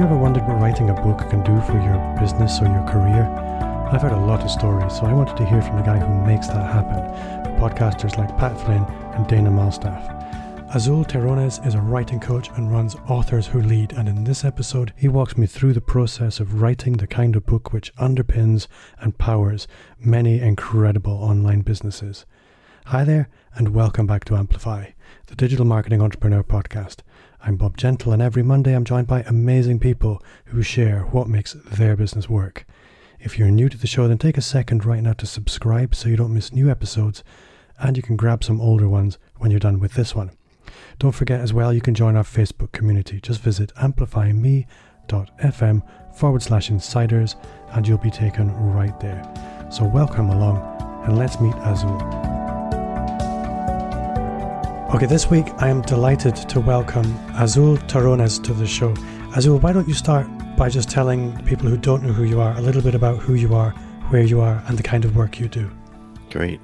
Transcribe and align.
you 0.00 0.06
ever 0.06 0.16
wondered 0.16 0.46
what 0.48 0.58
writing 0.58 0.88
a 0.88 0.94
book 0.94 1.18
can 1.28 1.42
do 1.44 1.60
for 1.66 1.74
your 1.74 2.16
business 2.18 2.58
or 2.62 2.64
your 2.64 2.88
career? 2.88 3.24
I've 3.92 4.00
heard 4.00 4.12
a 4.12 4.16
lot 4.16 4.40
of 4.40 4.50
stories, 4.50 4.96
so 4.96 5.04
I 5.04 5.12
wanted 5.12 5.36
to 5.36 5.44
hear 5.44 5.60
from 5.60 5.76
the 5.76 5.82
guy 5.82 5.98
who 5.98 6.26
makes 6.26 6.46
that 6.46 6.72
happen, 6.72 7.00
podcasters 7.60 8.16
like 8.16 8.34
Pat 8.38 8.58
Flynn 8.58 8.82
and 9.14 9.28
Dana 9.28 9.50
Malstaff. 9.50 10.74
Azul 10.74 11.04
Terronez 11.04 11.66
is 11.66 11.74
a 11.74 11.82
writing 11.82 12.18
coach 12.18 12.48
and 12.56 12.72
runs 12.72 12.96
Authors 13.10 13.48
Who 13.48 13.60
Lead, 13.60 13.92
and 13.92 14.08
in 14.08 14.24
this 14.24 14.42
episode, 14.42 14.94
he 14.96 15.06
walks 15.06 15.36
me 15.36 15.46
through 15.46 15.74
the 15.74 15.82
process 15.82 16.40
of 16.40 16.62
writing 16.62 16.94
the 16.94 17.06
kind 17.06 17.36
of 17.36 17.44
book 17.44 17.74
which 17.74 17.94
underpins 17.96 18.68
and 19.00 19.18
powers 19.18 19.68
many 19.98 20.40
incredible 20.40 21.12
online 21.12 21.60
businesses. 21.60 22.24
Hi 22.86 23.04
there, 23.04 23.28
and 23.54 23.74
welcome 23.74 24.06
back 24.06 24.24
to 24.24 24.36
Amplify, 24.36 24.92
the 25.26 25.36
digital 25.36 25.66
marketing 25.66 26.00
entrepreneur 26.00 26.42
podcast. 26.42 27.00
I'm 27.42 27.56
Bob 27.56 27.78
Gentle, 27.78 28.12
and 28.12 28.20
every 28.20 28.42
Monday 28.42 28.74
I'm 28.74 28.84
joined 28.84 29.06
by 29.06 29.22
amazing 29.22 29.78
people 29.78 30.22
who 30.46 30.62
share 30.62 31.04
what 31.04 31.26
makes 31.26 31.54
their 31.54 31.96
business 31.96 32.28
work. 32.28 32.66
If 33.18 33.38
you're 33.38 33.50
new 33.50 33.70
to 33.70 33.78
the 33.78 33.86
show, 33.86 34.06
then 34.06 34.18
take 34.18 34.36
a 34.36 34.42
second 34.42 34.84
right 34.84 35.02
now 35.02 35.14
to 35.14 35.24
subscribe 35.24 35.94
so 35.94 36.10
you 36.10 36.16
don't 36.16 36.34
miss 36.34 36.52
new 36.52 36.70
episodes, 36.70 37.24
and 37.78 37.96
you 37.96 38.02
can 38.02 38.16
grab 38.16 38.44
some 38.44 38.60
older 38.60 38.90
ones 38.90 39.16
when 39.38 39.50
you're 39.50 39.58
done 39.58 39.80
with 39.80 39.94
this 39.94 40.14
one. 40.14 40.32
Don't 40.98 41.12
forget 41.12 41.40
as 41.40 41.54
well, 41.54 41.72
you 41.72 41.80
can 41.80 41.94
join 41.94 42.14
our 42.14 42.24
Facebook 42.24 42.72
community. 42.72 43.20
Just 43.20 43.40
visit 43.40 43.72
amplifyme.fm 43.76 45.82
forward 46.14 46.42
slash 46.42 46.68
insiders 46.68 47.36
and 47.72 47.88
you'll 47.88 47.96
be 47.96 48.10
taken 48.10 48.52
right 48.74 49.00
there. 49.00 49.22
So, 49.70 49.86
welcome 49.86 50.28
along 50.28 50.58
and 51.06 51.16
let's 51.16 51.40
meet 51.40 51.54
Azul. 51.64 52.39
Okay, 54.92 55.06
this 55.06 55.30
week 55.30 55.46
I 55.58 55.68
am 55.68 55.82
delighted 55.82 56.34
to 56.34 56.58
welcome 56.58 57.06
Azul 57.36 57.76
Terronez 57.76 58.42
to 58.42 58.52
the 58.52 58.66
show. 58.66 58.92
Azul, 59.36 59.60
why 59.60 59.72
don't 59.72 59.86
you 59.86 59.94
start 59.94 60.26
by 60.56 60.68
just 60.68 60.90
telling 60.90 61.40
people 61.44 61.68
who 61.68 61.76
don't 61.76 62.02
know 62.02 62.12
who 62.12 62.24
you 62.24 62.40
are 62.40 62.56
a 62.56 62.60
little 62.60 62.82
bit 62.82 62.96
about 62.96 63.18
who 63.18 63.34
you 63.34 63.54
are, 63.54 63.70
where 64.08 64.22
you 64.22 64.40
are, 64.40 64.60
and 64.66 64.76
the 64.76 64.82
kind 64.82 65.04
of 65.04 65.14
work 65.14 65.38
you 65.38 65.46
do? 65.46 65.70
Great. 66.30 66.60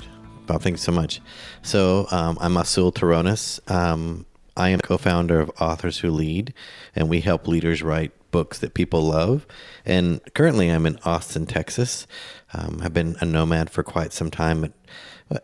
Bob, 0.47 0.61
thanks 0.61 0.83
so 0.83 0.91
much. 0.91 1.21
So 1.63 2.09
um, 2.11 2.37
I'm 2.41 2.57
Azul 2.57 2.91
Terronez. 2.91 3.61
Um, 3.71 4.27
I 4.57 4.71
am 4.71 4.81
co-founder 4.81 5.39
of 5.39 5.53
Authors 5.61 5.99
Who 5.99 6.11
Lead, 6.11 6.53
and 6.97 7.09
we 7.09 7.21
help 7.21 7.47
leaders 7.47 7.81
write 7.81 8.11
books 8.33 8.59
that 8.59 8.75
people 8.75 9.03
love. 9.03 9.47
And 9.85 10.21
currently, 10.35 10.69
I'm 10.69 10.85
in 10.85 10.99
Austin, 11.05 11.47
Texas. 11.47 12.09
Um, 12.53 12.81
I've 12.83 12.93
been 12.93 13.15
a 13.21 13.25
nomad 13.25 13.71
for 13.71 13.85
quite 13.85 14.13
some 14.13 14.33
time. 14.33 14.63
But 14.63 14.73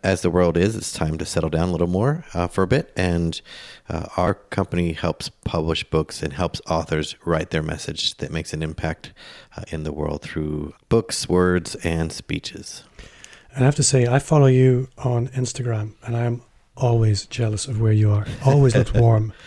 as 0.02 0.22
the 0.22 0.30
world 0.30 0.56
is, 0.56 0.76
it's 0.76 0.92
time 0.92 1.18
to 1.18 1.24
settle 1.24 1.50
down 1.50 1.68
a 1.68 1.72
little 1.72 1.88
more 1.88 2.24
uh, 2.34 2.46
for 2.46 2.62
a 2.62 2.66
bit. 2.66 2.92
And 2.96 3.40
uh, 3.88 4.06
our 4.16 4.34
company 4.34 4.92
helps 4.92 5.28
publish 5.28 5.84
books 5.84 6.22
and 6.22 6.32
helps 6.32 6.60
authors 6.68 7.16
write 7.24 7.50
their 7.50 7.62
message 7.62 8.16
that 8.18 8.30
makes 8.30 8.52
an 8.52 8.62
impact 8.62 9.12
uh, 9.56 9.64
in 9.68 9.82
the 9.82 9.92
world 9.92 10.22
through 10.22 10.74
books, 10.88 11.28
words, 11.28 11.74
and 11.76 12.12
speeches. 12.12 12.84
And 13.54 13.64
I 13.64 13.66
have 13.66 13.76
to 13.76 13.82
say, 13.82 14.06
I 14.06 14.18
follow 14.18 14.46
you 14.46 14.88
on 14.98 15.28
Instagram, 15.28 15.94
and 16.04 16.16
I 16.16 16.24
am 16.24 16.42
always 16.76 17.26
jealous 17.26 17.66
of 17.66 17.80
where 17.80 17.92
you 17.92 18.10
are. 18.10 18.26
Always 18.44 18.74
looks 18.74 18.94
warm. 18.94 19.32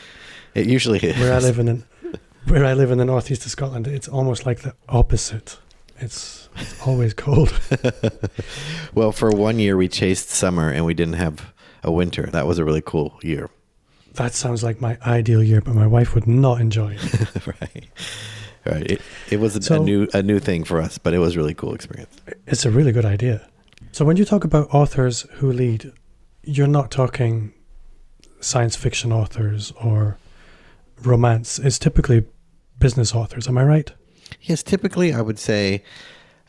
It 0.53 0.67
usually 0.67 0.99
is. 0.99 1.19
Where 1.19 1.33
I 1.33 1.39
live 1.39 1.59
in, 1.59 1.83
where 2.47 2.63
I 2.63 2.73
live 2.73 2.89
in 2.89 2.97
the 2.97 3.03
northeast 3.03 3.43
of 3.43 3.51
Scotland, 3.51 3.87
it's 3.87 4.07
almost 4.07 4.45
like 4.45 4.61
the 4.61 4.73
opposite. 4.87 5.59
It's, 5.99 6.44
it's 6.57 6.81
always 6.87 7.13
cold. 7.13 7.51
well, 8.93 9.11
for 9.11 9.29
one 9.29 9.59
year 9.59 9.77
we 9.77 9.87
chased 9.87 10.29
summer 10.29 10.69
and 10.69 10.85
we 10.85 10.93
didn't 10.93 11.15
have 11.15 11.53
a 11.83 11.91
winter. 11.91 12.25
That 12.27 12.47
was 12.47 12.59
a 12.59 12.65
really 12.65 12.81
cool 12.81 13.19
year. 13.21 13.49
That 14.13 14.33
sounds 14.33 14.63
like 14.63 14.79
my 14.79 14.97
ideal 15.05 15.43
year, 15.43 15.61
but 15.61 15.75
my 15.75 15.87
wife 15.87 16.15
would 16.15 16.27
not 16.27 16.61
enjoy 16.61 16.97
it. 16.99 17.47
right. 17.47 17.89
Right. 18.65 18.91
It, 18.91 19.01
it 19.29 19.39
was 19.39 19.55
a, 19.55 19.61
so, 19.61 19.81
a 19.81 19.85
new 19.85 20.07
a 20.13 20.23
new 20.23 20.39
thing 20.39 20.63
for 20.63 20.81
us, 20.81 20.97
but 20.97 21.13
it 21.13 21.19
was 21.19 21.35
a 21.35 21.37
really 21.37 21.53
cool 21.53 21.75
experience. 21.75 22.15
It's 22.47 22.65
a 22.65 22.71
really 22.71 22.91
good 22.91 23.05
idea. 23.05 23.47
So 23.91 24.05
when 24.05 24.17
you 24.17 24.25
talk 24.25 24.43
about 24.43 24.73
authors 24.73 25.21
who 25.33 25.51
lead, 25.51 25.91
you're 26.43 26.67
not 26.67 26.89
talking 26.89 27.53
science 28.39 28.75
fiction 28.75 29.11
authors 29.11 29.71
or 29.81 30.17
romance. 31.03 31.59
It's 31.59 31.77
typically 31.77 32.25
business 32.79 33.13
authors. 33.13 33.47
Am 33.47 33.57
I 33.57 33.63
right? 33.63 33.91
Yes, 34.41 34.63
typically 34.63 35.13
I 35.13 35.21
would 35.21 35.39
say 35.39 35.83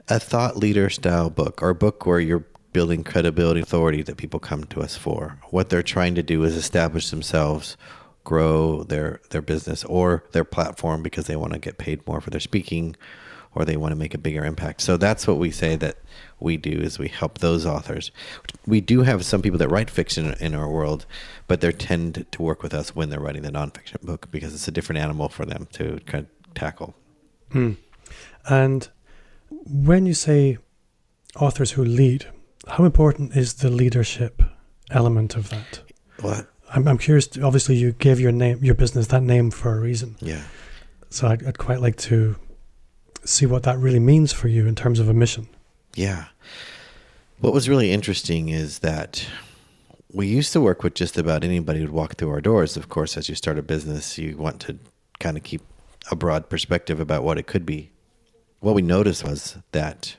a 0.09 0.21
thought 0.21 0.56
leader 0.56 0.89
style 0.91 1.31
book 1.31 1.62
or 1.62 1.71
a 1.71 1.75
book 1.75 2.06
where 2.06 2.21
you're 2.21 2.44
building 2.72 3.03
credibility 3.03 3.61
authority 3.61 4.03
that 4.03 4.17
people 4.19 4.39
come 4.39 4.65
to 4.65 4.81
us 4.83 4.97
for. 4.97 5.39
What 5.50 5.71
they're 5.71 5.83
trying 5.83 6.15
to 6.17 6.22
do 6.22 6.44
is 6.44 6.55
establish 6.55 7.11
themselves, 7.11 7.77
grow 8.25 8.83
their 8.83 9.21
their 9.31 9.43
business 9.43 9.84
or 9.84 10.25
their 10.33 10.44
platform 10.44 11.03
because 11.03 11.27
they 11.27 11.37
want 11.37 11.55
to 11.55 11.59
get 11.59 11.78
paid 11.78 12.06
more 12.06 12.21
for 12.21 12.31
their 12.31 12.41
speaking 12.41 12.97
or 13.55 13.65
they 13.65 13.78
want 13.78 13.93
to 13.93 13.97
make 13.97 14.12
a 14.12 14.19
bigger 14.19 14.44
impact. 14.44 14.83
So 14.83 14.99
that's 14.99 15.27
what 15.27 15.39
we 15.39 15.50
say 15.50 15.77
that 15.77 15.97
we 16.38 16.59
do 16.59 16.73
is 16.73 16.99
we 16.99 17.09
help 17.09 17.38
those 17.38 17.65
authors. 17.65 18.11
We 18.67 18.83
do 18.83 19.00
have 19.00 19.25
some 19.25 19.41
people 19.41 19.59
that 19.61 19.71
write 19.71 19.88
fiction 19.88 20.34
in 20.38 20.55
our 20.55 20.69
world, 20.69 21.06
but 21.47 21.62
they 21.62 21.73
tend 21.73 22.27
to 22.31 22.43
work 22.43 22.62
with 22.62 22.75
us 22.75 22.94
when 22.94 23.09
they're 23.09 23.19
writing 23.19 23.41
the 23.41 23.50
nonfiction 23.50 24.03
book 24.03 24.31
because 24.31 24.53
it's 24.53 24.69
a 24.69 24.73
different 24.73 25.00
animal 25.00 25.31
for 25.31 25.47
them 25.47 25.67
to 25.73 25.99
kind 26.05 26.27
of 26.27 26.55
tackle. 26.55 26.94
Mm. 27.53 27.78
And 28.47 28.88
when 29.51 30.07
you 30.07 30.15
say 30.15 30.59
authors 31.39 31.73
who 31.73 31.84
lead, 31.84 32.27
how 32.69 32.84
important 32.84 33.37
is 33.37 33.55
the 33.55 33.71
leadership 33.71 34.43
element 34.91 35.37
of 35.37 35.51
that? 35.51 35.81
What? 36.21 36.51
I'm, 36.75 36.89
I'm 36.89 36.99
curious. 36.99 37.27
To, 37.29 37.43
obviously, 37.43 37.77
you 37.77 37.93
gave 37.93 38.19
your 38.19 38.33
name, 38.33 38.62
your 38.62 38.75
business, 38.75 39.06
that 39.09 39.23
name 39.23 39.51
for 39.51 39.77
a 39.77 39.81
reason. 39.81 40.17
Yeah. 40.21 40.43
So 41.11 41.29
I'd, 41.29 41.47
I'd 41.47 41.59
quite 41.59 41.81
like 41.81 41.97
to 41.99 42.37
see 43.25 43.47
what 43.47 43.62
that 43.65 43.79
really 43.79 44.01
means 44.01 44.33
for 44.33 44.49
you 44.49 44.67
in 44.67 44.75
terms 44.75 44.99
of 44.99 45.09
a 45.09 45.15
mission. 45.15 45.49
Yeah. 45.95 46.27
What 47.39 47.53
was 47.53 47.69
really 47.69 47.93
interesting 47.93 48.49
is 48.49 48.81
that 48.81 49.27
we 50.12 50.27
used 50.27 50.53
to 50.55 50.61
work 50.61 50.83
with 50.83 50.95
just 50.95 51.19
about 51.19 51.45
anybody 51.45 51.81
who'd 51.81 51.91
walk 51.91 52.15
through 52.15 52.31
our 52.31 52.41
doors. 52.41 52.77
Of 52.77 52.89
course, 52.89 53.17
as 53.17 53.29
you 53.29 53.35
start 53.35 53.59
a 53.59 53.62
business, 53.62 54.17
you 54.19 54.37
want 54.37 54.61
to 54.62 54.79
kind 55.21 55.37
of 55.37 55.43
keep 55.43 55.62
a 56.11 56.17
broad 56.17 56.49
perspective 56.49 57.01
about 57.01 57.25
what 57.25 57.39
it 57.39 57.47
could 57.47 57.67
be. 57.67 57.91
What 58.61 58.75
we 58.75 58.83
noticed 58.83 59.25
was 59.25 59.59
that 59.72 60.17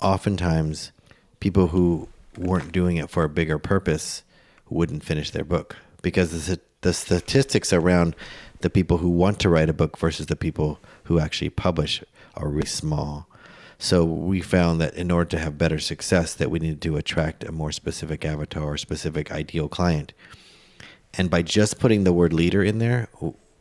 oftentimes 0.00 0.92
people 1.40 1.68
who 1.68 2.08
weren't 2.36 2.72
doing 2.72 2.96
it 2.96 3.10
for 3.10 3.24
a 3.24 3.28
bigger 3.28 3.58
purpose 3.58 4.22
wouldn't 4.68 5.04
finish 5.04 5.30
their 5.30 5.44
book 5.44 5.76
because 6.02 6.46
the, 6.46 6.60
the 6.82 6.92
statistics 6.92 7.72
around 7.72 8.14
the 8.60 8.70
people 8.70 8.98
who 8.98 9.08
want 9.08 9.40
to 9.40 9.48
write 9.48 9.70
a 9.70 9.72
book 9.72 9.98
versus 9.98 10.26
the 10.26 10.36
people 10.36 10.78
who 11.04 11.18
actually 11.18 11.50
publish 11.50 12.02
are 12.36 12.48
really 12.48 12.66
small. 12.66 13.26
So 13.78 14.04
we 14.04 14.40
found 14.40 14.80
that 14.80 14.94
in 14.94 15.10
order 15.10 15.30
to 15.30 15.38
have 15.38 15.56
better 15.56 15.78
success, 15.78 16.34
that 16.34 16.50
we 16.50 16.58
needed 16.58 16.82
to 16.82 16.96
attract 16.96 17.44
a 17.44 17.52
more 17.52 17.72
specific 17.72 18.24
avatar 18.24 18.64
or 18.64 18.76
specific 18.76 19.30
ideal 19.30 19.68
client. 19.68 20.12
And 21.14 21.30
by 21.30 21.42
just 21.42 21.78
putting 21.78 22.04
the 22.04 22.12
word 22.12 22.32
leader 22.32 22.62
in 22.62 22.78
there, 22.78 23.08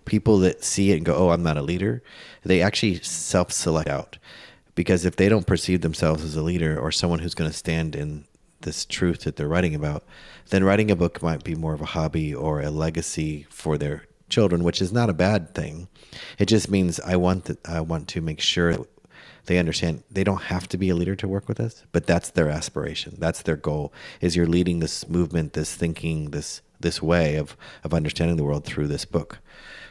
people 0.08 0.40
that 0.40 0.64
see 0.64 0.92
it 0.92 0.98
and 0.98 1.06
go, 1.06 1.16
"Oh, 1.16 1.30
I'm 1.30 1.44
not 1.44 1.58
a 1.58 1.62
leader," 1.62 2.02
they 2.44 2.62
actually 2.62 3.00
self-select 3.02 3.88
out 3.88 4.18
because 4.74 5.06
if 5.06 5.16
they 5.16 5.30
don't 5.30 5.46
perceive 5.46 5.82
themselves 5.82 6.24
as 6.24 6.36
a 6.36 6.42
leader 6.42 6.80
or 6.80 6.92
someone 6.92 7.20
who's 7.20 7.36
going 7.36 7.50
to 7.50 7.56
stand 7.56 7.96
in 7.96 8.26
this 8.62 8.86
truth 8.86 9.22
that 9.22 9.36
they're 9.36 9.48
writing 9.48 9.76
about, 9.76 10.04
then 10.50 10.64
writing 10.64 10.90
a 10.90 10.96
book 10.96 11.22
might 11.22 11.44
be 11.44 11.56
more 11.56 11.74
of 11.74 11.82
a 11.82 11.86
hobby 11.86 12.34
or 12.34 12.62
a 12.62 12.72
legacy 12.72 13.46
for 13.50 13.78
their 13.78 14.06
children, 14.30 14.64
which 14.64 14.82
is 14.82 14.92
not 14.92 15.10
a 15.10 15.14
bad 15.14 15.54
thing. 15.54 15.88
It 16.40 16.48
just 16.48 16.70
means 16.70 17.00
I 17.00 17.16
want 17.16 17.46
that 17.46 17.68
I 17.68 17.82
want 17.82 18.08
to 18.10 18.22
make 18.22 18.42
sure 18.42 18.74
that 18.74 18.88
they 19.46 19.58
understand 19.58 20.04
they 20.12 20.24
don't 20.24 20.44
have 20.44 20.68
to 20.70 20.78
be 20.78 20.90
a 20.90 20.96
leader 20.96 21.16
to 21.16 21.28
work 21.28 21.48
with 21.48 21.60
us, 21.60 21.84
but 21.92 22.06
that's 22.06 22.30
their 22.30 22.50
aspiration. 22.50 23.16
That's 23.18 23.42
their 23.42 23.56
goal. 23.56 23.94
Is 24.22 24.36
you're 24.36 24.46
leading 24.46 24.80
this 24.80 25.08
movement, 25.08 25.54
this 25.54 25.74
thinking, 25.74 26.32
this 26.32 26.62
this 26.80 27.02
way 27.02 27.36
of 27.36 27.58
of 27.84 27.94
understanding 27.94 28.38
the 28.38 28.44
world 28.44 28.66
through 28.66 28.88
this 28.88 29.06
book. 29.06 29.40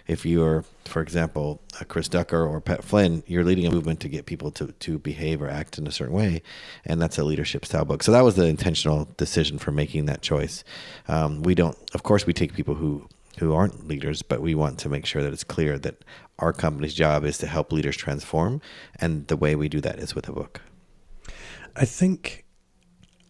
If 0.06 0.25
you're, 0.25 0.64
for 0.85 1.03
example, 1.03 1.61
Chris 1.88 2.08
Ducker 2.08 2.47
or 2.47 2.61
Pat 2.61 2.85
Flynn, 2.85 3.23
you're 3.26 3.44
leading 3.44 3.67
a 3.67 3.70
movement 3.70 4.00
to 4.00 4.08
get 4.08 4.26
people 4.26 4.50
to, 4.53 4.69
to 4.69 4.99
behave 4.99 5.43
or 5.43 5.49
act 5.49 5.79
in 5.79 5.87
a 5.87 5.93
certain 5.93 6.14
way, 6.14 6.43
and 6.85 7.00
that's 7.00 7.19
a 7.19 7.25
leadership 7.25 7.64
style 7.64 7.85
book. 7.85 8.03
So 8.03 8.12
that 8.12 8.23
was 8.23 8.37
the 8.37 8.47
intentional 8.47 9.08
decision 9.17 9.58
for 9.58 9.73
making 9.73 10.06
that 10.06 10.23
choice. 10.23 10.64
Um, 11.08 11.43
we 11.43 11.55
don't, 11.55 11.76
of 11.94 12.03
course, 12.03 12.26
we 12.26 12.32
take 12.32 12.55
people 12.55 12.75
who 12.75 13.08
who 13.38 13.53
aren't 13.53 13.87
leaders, 13.87 14.23
but 14.23 14.41
we 14.41 14.55
want 14.55 14.79
to 14.79 14.88
make 14.88 15.05
sure 15.05 15.23
that 15.23 15.32
it's 15.32 15.44
clear 15.44 15.79
that 15.79 16.03
our 16.38 16.55
company's 16.55 16.94
job 16.94 17.23
is 17.25 17.37
to 17.38 17.47
help 17.47 17.70
leaders 17.70 17.97
transform, 17.97 18.61
and 18.99 19.26
the 19.26 19.37
way 19.37 19.55
we 19.55 19.69
do 19.69 19.81
that 19.81 19.99
is 19.99 20.14
with 20.14 20.29
a 20.29 20.32
book. 20.32 20.62
I 21.75 21.85
think 21.85 22.44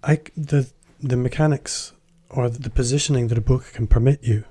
I 0.03 0.21
the 0.37 0.71
the 1.01 1.17
mechanics 1.17 1.93
or 2.31 2.49
the 2.49 2.71
positioning 2.71 3.29
that 3.29 3.39
a 3.39 3.41
book 3.41 3.73
can 3.73 3.87
permit 3.87 4.23
you 4.23 4.45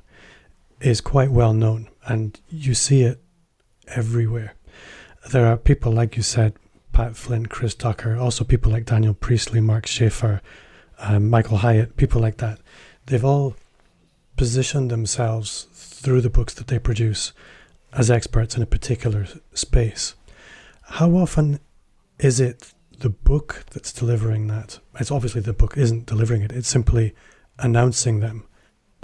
is 0.82 1.02
quite 1.02 1.32
well 1.32 1.54
known, 1.54 1.88
and 2.06 2.40
you 2.50 2.74
see 2.74 3.02
it 3.04 3.22
everywhere. 3.88 4.54
There 5.32 5.46
are 5.48 5.58
people 5.58 5.92
like 5.92 6.18
you 6.18 6.24
said, 6.24 6.54
Pat 6.92 7.16
Flynn, 7.16 7.48
Chris 7.48 7.76
Ducker, 7.76 8.16
also 8.16 8.44
people 8.44 8.72
like 8.72 8.86
Daniel 8.86 9.14
Priestley, 9.14 9.60
Mark 9.60 9.86
Schaefer, 9.86 10.42
um, 11.00 11.30
Michael 11.30 11.58
Hyatt, 11.58 11.98
people 11.98 12.22
like 12.22 12.38
that. 12.38 12.60
They've 13.08 13.26
all 13.26 13.56
position 14.38 14.88
themselves 14.88 15.68
through 15.74 16.22
the 16.22 16.30
books 16.30 16.54
that 16.54 16.68
they 16.68 16.80
produce 16.80 17.34
as 17.94 18.12
experts 18.12 18.56
in 18.56 18.62
a 18.62 18.68
particular 18.68 19.26
space. 19.54 20.16
How 20.84 21.12
often 21.12 21.60
is 22.20 22.40
it 22.40 22.74
the 23.00 23.10
book 23.10 23.66
that's 23.72 23.92
delivering 23.92 24.48
that? 24.48 24.80
It's 25.00 25.12
obviously 25.12 25.42
the 25.42 25.54
book 25.54 25.78
isn't 25.78 26.06
delivering 26.06 26.42
it, 26.44 26.52
it's 26.52 26.68
simply 26.68 27.14
announcing 27.60 28.20
them. 28.20 28.46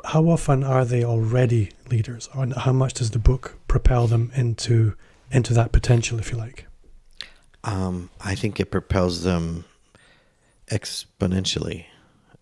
How 0.05 0.27
often 0.27 0.63
are 0.63 0.85
they 0.85 1.03
already 1.03 1.71
leaders? 1.89 2.29
Or 2.35 2.47
how 2.47 2.73
much 2.73 2.93
does 2.95 3.11
the 3.11 3.19
book 3.19 3.57
propel 3.67 4.07
them 4.07 4.31
into 4.35 4.95
into 5.31 5.53
that 5.53 5.71
potential, 5.71 6.19
if 6.19 6.31
you 6.31 6.37
like? 6.37 6.65
Um, 7.63 8.09
I 8.19 8.35
think 8.35 8.59
it 8.59 8.71
propels 8.71 9.23
them 9.23 9.65
exponentially. 10.67 11.85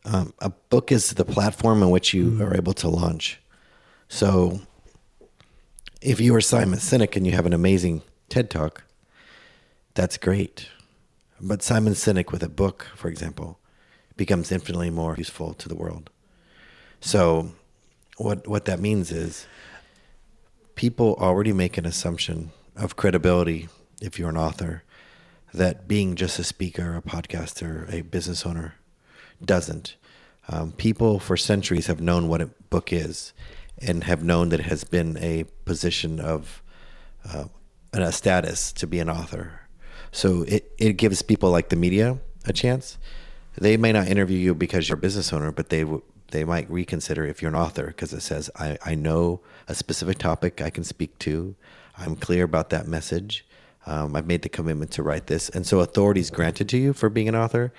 Um, 0.05 0.33
a 0.39 0.49
book 0.49 0.91
is 0.91 1.11
the 1.11 1.25
platform 1.25 1.83
in 1.83 1.89
which 1.89 2.13
you 2.13 2.31
mm. 2.31 2.41
are 2.41 2.55
able 2.55 2.73
to 2.73 2.87
launch. 2.87 3.39
So, 4.07 4.61
if 6.01 6.19
you 6.19 6.33
are 6.35 6.41
Simon 6.41 6.79
Sinek 6.79 7.15
and 7.15 7.27
you 7.27 7.33
have 7.33 7.45
an 7.45 7.53
amazing 7.53 8.01
TED 8.29 8.49
Talk, 8.49 8.83
that's 9.93 10.17
great. 10.17 10.67
But 11.41 11.61
Simon 11.61 11.93
Sinek 11.93 12.31
with 12.31 12.43
a 12.43 12.49
book, 12.49 12.87
for 12.95 13.09
example, 13.09 13.59
becomes 14.15 14.51
infinitely 14.51 14.89
more 14.89 15.15
useful 15.17 15.53
to 15.55 15.69
the 15.69 15.75
world. 15.75 16.09
So, 17.01 17.51
what 18.17 18.47
what 18.47 18.65
that 18.65 18.79
means 18.79 19.11
is 19.11 19.47
people 20.75 21.15
already 21.19 21.53
make 21.53 21.77
an 21.77 21.85
assumption 21.85 22.51
of 22.75 22.95
credibility 22.95 23.69
if 24.01 24.17
you're 24.17 24.29
an 24.29 24.37
author 24.37 24.83
that 25.53 25.87
being 25.87 26.15
just 26.15 26.39
a 26.39 26.43
speaker, 26.43 26.95
a 26.95 27.01
podcaster, 27.01 27.91
a 27.91 28.01
business 28.01 28.45
owner 28.45 28.75
doesn't. 29.43 29.95
Um, 30.47 30.71
people 30.73 31.19
for 31.19 31.37
centuries 31.37 31.87
have 31.87 32.01
known 32.01 32.27
what 32.27 32.41
a 32.41 32.47
book 32.69 32.91
is 32.91 33.33
and 33.77 34.03
have 34.03 34.23
known 34.23 34.49
that 34.49 34.59
it 34.59 34.65
has 34.65 34.83
been 34.83 35.17
a 35.17 35.45
position 35.65 36.19
of 36.19 36.61
uh, 37.25 37.45
a 37.93 38.11
status 38.11 38.71
to 38.73 38.87
be 38.87 38.99
an 38.99 39.09
author. 39.09 39.61
So 40.11 40.43
it, 40.43 40.71
it 40.77 40.93
gives 40.93 41.21
people 41.21 41.51
like 41.51 41.69
the 41.69 41.75
media 41.75 42.17
a 42.45 42.53
chance. 42.53 42.97
They 43.57 43.77
may 43.77 43.91
not 43.91 44.07
interview 44.07 44.37
you 44.37 44.55
because 44.55 44.87
you're 44.87 44.97
a 44.97 45.01
business 45.01 45.33
owner, 45.33 45.51
but 45.51 45.69
they 45.69 45.85
they 46.31 46.43
might 46.43 46.69
reconsider 46.69 47.25
if 47.25 47.41
you're 47.41 47.49
an 47.49 47.55
author 47.55 47.87
because 47.87 48.13
it 48.13 48.21
says 48.21 48.49
I, 48.55 48.77
I 48.85 48.95
know 48.95 49.41
a 49.67 49.75
specific 49.75 50.17
topic 50.17 50.61
I 50.61 50.69
can 50.69 50.83
speak 50.83 51.17
to. 51.19 51.55
I'm 51.97 52.15
clear 52.15 52.43
about 52.43 52.69
that 52.69 52.87
message. 52.87 53.45
Um, 53.85 54.15
I've 54.15 54.27
made 54.27 54.41
the 54.41 54.49
commitment 54.49 54.91
to 54.91 55.03
write 55.03 55.27
this, 55.27 55.49
and 55.49 55.65
so 55.65 55.79
authority 55.79 56.21
is 56.21 56.29
granted 56.29 56.69
to 56.69 56.77
you 56.77 56.93
for 56.93 57.09
being 57.09 57.27
an 57.27 57.35
author. 57.35 57.73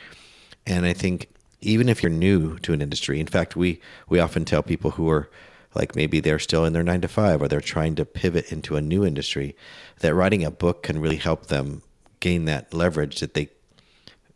And 0.66 0.84
I 0.86 0.92
think 0.92 1.28
even 1.60 1.88
if 1.88 2.02
you're 2.02 2.10
new 2.10 2.58
to 2.60 2.72
an 2.72 2.82
industry, 2.82 3.20
in 3.20 3.26
fact, 3.26 3.56
we 3.56 3.80
we 4.08 4.18
often 4.18 4.44
tell 4.44 4.62
people 4.62 4.92
who 4.92 5.08
are 5.10 5.30
like 5.74 5.94
maybe 5.94 6.20
they're 6.20 6.38
still 6.38 6.64
in 6.64 6.72
their 6.72 6.82
nine 6.82 7.00
to 7.00 7.08
five 7.08 7.40
or 7.40 7.48
they're 7.48 7.60
trying 7.60 7.94
to 7.96 8.04
pivot 8.04 8.50
into 8.50 8.76
a 8.76 8.80
new 8.80 9.04
industry, 9.04 9.56
that 10.00 10.14
writing 10.14 10.44
a 10.44 10.50
book 10.50 10.82
can 10.82 11.00
really 11.00 11.16
help 11.16 11.46
them 11.46 11.82
gain 12.18 12.44
that 12.46 12.74
leverage 12.74 13.20
that 13.20 13.34
they, 13.34 13.48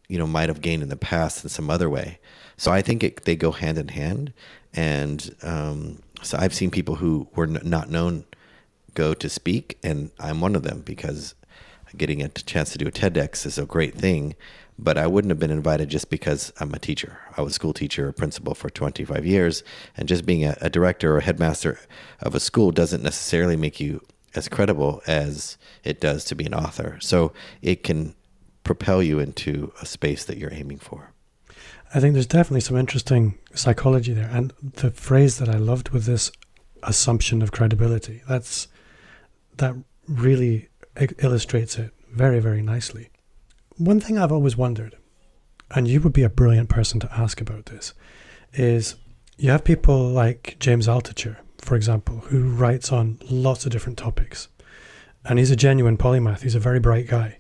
you 0.08 0.19
know, 0.19 0.26
might 0.26 0.49
have 0.49 0.60
gained 0.60 0.82
in 0.82 0.88
the 0.88 0.96
past 0.96 1.44
in 1.44 1.50
some 1.50 1.70
other 1.70 1.90
way. 1.90 2.19
So 2.56 2.73
I 2.73 2.83
think 2.83 3.03
it, 3.03 3.25
they 3.25 3.37
go 3.37 3.53
hand 3.53 3.79
in 3.79 3.89
hand, 3.89 4.33
and 4.73 5.35
um, 5.43 6.01
so 6.23 6.39
I've 6.39 6.55
seen 6.55 6.71
people 6.71 6.97
who 6.97 7.29
were 7.35 7.45
n- 7.45 7.61
not 7.65 7.91
known 7.91 8.25
go 8.95 9.15
to 9.15 9.29
speak, 9.29 9.79
and 9.83 10.11
I'm 10.19 10.41
one 10.41 10.55
of 10.55 10.62
them 10.62 10.81
because 10.81 11.35
getting 11.97 12.23
a 12.23 12.29
chance 12.29 12.71
to 12.73 12.79
do 12.79 12.87
a 12.87 12.93
TEDx 12.93 13.47
is 13.47 13.59
a 13.59 13.67
great 13.67 13.95
thing. 13.95 14.35
But 14.77 14.99
I 14.99 15.06
wouldn't 15.06 15.31
have 15.31 15.39
been 15.39 15.53
invited 15.53 15.89
just 15.89 16.11
because 16.11 16.53
I'm 16.59 16.75
a 16.75 16.81
teacher. 16.81 17.19
I 17.37 17.43
was 17.43 17.53
a 17.53 17.55
school 17.55 17.73
teacher, 17.73 18.09
a 18.09 18.12
principal 18.12 18.55
for 18.55 18.69
25 18.69 19.25
years, 19.25 19.62
and 19.97 20.09
just 20.09 20.27
being 20.27 20.45
a, 20.45 20.56
a 20.61 20.69
director 20.69 21.17
or 21.17 21.21
headmaster 21.21 21.79
of 22.21 22.35
a 22.35 22.41
school 22.41 22.73
doesn't 22.73 23.03
necessarily 23.03 23.56
make 23.56 23.79
you 23.79 24.01
as 24.35 24.49
credible 24.49 25.01
as 25.06 25.59
it 25.85 26.01
does 26.01 26.25
to 26.25 26.35
be 26.35 26.45
an 26.45 26.55
author. 26.55 26.99
So 27.01 27.33
it 27.62 27.85
can 27.85 28.17
propel 28.65 29.01
you 29.01 29.21
into 29.21 29.73
a 29.81 29.87
space 29.87 30.25
that 30.25 30.39
you're 30.39 30.53
aiming 30.53 30.79
for. 30.79 31.13
I 31.94 32.00
think 32.00 32.14
there's 32.14 32.26
definitely 32.26 32.61
some 32.61 32.76
interesting 32.76 33.38
psychology 33.55 34.12
there. 34.12 34.29
And 34.32 34.52
the 34.61 34.91
phrase 34.91 35.38
that 35.38 35.49
I 35.49 35.58
loved 35.58 35.91
with 35.91 36.06
this 36.06 36.32
assumption 36.82 37.41
of 37.41 37.52
credibility, 37.52 38.20
that's 38.29 38.67
that 39.58 39.76
really 40.08 40.69
illustrates 41.23 41.79
it 41.79 41.93
very, 42.11 42.41
very 42.41 42.62
nicely. 42.62 43.11
One 43.76 44.00
thing 44.00 44.19
I've 44.19 44.32
always 44.32 44.56
wondered, 44.56 44.96
and 45.70 45.87
you 45.87 46.00
would 46.00 46.12
be 46.12 46.25
a 46.25 46.29
brilliant 46.29 46.69
person 46.69 46.99
to 46.99 47.12
ask 47.12 47.41
about 47.41 47.67
this, 47.67 47.94
is 48.52 48.96
you 49.37 49.50
have 49.50 49.62
people 49.62 50.08
like 50.08 50.56
James 50.58 50.88
Altucher, 50.88 51.37
for 51.58 51.76
example, 51.76 52.19
who 52.26 52.50
writes 52.50 52.91
on 52.91 53.19
lots 53.31 53.67
of 53.67 53.73
different 53.73 53.99
topics. 53.99 54.49
And 55.25 55.38
he's 55.38 55.52
a 55.52 55.56
genuine 55.56 55.96
polymath, 55.96 56.43
he's 56.43 56.56
a 56.56 56.61
very 56.61 56.81
bright 56.81 57.06
guy. 57.06 57.38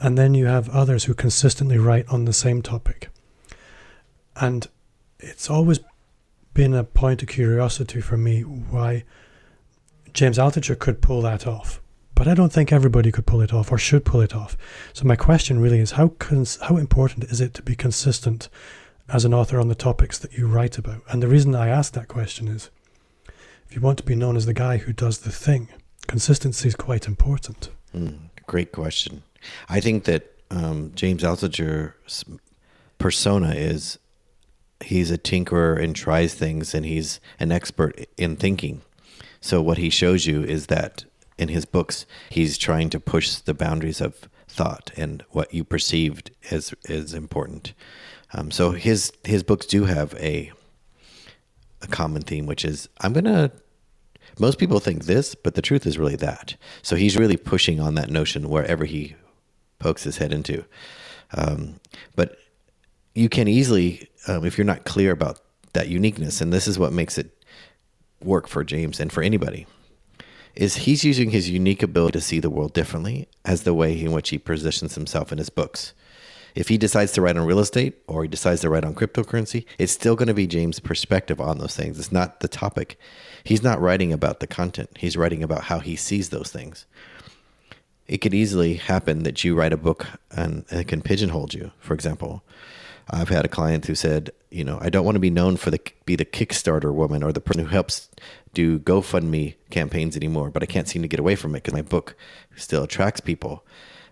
And 0.00 0.16
then 0.16 0.34
you 0.34 0.46
have 0.46 0.68
others 0.70 1.04
who 1.04 1.14
consistently 1.14 1.78
write 1.78 2.08
on 2.08 2.24
the 2.24 2.32
same 2.32 2.62
topic. 2.62 3.08
And 4.40 4.66
it's 5.18 5.50
always 5.50 5.80
been 6.54 6.74
a 6.74 6.84
point 6.84 7.22
of 7.22 7.28
curiosity 7.28 8.00
for 8.00 8.16
me 8.16 8.42
why 8.42 9.04
James 10.12 10.38
Altucher 10.38 10.78
could 10.78 11.00
pull 11.00 11.22
that 11.22 11.46
off. 11.46 11.80
But 12.14 12.26
I 12.28 12.34
don't 12.34 12.52
think 12.52 12.72
everybody 12.72 13.12
could 13.12 13.26
pull 13.26 13.40
it 13.40 13.52
off 13.52 13.70
or 13.70 13.78
should 13.78 14.04
pull 14.04 14.20
it 14.20 14.34
off. 14.34 14.56
So 14.92 15.04
my 15.04 15.16
question 15.16 15.60
really 15.60 15.78
is 15.78 15.92
how 15.92 16.08
cons- 16.08 16.58
how 16.62 16.76
important 16.76 17.24
is 17.24 17.40
it 17.40 17.54
to 17.54 17.62
be 17.62 17.74
consistent 17.74 18.48
as 19.08 19.24
an 19.24 19.32
author 19.32 19.58
on 19.58 19.68
the 19.68 19.74
topics 19.74 20.18
that 20.18 20.32
you 20.32 20.46
write 20.46 20.76
about? 20.76 21.02
And 21.08 21.22
the 21.22 21.28
reason 21.28 21.54
I 21.54 21.68
ask 21.68 21.92
that 21.94 22.08
question 22.08 22.48
is 22.48 22.70
if 23.68 23.74
you 23.74 23.80
want 23.80 23.98
to 23.98 24.04
be 24.04 24.16
known 24.16 24.36
as 24.36 24.46
the 24.46 24.52
guy 24.52 24.78
who 24.78 24.92
does 24.92 25.18
the 25.18 25.30
thing, 25.30 25.68
consistency 26.08 26.68
is 26.68 26.74
quite 26.74 27.06
important. 27.06 27.70
Mm, 27.94 28.18
great 28.46 28.72
question. 28.72 29.22
I 29.68 29.80
think 29.80 30.04
that 30.04 30.34
um, 30.50 30.92
James 30.94 31.22
Altucher's 31.22 32.24
persona 32.98 33.54
is 33.54 33.98
he's 34.82 35.10
a 35.10 35.18
tinkerer 35.18 35.82
and 35.82 35.94
tries 35.94 36.34
things, 36.34 36.74
and 36.74 36.84
he's 36.84 37.20
an 37.38 37.52
expert 37.52 38.06
in 38.16 38.36
thinking. 38.36 38.82
So 39.40 39.62
what 39.62 39.78
he 39.78 39.90
shows 39.90 40.26
you 40.26 40.42
is 40.42 40.66
that 40.66 41.04
in 41.38 41.48
his 41.48 41.64
books, 41.64 42.04
he's 42.28 42.58
trying 42.58 42.90
to 42.90 43.00
push 43.00 43.34
the 43.36 43.54
boundaries 43.54 44.00
of 44.00 44.28
thought 44.46 44.90
and 44.96 45.24
what 45.30 45.54
you 45.54 45.64
perceived 45.64 46.30
as 46.50 46.74
is 46.84 47.14
important. 47.14 47.72
Um, 48.32 48.50
so 48.50 48.72
his 48.72 49.12
his 49.24 49.42
books 49.42 49.66
do 49.66 49.84
have 49.84 50.14
a 50.14 50.52
a 51.82 51.86
common 51.86 52.22
theme, 52.22 52.46
which 52.46 52.64
is 52.64 52.88
I'm 53.00 53.12
gonna. 53.12 53.50
Most 54.38 54.58
people 54.58 54.80
think 54.80 55.04
this, 55.04 55.34
but 55.34 55.54
the 55.54 55.62
truth 55.62 55.86
is 55.86 55.98
really 55.98 56.16
that. 56.16 56.56
So 56.82 56.96
he's 56.96 57.16
really 57.16 57.36
pushing 57.36 57.80
on 57.80 57.94
that 57.96 58.10
notion 58.10 58.48
wherever 58.48 58.84
he 58.84 59.16
pokes 59.78 60.04
his 60.04 60.18
head 60.18 60.32
into. 60.32 60.64
Um, 61.34 61.80
but 62.14 62.38
you 63.14 63.28
can 63.28 63.48
easily, 63.48 64.08
um, 64.26 64.44
if 64.44 64.56
you're 64.56 64.64
not 64.64 64.84
clear 64.84 65.12
about 65.12 65.40
that 65.72 65.88
uniqueness, 65.88 66.40
and 66.40 66.52
this 66.52 66.66
is 66.68 66.78
what 66.78 66.92
makes 66.92 67.18
it 67.18 67.44
work 68.22 68.46
for 68.48 68.64
James 68.64 69.00
and 69.00 69.12
for 69.12 69.22
anybody, 69.22 69.66
is 70.54 70.76
he's 70.76 71.04
using 71.04 71.30
his 71.30 71.48
unique 71.48 71.82
ability 71.82 72.18
to 72.18 72.20
see 72.20 72.40
the 72.40 72.50
world 72.50 72.72
differently 72.72 73.28
as 73.44 73.62
the 73.62 73.74
way 73.74 73.98
in 73.98 74.12
which 74.12 74.30
he 74.30 74.38
positions 74.38 74.94
himself 74.94 75.32
in 75.32 75.38
his 75.38 75.50
books. 75.50 75.92
If 76.54 76.68
he 76.68 76.78
decides 76.78 77.12
to 77.12 77.22
write 77.22 77.36
on 77.36 77.46
real 77.46 77.60
estate 77.60 77.98
or 78.08 78.24
he 78.24 78.28
decides 78.28 78.62
to 78.62 78.68
write 78.68 78.84
on 78.84 78.94
cryptocurrency, 78.94 79.64
it's 79.78 79.92
still 79.92 80.16
going 80.16 80.28
to 80.28 80.34
be 80.34 80.48
James' 80.48 80.80
perspective 80.80 81.40
on 81.40 81.58
those 81.58 81.76
things. 81.76 81.98
It's 81.98 82.10
not 82.10 82.40
the 82.40 82.48
topic. 82.48 82.98
He's 83.44 83.62
not 83.62 83.80
writing 83.80 84.12
about 84.12 84.40
the 84.40 84.48
content, 84.48 84.90
he's 84.98 85.16
writing 85.16 85.42
about 85.42 85.64
how 85.64 85.78
he 85.78 85.96
sees 85.96 86.30
those 86.30 86.50
things. 86.50 86.86
It 88.10 88.18
could 88.18 88.34
easily 88.34 88.74
happen 88.74 89.22
that 89.22 89.44
you 89.44 89.54
write 89.54 89.72
a 89.72 89.76
book 89.76 90.04
and 90.32 90.64
it 90.72 90.88
can 90.88 91.00
pigeonhole 91.00 91.50
you, 91.52 91.70
for 91.78 91.94
example. 91.94 92.42
I've 93.08 93.28
had 93.28 93.44
a 93.44 93.48
client 93.48 93.86
who 93.86 93.94
said, 93.94 94.32
you 94.50 94.64
know, 94.64 94.80
I 94.82 94.90
don't 94.90 95.04
want 95.04 95.14
to 95.14 95.20
be 95.20 95.30
known 95.30 95.56
for 95.56 95.70
the 95.70 95.80
be 96.06 96.16
the 96.16 96.24
Kickstarter 96.24 96.92
woman 96.92 97.22
or 97.22 97.30
the 97.32 97.40
person 97.40 97.62
who 97.62 97.70
helps 97.70 98.08
do 98.52 98.80
GoFundMe 98.80 99.54
campaigns 99.70 100.16
anymore, 100.16 100.50
but 100.50 100.64
I 100.64 100.66
can't 100.66 100.88
seem 100.88 101.02
to 101.02 101.08
get 101.08 101.20
away 101.20 101.36
from 101.36 101.54
it 101.54 101.62
because 101.62 101.72
my 101.72 101.82
book 101.82 102.16
still 102.56 102.82
attracts 102.82 103.20
people. 103.20 103.64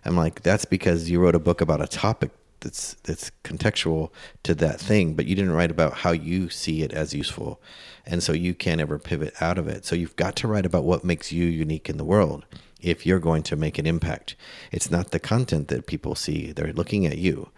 I'm 0.05 0.15
like, 0.15 0.43
that's 0.43 0.63
because 0.63 1.09
you 1.09 1.19
wrote 1.19 1.35
a 1.35 1.39
book 1.39 1.59
about 1.59 1.81
a 1.81 1.87
topic 1.87 2.31
that's 2.61 2.93
that's 3.03 3.31
contextual 3.43 4.11
to 4.43 4.55
that 4.55 4.79
thing, 4.79 5.13
but 5.13 5.25
you 5.25 5.35
didn't 5.35 5.51
write 5.51 5.71
about 5.71 5.93
how 5.93 6.11
you 6.11 6.47
see 6.47 6.83
it 6.83 6.93
as 6.93 7.13
useful, 7.13 7.61
and 8.05 8.23
so 8.23 8.31
you 8.31 8.53
can't 8.53 8.79
ever 8.79 8.97
pivot 8.97 9.33
out 9.41 9.57
of 9.57 9.67
it. 9.67 9.85
So 9.85 9.97
you've 9.97 10.15
got 10.15 10.37
to 10.37 10.47
write 10.47 10.65
about 10.65 10.85
what 10.85 11.03
makes 11.03 11.33
you 11.33 11.43
unique 11.43 11.89
in 11.89 11.97
the 11.97 12.05
world 12.05 12.45
if 12.81 13.05
you're 13.05 13.19
going 13.19 13.43
to 13.43 13.55
make 13.55 13.77
an 13.77 13.85
impact. 13.85 14.35
It's 14.71 14.91
not 14.91 15.11
the 15.11 15.19
content 15.19 15.67
that 15.69 15.87
people 15.87 16.15
see; 16.15 16.51
they're 16.51 16.73
looking 16.73 17.05
at 17.05 17.17
you. 17.17 17.49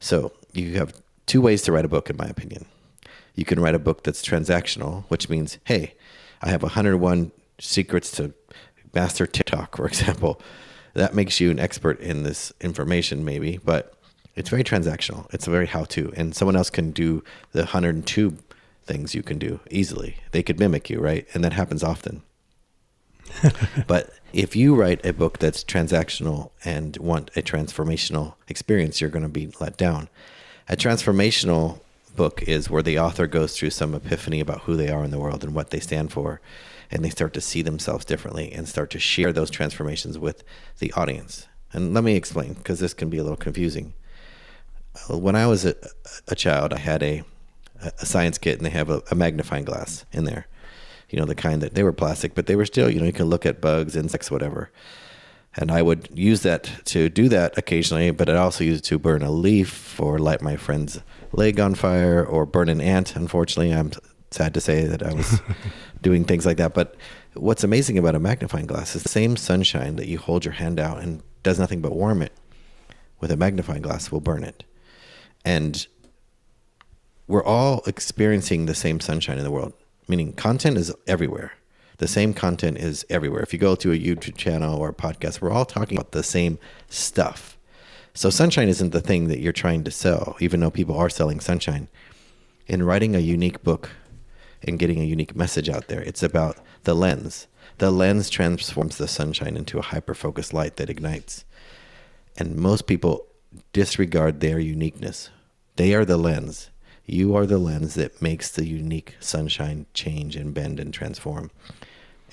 So 0.00 0.32
you 0.52 0.74
have 0.74 0.94
two 1.26 1.40
ways 1.40 1.62
to 1.62 1.72
write 1.72 1.84
a 1.84 1.88
book, 1.88 2.10
in 2.10 2.16
my 2.16 2.26
opinion. 2.26 2.66
You 3.34 3.44
can 3.44 3.60
write 3.60 3.74
a 3.74 3.78
book 3.78 4.02
that's 4.02 4.24
transactional, 4.24 5.04
which 5.08 5.28
means, 5.28 5.58
hey, 5.64 5.94
I 6.42 6.50
have 6.50 6.62
101 6.62 7.30
secrets 7.60 8.10
to 8.12 8.32
master 8.94 9.26
TikTok, 9.26 9.76
for 9.76 9.86
example. 9.92 10.40
That 10.94 11.14
makes 11.14 11.38
you 11.38 11.50
an 11.50 11.60
expert 11.60 12.00
in 12.00 12.24
this 12.24 12.52
information, 12.60 13.24
maybe, 13.24 13.58
but 13.64 13.94
it's 14.34 14.48
very 14.48 14.64
transactional. 14.64 15.32
It's 15.32 15.46
a 15.46 15.50
very 15.50 15.66
how 15.66 15.84
to, 15.84 16.12
and 16.16 16.34
someone 16.34 16.56
else 16.56 16.70
can 16.70 16.90
do 16.90 17.22
the 17.52 17.60
102 17.60 18.36
things 18.84 19.14
you 19.14 19.22
can 19.22 19.38
do 19.38 19.60
easily. 19.70 20.16
They 20.32 20.42
could 20.42 20.58
mimic 20.58 20.88
you, 20.88 21.00
right? 21.00 21.26
And 21.34 21.44
that 21.44 21.52
happens 21.52 21.84
often. 21.84 22.22
but 23.86 24.10
if 24.32 24.54
you 24.54 24.74
write 24.74 25.04
a 25.04 25.12
book 25.12 25.38
that's 25.38 25.64
transactional 25.64 26.50
and 26.64 26.96
want 26.98 27.30
a 27.36 27.42
transformational 27.42 28.34
experience, 28.48 29.00
you're 29.00 29.10
going 29.10 29.22
to 29.22 29.28
be 29.28 29.50
let 29.60 29.76
down. 29.76 30.08
A 30.68 30.76
transformational 30.76 31.80
book 32.14 32.42
is 32.42 32.68
where 32.68 32.82
the 32.82 32.98
author 32.98 33.26
goes 33.26 33.56
through 33.56 33.70
some 33.70 33.94
epiphany 33.94 34.40
about 34.40 34.62
who 34.62 34.76
they 34.76 34.90
are 34.90 35.04
in 35.04 35.10
the 35.10 35.18
world 35.18 35.44
and 35.44 35.54
what 35.54 35.70
they 35.70 35.80
stand 35.80 36.12
for, 36.12 36.40
and 36.90 37.04
they 37.04 37.10
start 37.10 37.32
to 37.34 37.40
see 37.40 37.62
themselves 37.62 38.04
differently 38.04 38.52
and 38.52 38.68
start 38.68 38.90
to 38.90 38.98
share 38.98 39.32
those 39.32 39.50
transformations 39.50 40.18
with 40.18 40.42
the 40.78 40.92
audience. 40.92 41.46
And 41.72 41.94
let 41.94 42.04
me 42.04 42.16
explain 42.16 42.54
because 42.54 42.80
this 42.80 42.94
can 42.94 43.08
be 43.08 43.18
a 43.18 43.22
little 43.22 43.36
confusing. 43.36 43.94
When 45.08 45.36
I 45.36 45.46
was 45.46 45.64
a, 45.64 45.74
a 46.26 46.34
child, 46.34 46.72
I 46.72 46.78
had 46.78 47.02
a, 47.02 47.22
a 47.80 48.06
science 48.06 48.36
kit 48.36 48.58
and 48.58 48.66
they 48.66 48.70
have 48.70 48.90
a, 48.90 49.02
a 49.10 49.14
magnifying 49.14 49.64
glass 49.64 50.04
in 50.12 50.24
there 50.24 50.48
you 51.10 51.18
know, 51.18 51.24
the 51.24 51.34
kind 51.34 51.62
that 51.62 51.74
they 51.74 51.82
were 51.82 51.92
plastic, 51.92 52.34
but 52.34 52.46
they 52.46 52.56
were 52.56 52.66
still, 52.66 52.90
you 52.90 53.00
know, 53.00 53.06
you 53.06 53.12
can 53.12 53.26
look 53.26 53.46
at 53.46 53.60
bugs, 53.60 53.96
insects, 53.96 54.30
whatever. 54.30 54.70
And 55.56 55.70
I 55.70 55.82
would 55.82 56.08
use 56.16 56.42
that 56.42 56.70
to 56.86 57.08
do 57.08 57.28
that 57.30 57.56
occasionally, 57.56 58.10
but 58.10 58.28
I'd 58.28 58.36
also 58.36 58.64
use 58.64 58.78
it 58.78 58.84
to 58.84 58.98
burn 58.98 59.22
a 59.22 59.30
leaf 59.30 59.98
or 60.00 60.18
light 60.18 60.42
my 60.42 60.56
friend's 60.56 61.00
leg 61.32 61.58
on 61.58 61.74
fire 61.74 62.24
or 62.24 62.46
burn 62.46 62.68
an 62.68 62.80
ant. 62.80 63.16
Unfortunately, 63.16 63.74
I'm 63.74 63.90
sad 64.30 64.54
to 64.54 64.60
say 64.60 64.84
that 64.84 65.02
I 65.02 65.14
was 65.14 65.40
doing 66.02 66.24
things 66.24 66.44
like 66.44 66.58
that. 66.58 66.74
But 66.74 66.94
what's 67.34 67.64
amazing 67.64 67.98
about 67.98 68.14
a 68.14 68.20
magnifying 68.20 68.66
glass 68.66 68.94
is 68.94 69.02
the 69.02 69.08
same 69.08 69.36
sunshine 69.36 69.96
that 69.96 70.06
you 70.06 70.18
hold 70.18 70.44
your 70.44 70.54
hand 70.54 70.78
out 70.78 71.00
and 71.00 71.22
does 71.42 71.58
nothing 71.58 71.80
but 71.80 71.92
warm 71.92 72.22
it 72.22 72.32
with 73.20 73.30
a 73.30 73.36
magnifying 73.36 73.82
glass 73.82 74.12
will 74.12 74.20
burn 74.20 74.44
it. 74.44 74.64
And 75.44 75.86
we're 77.26 77.44
all 77.44 77.82
experiencing 77.86 78.66
the 78.66 78.74
same 78.74 79.00
sunshine 79.00 79.38
in 79.38 79.44
the 79.44 79.50
world 79.50 79.72
meaning 80.08 80.32
content 80.32 80.76
is 80.76 80.92
everywhere. 81.06 81.52
The 81.98 82.08
same 82.08 82.32
content 82.32 82.78
is 82.78 83.04
everywhere. 83.10 83.42
If 83.42 83.52
you 83.52 83.58
go 83.58 83.74
to 83.74 83.92
a 83.92 83.98
YouTube 83.98 84.36
channel 84.36 84.78
or 84.78 84.88
a 84.88 84.94
podcast, 84.94 85.40
we're 85.40 85.50
all 85.50 85.64
talking 85.64 85.98
about 85.98 86.12
the 86.12 86.22
same 86.22 86.58
stuff. 86.88 87.58
So 88.14 88.30
sunshine 88.30 88.68
isn't 88.68 88.90
the 88.90 89.00
thing 89.00 89.28
that 89.28 89.40
you're 89.40 89.52
trying 89.52 89.84
to 89.84 89.90
sell, 89.90 90.36
even 90.40 90.60
though 90.60 90.70
people 90.70 90.96
are 90.96 91.10
selling 91.10 91.40
sunshine. 91.40 91.88
In 92.66 92.82
writing 92.82 93.14
a 93.14 93.20
unique 93.20 93.62
book 93.62 93.90
and 94.62 94.78
getting 94.78 95.00
a 95.00 95.04
unique 95.04 95.36
message 95.36 95.68
out 95.68 95.88
there, 95.88 96.00
it's 96.00 96.22
about 96.22 96.58
the 96.84 96.94
lens. 96.94 97.46
The 97.78 97.90
lens 97.90 98.30
transforms 98.30 98.98
the 98.98 99.08
sunshine 99.08 99.56
into 99.56 99.78
a 99.78 99.82
hyper 99.82 100.14
focused 100.14 100.52
light 100.52 100.76
that 100.76 100.90
ignites. 100.90 101.44
And 102.36 102.56
most 102.56 102.86
people 102.86 103.26
disregard 103.72 104.40
their 104.40 104.58
uniqueness. 104.58 105.30
They 105.76 105.94
are 105.94 106.04
the 106.04 106.16
lens. 106.16 106.70
You 107.10 107.34
are 107.36 107.46
the 107.46 107.56
lens 107.56 107.94
that 107.94 108.20
makes 108.20 108.50
the 108.50 108.66
unique 108.66 109.16
sunshine 109.18 109.86
change 109.94 110.36
and 110.36 110.52
bend 110.52 110.78
and 110.78 110.92
transform. 110.92 111.50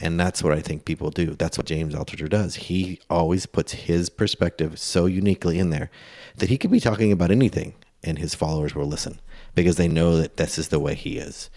And 0.01 0.19
that's 0.19 0.43
what 0.43 0.51
I 0.51 0.59
think 0.59 0.83
people 0.83 1.11
do. 1.11 1.27
That's 1.27 1.57
what 1.57 1.65
James 1.65 1.95
Altucher 1.95 2.27
does. 2.27 2.55
He 2.55 2.99
always 3.09 3.45
puts 3.45 3.71
his 3.71 4.09
perspective 4.09 4.77
so 4.77 5.05
uniquely 5.05 5.59
in 5.59 5.69
there 5.69 5.89
that 6.35 6.49
he 6.49 6.57
could 6.57 6.71
be 6.71 6.81
talking 6.81 7.13
about 7.13 7.31
anything 7.31 7.75
and 8.03 8.19
his 8.19 8.35
followers 8.35 8.75
will 8.75 8.85
listen 8.85 9.21
because 9.55 9.77
they 9.77 9.87
know 9.87 10.17
that 10.17 10.35
this 10.35 10.57
is 10.57 10.67
the 10.67 10.79
way 10.79 10.93
he 10.93 11.19
is. 11.19 11.49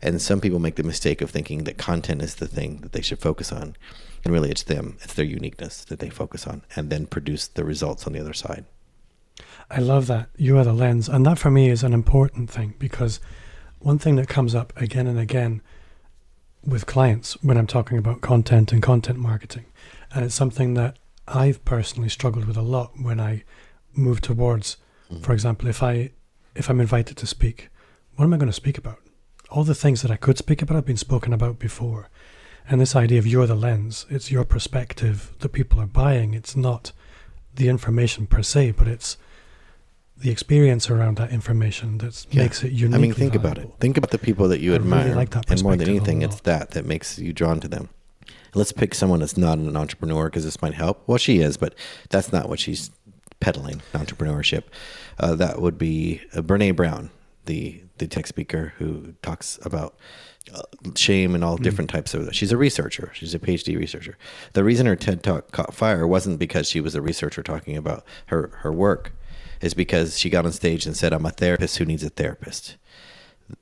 And 0.00 0.22
some 0.22 0.40
people 0.40 0.58
make 0.58 0.76
the 0.76 0.82
mistake 0.82 1.20
of 1.20 1.30
thinking 1.30 1.64
that 1.64 1.76
content 1.76 2.22
is 2.22 2.36
the 2.36 2.48
thing 2.48 2.78
that 2.78 2.92
they 2.92 3.02
should 3.02 3.20
focus 3.20 3.52
on. 3.52 3.76
And 4.24 4.32
really, 4.32 4.50
it's 4.50 4.62
them, 4.62 4.96
it's 5.02 5.12
their 5.12 5.26
uniqueness 5.26 5.84
that 5.84 5.98
they 5.98 6.08
focus 6.08 6.46
on 6.46 6.62
and 6.74 6.88
then 6.88 7.04
produce 7.04 7.48
the 7.48 7.66
results 7.66 8.06
on 8.06 8.14
the 8.14 8.20
other 8.20 8.32
side. 8.32 8.64
I 9.70 9.80
love 9.80 10.06
that. 10.08 10.28
You 10.36 10.58
are 10.58 10.64
the 10.64 10.72
lens. 10.72 11.08
And 11.08 11.24
that 11.26 11.38
for 11.38 11.50
me 11.50 11.70
is 11.70 11.82
an 11.82 11.92
important 11.92 12.50
thing 12.50 12.74
because 12.78 13.20
one 13.78 13.98
thing 13.98 14.16
that 14.16 14.28
comes 14.28 14.54
up 14.54 14.72
again 14.76 15.06
and 15.06 15.18
again 15.18 15.62
with 16.64 16.86
clients 16.86 17.34
when 17.42 17.56
I'm 17.56 17.66
talking 17.66 17.98
about 17.98 18.20
content 18.20 18.72
and 18.72 18.82
content 18.82 19.18
marketing, 19.18 19.66
and 20.14 20.24
it's 20.24 20.34
something 20.34 20.74
that 20.74 20.98
I've 21.26 21.64
personally 21.64 22.08
struggled 22.08 22.44
with 22.44 22.56
a 22.56 22.62
lot 22.62 22.92
when 23.00 23.20
I 23.20 23.44
move 23.94 24.20
towards, 24.20 24.76
mm-hmm. 25.10 25.22
for 25.22 25.32
example, 25.32 25.68
if 25.68 25.82
I 25.82 26.10
if 26.54 26.68
I'm 26.68 26.80
invited 26.80 27.16
to 27.16 27.26
speak, 27.26 27.70
what 28.16 28.24
am 28.24 28.34
I 28.34 28.36
going 28.36 28.48
to 28.48 28.52
speak 28.52 28.78
about? 28.78 28.98
All 29.50 29.64
the 29.64 29.74
things 29.74 30.02
that 30.02 30.10
I 30.10 30.16
could 30.16 30.38
speak 30.38 30.62
about 30.62 30.76
have 30.76 30.84
been 30.86 30.96
spoken 30.96 31.32
about 31.32 31.58
before. 31.58 32.10
And 32.68 32.80
this 32.80 32.94
idea 32.94 33.18
of 33.18 33.26
you're 33.26 33.46
the 33.46 33.54
lens, 33.54 34.06
it's 34.08 34.30
your 34.30 34.44
perspective 34.44 35.32
that 35.40 35.48
people 35.48 35.80
are 35.80 35.86
buying. 35.86 36.34
It's 36.34 36.54
not 36.54 36.92
the 37.54 37.68
information 37.68 38.26
per 38.26 38.42
se, 38.42 38.72
but 38.72 38.88
it's 38.88 39.16
the 40.16 40.30
experience 40.30 40.88
around 40.88 41.16
that 41.16 41.30
information 41.30 41.98
that 41.98 42.26
yeah. 42.30 42.42
makes 42.42 42.62
it 42.62 42.72
unique. 42.72 42.94
I 42.94 42.98
mean, 42.98 43.12
think 43.12 43.34
valuable. 43.34 43.46
about 43.46 43.58
it. 43.58 43.80
Think 43.80 43.96
about 43.96 44.10
the 44.10 44.18
people 44.18 44.48
that 44.48 44.60
you 44.60 44.72
I 44.72 44.76
admire, 44.76 45.04
really 45.04 45.16
like 45.16 45.34
and 45.50 45.62
more 45.62 45.76
than 45.76 45.88
anything, 45.88 46.22
it's 46.22 46.40
that 46.42 46.72
that 46.72 46.86
makes 46.86 47.18
you 47.18 47.32
drawn 47.32 47.60
to 47.60 47.68
them. 47.68 47.88
Let's 48.54 48.72
pick 48.72 48.94
someone 48.94 49.20
that's 49.20 49.36
not 49.36 49.58
an 49.58 49.76
entrepreneur 49.76 50.26
because 50.26 50.44
this 50.44 50.60
might 50.60 50.74
help. 50.74 51.02
Well, 51.06 51.18
she 51.18 51.38
is, 51.38 51.56
but 51.56 51.74
that's 52.10 52.32
not 52.32 52.48
what 52.48 52.60
she's 52.60 52.90
peddling. 53.40 53.82
Entrepreneurship. 53.94 54.64
Uh, 55.18 55.34
that 55.34 55.60
would 55.60 55.78
be 55.78 56.20
uh, 56.34 56.42
Brene 56.42 56.76
Brown, 56.76 57.10
the 57.46 57.82
the 57.98 58.06
tech 58.06 58.26
speaker 58.26 58.74
who 58.78 59.14
talks 59.22 59.58
about 59.64 59.96
shame 60.96 61.34
and 61.34 61.44
all 61.44 61.58
mm. 61.58 61.62
different 61.62 61.90
types 61.90 62.14
of. 62.14 62.26
That. 62.26 62.34
She's 62.34 62.52
a 62.52 62.56
researcher. 62.56 63.10
She's 63.14 63.34
a 63.34 63.38
PhD 63.38 63.78
researcher. 63.78 64.16
The 64.52 64.64
reason 64.64 64.86
her 64.86 64.96
TED 64.96 65.22
talk 65.22 65.50
caught 65.52 65.74
fire 65.74 66.06
wasn't 66.06 66.38
because 66.38 66.68
she 66.68 66.80
was 66.80 66.94
a 66.94 67.02
researcher 67.02 67.42
talking 67.42 67.76
about 67.76 68.04
her 68.26 68.50
her 68.62 68.72
work 68.72 69.12
is 69.60 69.74
because 69.74 70.18
she 70.18 70.28
got 70.28 70.44
on 70.44 70.52
stage 70.52 70.86
and 70.86 70.96
said, 70.96 71.12
"I'm 71.12 71.26
a 71.26 71.30
therapist 71.30 71.78
who 71.78 71.84
needs 71.84 72.02
a 72.02 72.10
therapist." 72.10 72.76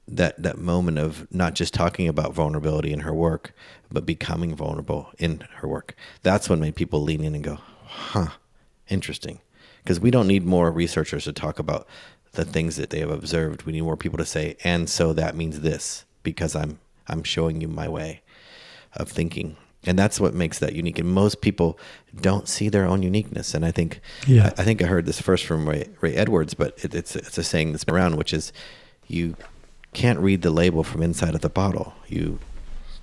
That 0.06 0.42
that 0.42 0.58
moment 0.58 0.98
of 0.98 1.26
not 1.32 1.54
just 1.54 1.74
talking 1.74 2.08
about 2.08 2.34
vulnerability 2.34 2.92
in 2.92 3.00
her 3.00 3.14
work, 3.14 3.52
but 3.90 4.06
becoming 4.06 4.54
vulnerable 4.54 5.10
in 5.18 5.44
her 5.56 5.68
work. 5.68 5.94
That's 6.22 6.48
what 6.48 6.58
made 6.58 6.76
people 6.76 7.02
lean 7.02 7.22
in 7.22 7.34
and 7.34 7.44
go, 7.44 7.58
"Huh, 7.84 8.28
interesting." 8.88 9.40
Because 9.82 10.00
we 10.00 10.10
don't 10.10 10.28
need 10.28 10.44
more 10.44 10.70
researchers 10.70 11.24
to 11.24 11.32
talk 11.32 11.58
about 11.58 11.86
the 12.32 12.44
things 12.44 12.76
that 12.76 12.90
they 12.90 13.00
have 13.00 13.10
observed. 13.10 13.64
We 13.64 13.72
need 13.72 13.80
more 13.80 13.96
people 13.96 14.18
to 14.18 14.26
say, 14.26 14.56
"And 14.62 14.88
so 14.88 15.12
that 15.12 15.34
means 15.36 15.60
this," 15.60 16.04
because 16.22 16.54
I'm 16.54 16.78
I'm 17.08 17.22
showing 17.22 17.60
you 17.60 17.68
my 17.68 17.88
way 17.88 18.22
of 18.94 19.08
thinking 19.08 19.56
and 19.84 19.98
that's 19.98 20.20
what 20.20 20.34
makes 20.34 20.58
that 20.58 20.74
unique. 20.74 20.98
And 20.98 21.08
most 21.08 21.40
people 21.40 21.78
don't 22.20 22.48
see 22.48 22.68
their 22.68 22.84
own 22.84 23.02
uniqueness. 23.02 23.54
And 23.54 23.64
I 23.64 23.70
think, 23.70 24.00
yeah, 24.26 24.52
I, 24.56 24.62
I 24.62 24.64
think 24.64 24.82
I 24.82 24.86
heard 24.86 25.06
this 25.06 25.20
first 25.20 25.46
from 25.46 25.68
Ray, 25.68 25.88
Ray 26.00 26.14
Edwards, 26.14 26.54
but 26.54 26.78
it, 26.84 26.94
it's 26.94 27.16
it's 27.16 27.38
a 27.38 27.42
saying 27.42 27.72
that's 27.72 27.84
been 27.84 27.94
around, 27.94 28.16
which 28.16 28.34
is, 28.34 28.52
you 29.08 29.36
can't 29.92 30.20
read 30.20 30.42
the 30.42 30.50
label 30.50 30.84
from 30.84 31.02
inside 31.02 31.34
of 31.34 31.40
the 31.40 31.48
bottle. 31.48 31.94
You 32.08 32.38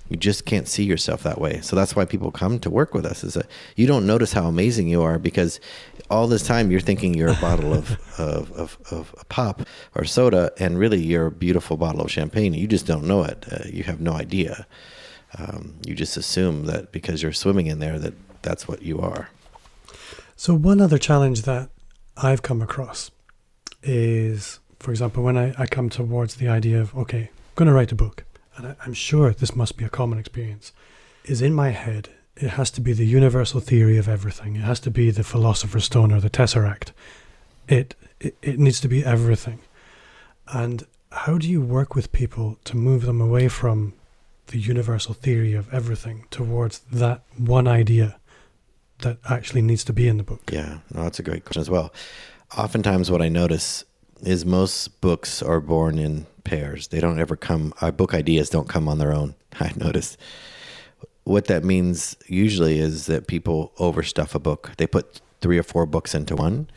you 0.08 0.16
just 0.16 0.44
can't 0.44 0.68
see 0.68 0.84
yourself 0.84 1.22
that 1.22 1.40
way. 1.40 1.60
So 1.60 1.76
that's 1.76 1.94
why 1.94 2.04
people 2.04 2.30
come 2.30 2.58
to 2.60 2.70
work 2.70 2.94
with 2.94 3.04
us. 3.04 3.24
Is 3.24 3.34
that 3.34 3.46
you 3.76 3.86
don't 3.86 4.06
notice 4.06 4.32
how 4.32 4.46
amazing 4.46 4.88
you 4.88 5.02
are 5.02 5.18
because 5.18 5.60
all 6.10 6.26
this 6.26 6.46
time 6.46 6.70
you're 6.70 6.80
thinking 6.80 7.14
you're 7.14 7.30
a 7.30 7.34
bottle 7.40 7.74
of, 7.74 7.98
of, 8.18 8.52
of, 8.52 8.78
of, 8.90 9.14
pop 9.28 9.62
or 9.94 10.04
soda, 10.04 10.50
and 10.58 10.78
really 10.78 11.00
you're 11.00 11.26
a 11.26 11.30
beautiful 11.30 11.76
bottle 11.76 12.00
of 12.00 12.10
champagne. 12.10 12.54
You 12.54 12.66
just 12.66 12.86
don't 12.86 13.04
know 13.04 13.24
it. 13.24 13.44
Uh, 13.50 13.64
you 13.66 13.84
have 13.84 14.00
no 14.00 14.12
idea 14.12 14.66
um, 15.36 15.74
you 15.84 15.94
just 15.94 16.16
assume 16.16 16.66
that 16.66 16.92
because 16.92 17.22
you're 17.22 17.32
swimming 17.32 17.66
in 17.66 17.80
there 17.80 17.98
that 17.98 18.14
that's 18.42 18.66
what 18.66 18.82
you 18.82 19.00
are. 19.00 19.28
So 20.36 20.54
one 20.54 20.80
other 20.80 20.98
challenge 20.98 21.42
that 21.42 21.70
I've 22.16 22.42
come 22.42 22.62
across 22.62 23.10
is, 23.82 24.60
for 24.78 24.90
example, 24.90 25.22
when 25.22 25.36
I, 25.36 25.54
I 25.58 25.66
come 25.66 25.90
towards 25.90 26.36
the 26.36 26.48
idea 26.48 26.80
of 26.80 26.96
okay, 26.96 27.22
I'm 27.22 27.54
going 27.56 27.66
to 27.66 27.72
write 27.72 27.92
a 27.92 27.96
book, 27.96 28.24
and 28.58 28.66
I, 28.66 28.76
I'm 28.84 28.92
sure 28.92 29.32
this 29.32 29.56
must 29.56 29.76
be 29.78 29.84
a 29.84 29.88
common 29.88 30.18
experience, 30.18 30.72
is 31.24 31.40
in 31.40 31.54
my 31.54 31.70
head 31.70 32.10
it 32.36 32.50
has 32.50 32.70
to 32.72 32.80
be 32.80 32.92
the 32.92 33.06
universal 33.06 33.60
theory 33.60 33.98
of 33.98 34.08
everything. 34.08 34.56
It 34.56 34.60
has 34.60 34.80
to 34.80 34.90
be 34.90 35.10
the 35.10 35.24
philosopher's 35.24 35.84
stone 35.84 36.12
or 36.12 36.20
the 36.20 36.30
tesseract. 36.30 36.92
It, 37.66 37.94
it 38.20 38.36
it 38.42 38.58
needs 38.58 38.80
to 38.80 38.88
be 38.88 39.04
everything. 39.04 39.60
And 40.46 40.86
how 41.10 41.38
do 41.38 41.48
you 41.48 41.60
work 41.60 41.94
with 41.94 42.12
people 42.12 42.58
to 42.64 42.76
move 42.76 43.02
them 43.02 43.20
away 43.20 43.48
from 43.48 43.94
the 44.48 44.58
universal 44.58 45.14
theory 45.14 45.54
of 45.54 45.72
everything 45.72 46.24
towards 46.30 46.78
that 46.92 47.22
one 47.36 47.66
idea 47.66 48.18
that 49.00 49.18
actually 49.28 49.62
needs 49.62 49.84
to 49.84 49.92
be 49.92 50.08
in 50.08 50.16
the 50.16 50.22
book? 50.22 50.50
Yeah, 50.52 50.78
no, 50.92 51.02
that's 51.02 51.18
a 51.18 51.22
great 51.22 51.44
question 51.44 51.60
as 51.60 51.70
well. 51.70 51.92
Oftentimes, 52.56 53.10
what 53.10 53.20
I 53.20 53.28
notice 53.28 53.84
is 54.22 54.44
most 54.44 55.00
books 55.00 55.42
are 55.42 55.60
born 55.60 55.98
in 55.98 56.26
pairs. 56.44 56.88
They 56.88 57.00
don't 57.00 57.18
ever 57.18 57.36
come, 57.36 57.72
our 57.80 57.92
book 57.92 58.14
ideas 58.14 58.50
don't 58.50 58.68
come 58.68 58.88
on 58.88 58.98
their 58.98 59.12
own. 59.12 59.34
I 59.60 59.72
noticed. 59.76 60.18
What 61.24 61.46
that 61.46 61.62
means 61.62 62.16
usually 62.26 62.78
is 62.78 63.06
that 63.06 63.26
people 63.26 63.72
overstuff 63.78 64.34
a 64.34 64.38
book. 64.38 64.72
They 64.78 64.86
put 64.86 65.20
three 65.40 65.58
or 65.58 65.62
four 65.62 65.84
books 65.84 66.14
into 66.14 66.34
one 66.34 66.68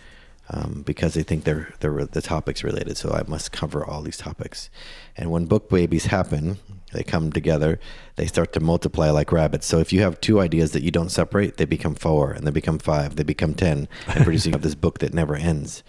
um, 0.50 0.84
because 0.86 1.14
they 1.14 1.24
think 1.24 1.46
they're, 1.46 1.74
they're 1.80 2.06
the 2.06 2.22
topics 2.22 2.64
related. 2.64 2.98
So 2.98 3.12
I 3.12 3.24
must 3.28 3.52
cover 3.52 3.86
all 3.86 4.02
these 4.02 4.18
topics. 4.18 4.70
And 5.16 5.32
when 5.32 5.46
book 5.46 5.70
babies 5.70 6.08
happen, 6.08 6.60
they 6.92 7.04
come 7.04 7.32
together, 7.32 7.80
they 8.18 8.26
start 8.28 8.52
to 8.54 8.60
multiply 8.60 9.10
like 9.10 9.32
rabbits. 9.32 9.66
So 9.66 9.80
if 9.80 9.94
you 9.94 10.02
have 10.02 10.20
two 10.20 10.42
ideas 10.42 10.72
that 10.72 10.84
you 10.84 10.92
don't 10.92 11.10
separate, 11.10 11.56
they 11.56 11.66
become 11.66 11.96
four 11.96 12.32
and 12.32 12.46
they 12.46 12.52
become 12.52 12.80
five, 12.80 13.16
they 13.16 13.24
become 13.24 13.54
10, 13.54 13.88
and 14.08 14.24
producing 14.26 14.58
this 14.58 14.76
book 14.76 15.00
that 15.00 15.14
never 15.14 15.36
ends. 15.36 15.84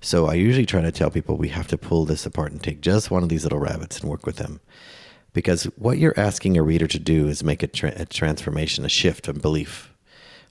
So 0.00 0.26
I 0.26 0.34
usually 0.34 0.66
try 0.66 0.80
to 0.80 0.92
tell 0.92 1.10
people 1.10 1.36
we 1.36 1.48
have 1.48 1.66
to 1.68 1.78
pull 1.78 2.04
this 2.04 2.24
apart 2.24 2.52
and 2.52 2.62
take 2.62 2.80
just 2.80 3.10
one 3.10 3.22
of 3.22 3.28
these 3.28 3.44
little 3.44 3.58
rabbits 3.58 4.00
and 4.00 4.08
work 4.08 4.26
with 4.26 4.36
them 4.36 4.60
because 5.32 5.64
what 5.76 5.98
you're 5.98 6.18
asking 6.18 6.56
a 6.56 6.62
reader 6.62 6.86
to 6.86 6.98
do 6.98 7.28
is 7.28 7.44
make 7.44 7.62
a, 7.62 7.66
tra- 7.66 7.92
a 7.96 8.06
transformation, 8.06 8.84
a 8.84 8.88
shift 8.88 9.28
of 9.28 9.42
belief. 9.42 9.92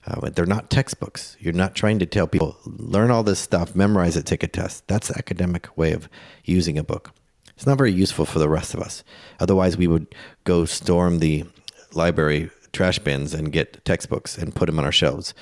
Uh, 0.06 0.30
they're 0.30 0.46
not 0.46 0.70
textbooks. 0.70 1.36
You're 1.40 1.52
not 1.52 1.74
trying 1.74 1.98
to 1.98 2.06
tell 2.06 2.26
people 2.26 2.56
learn 2.64 3.10
all 3.10 3.22
this 3.22 3.38
stuff, 3.38 3.74
memorize 3.74 4.16
it, 4.16 4.24
take 4.24 4.42
a 4.42 4.48
test. 4.48 4.86
That's 4.86 5.08
the 5.08 5.18
academic 5.18 5.76
way 5.76 5.92
of 5.92 6.08
using 6.44 6.78
a 6.78 6.84
book. 6.84 7.12
It's 7.56 7.66
not 7.66 7.76
very 7.76 7.92
useful 7.92 8.24
for 8.24 8.38
the 8.38 8.48
rest 8.48 8.72
of 8.72 8.80
us. 8.80 9.02
Otherwise, 9.40 9.76
we 9.76 9.88
would 9.88 10.14
go 10.44 10.64
storm 10.64 11.18
the 11.18 11.44
library 11.92 12.50
trash 12.72 12.98
bins 12.98 13.34
and 13.34 13.52
get 13.52 13.84
textbooks 13.84 14.38
and 14.38 14.54
put 14.54 14.66
them 14.66 14.78
on 14.78 14.84
our 14.84 14.92
shelves. 14.92 15.34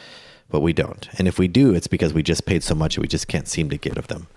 But 0.48 0.60
we 0.60 0.72
don't. 0.72 1.08
And 1.18 1.26
if 1.26 1.38
we 1.38 1.48
do, 1.48 1.74
it's 1.74 1.88
because 1.88 2.14
we 2.14 2.22
just 2.22 2.46
paid 2.46 2.62
so 2.62 2.74
much 2.74 2.96
and 2.96 3.02
we 3.02 3.08
just 3.08 3.26
can't 3.26 3.48
seem 3.48 3.68
to 3.70 3.76
get 3.76 3.98
of 3.98 4.06
them. 4.06 4.28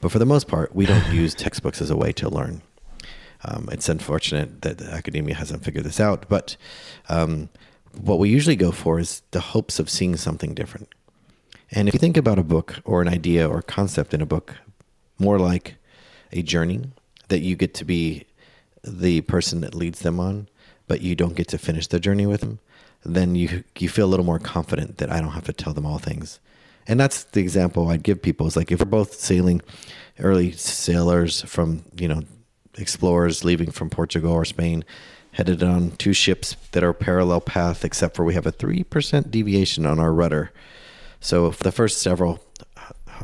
But 0.00 0.10
for 0.10 0.18
the 0.18 0.26
most 0.26 0.48
part, 0.48 0.74
we 0.74 0.86
don't 0.86 1.12
use 1.12 1.34
textbooks 1.34 1.82
as 1.82 1.90
a 1.90 1.96
way 1.96 2.12
to 2.12 2.28
learn. 2.28 2.62
Um, 3.44 3.68
it's 3.70 3.88
unfortunate 3.88 4.62
that 4.62 4.80
academia 4.80 5.34
hasn't 5.34 5.64
figured 5.64 5.84
this 5.84 6.00
out, 6.00 6.26
but 6.28 6.56
um, 7.08 7.48
what 7.96 8.18
we 8.18 8.28
usually 8.28 8.56
go 8.56 8.72
for 8.72 8.98
is 8.98 9.22
the 9.30 9.40
hopes 9.40 9.78
of 9.78 9.88
seeing 9.88 10.16
something 10.16 10.54
different. 10.54 10.88
And 11.70 11.86
if 11.86 11.94
you 11.94 12.00
think 12.00 12.16
about 12.16 12.38
a 12.38 12.42
book 12.42 12.80
or 12.84 13.02
an 13.02 13.08
idea 13.08 13.48
or 13.48 13.62
concept 13.62 14.14
in 14.14 14.20
a 14.20 14.26
book, 14.26 14.56
more 15.18 15.38
like 15.38 15.76
a 16.32 16.42
journey 16.42 16.90
that 17.28 17.40
you 17.40 17.56
get 17.56 17.74
to 17.74 17.84
be 17.84 18.24
the 18.82 19.20
person 19.22 19.60
that 19.60 19.74
leads 19.74 20.00
them 20.00 20.18
on, 20.18 20.48
but 20.86 21.02
you 21.02 21.14
don't 21.14 21.36
get 21.36 21.48
to 21.48 21.58
finish 21.58 21.86
the 21.86 22.00
journey 22.00 22.26
with 22.26 22.40
them, 22.40 22.58
then 23.04 23.34
you 23.34 23.64
you 23.78 23.88
feel 23.88 24.06
a 24.06 24.08
little 24.10 24.26
more 24.26 24.38
confident 24.38 24.98
that 24.98 25.10
I 25.10 25.20
don't 25.20 25.32
have 25.32 25.46
to 25.46 25.52
tell 25.52 25.72
them 25.72 25.86
all 25.86 25.98
things. 25.98 26.40
And 26.86 26.98
that's 26.98 27.24
the 27.24 27.40
example 27.40 27.88
I'd 27.88 28.02
give 28.02 28.22
people. 28.22 28.46
Is 28.46 28.56
like 28.56 28.72
if 28.72 28.80
we're 28.80 28.86
both 28.86 29.14
sailing, 29.14 29.62
early 30.18 30.52
sailors 30.52 31.42
from 31.42 31.84
you 31.96 32.08
know 32.08 32.22
explorers 32.76 33.44
leaving 33.44 33.70
from 33.70 33.90
Portugal 33.90 34.32
or 34.32 34.44
Spain, 34.44 34.84
headed 35.32 35.62
on 35.62 35.92
two 35.92 36.12
ships 36.12 36.56
that 36.72 36.82
are 36.82 36.92
parallel 36.92 37.40
path, 37.40 37.84
except 37.84 38.16
for 38.16 38.24
we 38.24 38.34
have 38.34 38.46
a 38.46 38.52
three 38.52 38.84
percent 38.84 39.30
deviation 39.30 39.86
on 39.86 39.98
our 39.98 40.12
rudder. 40.12 40.52
So 41.20 41.50
the 41.50 41.72
first 41.72 42.00
several, 42.00 42.40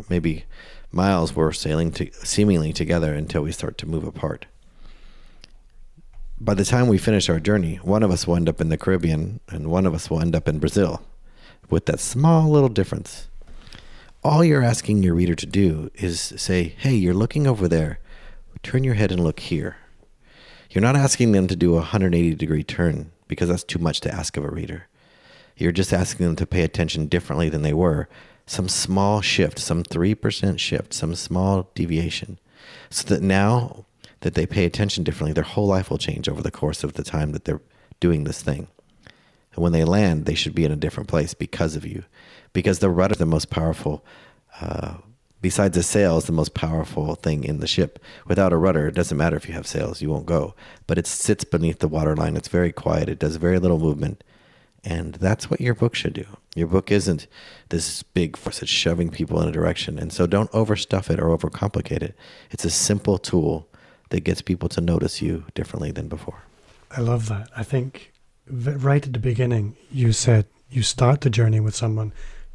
maybe 0.08 0.44
miles, 0.90 1.34
we're 1.34 1.52
sailing 1.52 1.92
to, 1.92 2.10
seemingly 2.12 2.72
together 2.72 3.12
until 3.12 3.42
we 3.42 3.52
start 3.52 3.78
to 3.78 3.86
move 3.86 4.04
apart 4.04 4.46
by 6.40 6.54
the 6.54 6.64
time 6.64 6.88
we 6.88 6.98
finish 6.98 7.28
our 7.28 7.40
journey, 7.40 7.76
one 7.76 8.02
of 8.02 8.10
us 8.10 8.26
will 8.26 8.36
end 8.36 8.48
up 8.48 8.60
in 8.60 8.68
the 8.68 8.76
Caribbean 8.76 9.40
and 9.48 9.70
one 9.70 9.86
of 9.86 9.94
us 9.94 10.10
will 10.10 10.20
end 10.20 10.34
up 10.34 10.48
in 10.48 10.58
Brazil 10.58 11.02
with 11.70 11.86
that 11.86 12.00
small 12.00 12.50
little 12.50 12.68
difference. 12.68 13.28
All 14.22 14.44
you're 14.44 14.62
asking 14.62 15.02
your 15.02 15.14
reader 15.14 15.34
to 15.34 15.46
do 15.46 15.90
is 15.94 16.20
say, 16.36 16.74
hey, 16.78 16.94
you're 16.94 17.14
looking 17.14 17.46
over 17.46 17.68
there. 17.68 17.98
Turn 18.62 18.84
your 18.84 18.94
head 18.94 19.12
and 19.12 19.22
look 19.22 19.40
here. 19.40 19.76
You're 20.70 20.82
not 20.82 20.96
asking 20.96 21.32
them 21.32 21.46
to 21.46 21.56
do 21.56 21.72
a 21.72 21.76
180 21.76 22.34
degree 22.34 22.64
turn 22.64 23.12
because 23.28 23.48
that's 23.48 23.64
too 23.64 23.78
much 23.78 24.00
to 24.00 24.12
ask 24.12 24.36
of 24.36 24.44
a 24.44 24.48
reader. 24.48 24.86
You're 25.56 25.72
just 25.72 25.92
asking 25.92 26.26
them 26.26 26.36
to 26.36 26.46
pay 26.46 26.62
attention 26.62 27.06
differently 27.06 27.48
than 27.48 27.62
they 27.62 27.74
were. 27.74 28.08
Some 28.46 28.68
small 28.68 29.20
shift, 29.20 29.58
some 29.58 29.84
3% 29.84 30.58
shift, 30.58 30.92
some 30.92 31.14
small 31.14 31.70
deviation. 31.74 32.38
So 32.90 33.06
that 33.08 33.22
now 33.22 33.84
that 34.24 34.32
they 34.32 34.46
pay 34.46 34.64
attention 34.64 35.04
differently, 35.04 35.34
their 35.34 35.44
whole 35.44 35.66
life 35.66 35.90
will 35.90 35.98
change 35.98 36.30
over 36.30 36.40
the 36.40 36.50
course 36.50 36.82
of 36.82 36.94
the 36.94 37.04
time 37.04 37.32
that 37.32 37.44
they're 37.44 37.60
doing 38.00 38.24
this 38.24 38.40
thing. 38.40 38.68
And 39.52 39.62
when 39.62 39.72
they 39.72 39.84
land, 39.84 40.24
they 40.24 40.34
should 40.34 40.54
be 40.54 40.64
in 40.64 40.72
a 40.72 40.76
different 40.76 41.10
place 41.10 41.34
because 41.34 41.76
of 41.76 41.84
you. 41.84 42.04
Because 42.54 42.78
the 42.78 42.88
rudder 42.88 43.12
is 43.12 43.18
the 43.18 43.26
most 43.26 43.50
powerful, 43.50 44.02
uh, 44.62 44.94
besides 45.42 45.76
the 45.76 45.82
sail, 45.82 46.16
is 46.16 46.24
the 46.24 46.32
most 46.32 46.54
powerful 46.54 47.16
thing 47.16 47.44
in 47.44 47.60
the 47.60 47.66
ship. 47.66 48.02
Without 48.26 48.50
a 48.50 48.56
rudder, 48.56 48.88
it 48.88 48.94
doesn't 48.94 49.18
matter 49.18 49.36
if 49.36 49.46
you 49.46 49.52
have 49.52 49.66
sails, 49.66 50.00
you 50.00 50.08
won't 50.08 50.24
go. 50.24 50.54
But 50.86 50.96
it 50.96 51.06
sits 51.06 51.44
beneath 51.44 51.80
the 51.80 51.88
waterline. 51.88 52.34
It's 52.34 52.48
very 52.48 52.72
quiet, 52.72 53.10
it 53.10 53.18
does 53.18 53.36
very 53.36 53.58
little 53.58 53.78
movement. 53.78 54.24
And 54.82 55.16
that's 55.16 55.50
what 55.50 55.60
your 55.60 55.74
book 55.74 55.94
should 55.94 56.14
do. 56.14 56.26
Your 56.54 56.68
book 56.68 56.90
isn't 56.90 57.26
this 57.68 58.02
big 58.02 58.38
force 58.38 58.60
that's 58.60 58.72
shoving 58.72 59.10
people 59.10 59.38
in 59.42 59.48
a 59.50 59.52
direction. 59.52 59.98
And 59.98 60.14
so 60.14 60.26
don't 60.26 60.50
overstuff 60.52 61.10
it 61.10 61.20
or 61.20 61.36
overcomplicate 61.36 62.02
it. 62.02 62.16
It's 62.50 62.64
a 62.64 62.70
simple 62.70 63.18
tool 63.18 63.68
that 64.14 64.22
gets 64.22 64.42
people 64.42 64.68
to 64.68 64.80
notice 64.80 65.20
you 65.20 65.44
differently 65.54 65.90
than 65.90 66.06
before. 66.06 66.44
I 66.88 67.00
love 67.00 67.28
that. 67.28 67.50
I 67.56 67.64
think 67.64 68.12
right 68.46 69.04
at 69.04 69.12
the 69.12 69.18
beginning, 69.18 69.76
you 69.90 70.12
said 70.12 70.46
you 70.70 70.84
start 70.84 71.22
the 71.22 71.30
journey 71.30 71.58
with 71.58 71.74
someone, 71.74 72.12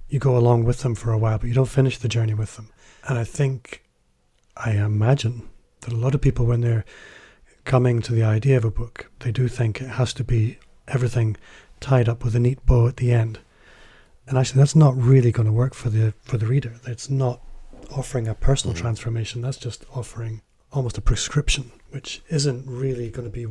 you 0.07 0.19
go 0.19 0.37
along 0.37 0.63
with 0.63 0.83
them 0.83 0.95
for 0.95 1.11
a 1.11 1.17
while, 1.17 1.37
but 1.37 1.49
you 1.49 1.53
don't 1.53 1.65
finish 1.65 1.97
the 1.97 2.07
journey 2.07 2.33
with 2.33 2.55
them. 2.55 2.69
And 3.09 3.19
I 3.19 3.25
think, 3.25 3.83
I 4.55 4.71
imagine 4.71 5.49
that 5.81 5.91
a 5.91 5.97
lot 5.97 6.15
of 6.15 6.21
people, 6.21 6.45
when 6.45 6.61
they're 6.61 6.85
coming 7.65 8.01
to 8.03 8.13
the 8.13 8.23
idea 8.23 8.55
of 8.55 8.63
a 8.63 8.71
book, 8.71 9.11
they 9.19 9.33
do 9.33 9.49
think 9.49 9.81
it 9.81 9.89
has 9.89 10.13
to 10.13 10.23
be 10.23 10.59
everything 10.87 11.35
tied 11.81 12.07
up 12.07 12.23
with 12.23 12.37
a 12.37 12.39
neat 12.39 12.65
bow 12.65 12.87
at 12.87 12.95
the 12.95 13.11
end. 13.11 13.39
And 14.27 14.37
actually, 14.37 14.59
that's 14.59 14.77
not 14.77 14.95
really 14.95 15.33
going 15.33 15.45
to 15.45 15.51
work 15.51 15.73
for 15.73 15.89
the 15.89 16.13
for 16.21 16.37
the 16.37 16.47
reader. 16.47 16.75
It's 16.87 17.09
not 17.09 17.41
offering 17.91 18.29
a 18.29 18.33
personal 18.33 18.73
mm-hmm. 18.73 18.83
transformation. 18.83 19.41
That's 19.41 19.57
just 19.57 19.85
offering 19.93 20.41
almost 20.71 20.97
a 20.97 21.01
prescription, 21.01 21.71
which 21.89 22.21
isn't 22.29 22.65
really 22.67 23.09
going 23.09 23.29
to 23.29 23.31
be 23.31 23.45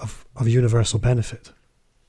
of, 0.00 0.24
of 0.36 0.48
universal 0.48 0.98
benefit. 0.98 1.52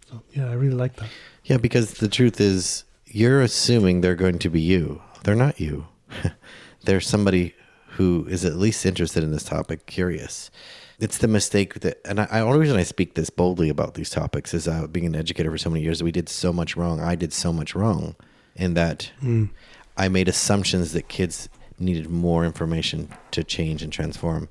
So, 0.10 0.22
yeah, 0.32 0.50
I 0.50 0.54
really 0.54 0.76
like 0.76 0.96
that. 0.98 1.10
Yeah, 1.46 1.58
because 1.58 1.96
the 1.96 2.08
truth 2.08 2.42
is, 2.42 2.84
you're 3.06 3.42
assuming 3.42 4.02
they're 4.02 4.16
going 4.16 4.40
to 4.40 4.50
be 4.50 4.62
you. 4.62 5.02
They're 5.24 5.36
not 5.36 5.60
you. 5.60 5.88
they're 6.84 7.02
somebody 7.02 7.56
who 7.92 8.26
is 8.30 8.46
at 8.46 8.56
least 8.56 8.86
interested 8.86 9.24
in 9.24 9.32
this 9.32 9.44
topic, 9.44 9.86
curious. 9.86 10.52
It's 11.00 11.18
the 11.18 11.28
mistake 11.28 11.82
that, 11.82 12.00
and 12.06 12.20
I, 12.20 12.28
I 12.32 12.40
only 12.42 12.60
reason 12.60 12.78
I 12.78 12.84
speak 12.84 13.16
this 13.16 13.30
boldly 13.30 13.70
about 13.70 13.94
these 13.94 14.10
topics 14.10 14.54
is 14.54 14.68
uh, 14.68 14.88
being 14.88 15.06
an 15.06 15.16
educator 15.16 15.50
for 15.52 15.58
so 15.58 15.70
many 15.70 15.84
years. 15.84 16.04
We 16.04 16.12
did 16.12 16.30
so 16.30 16.52
much 16.52 16.76
wrong. 16.76 17.00
I 17.00 17.16
did 17.16 17.34
so 17.34 17.54
much 17.54 17.76
wrong 17.76 18.16
in 18.56 18.74
that 18.74 19.12
mm. 19.22 19.50
I 19.98 20.10
made 20.10 20.28
assumptions 20.28 20.94
that 20.94 21.08
kids 21.08 21.50
needed 21.80 22.10
more 22.10 22.46
information 22.46 23.10
to 23.32 23.44
change 23.44 23.84
and 23.84 23.92
transform 23.92 24.50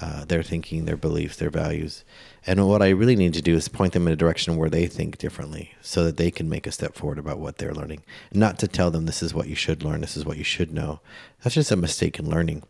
uh, 0.00 0.24
their 0.24 0.42
thinking, 0.42 0.84
their 0.84 0.96
beliefs, 0.96 1.36
their 1.36 1.50
values. 1.50 2.04
And 2.44 2.66
what 2.66 2.82
I 2.82 2.88
really 2.88 3.14
need 3.14 3.34
to 3.34 3.42
do 3.42 3.54
is 3.54 3.68
point 3.68 3.92
them 3.92 4.06
in 4.06 4.12
a 4.12 4.16
direction 4.16 4.56
where 4.56 4.70
they 4.70 4.86
think 4.86 5.16
differently 5.16 5.74
so 5.80 6.02
that 6.04 6.16
they 6.16 6.30
can 6.30 6.48
make 6.48 6.66
a 6.66 6.72
step 6.72 6.96
forward 6.96 7.18
about 7.18 7.38
what 7.38 7.58
they're 7.58 7.74
learning. 7.74 8.02
Not 8.32 8.58
to 8.60 8.68
tell 8.68 8.90
them 8.90 9.06
this 9.06 9.22
is 9.22 9.32
what 9.32 9.46
you 9.46 9.54
should 9.54 9.84
learn, 9.84 10.00
this 10.00 10.16
is 10.16 10.24
what 10.24 10.38
you 10.38 10.44
should 10.44 10.72
know. 10.72 11.00
That's 11.42 11.54
just 11.54 11.70
a 11.70 11.76
mistake 11.76 12.18
in 12.18 12.28
learning. 12.28 12.64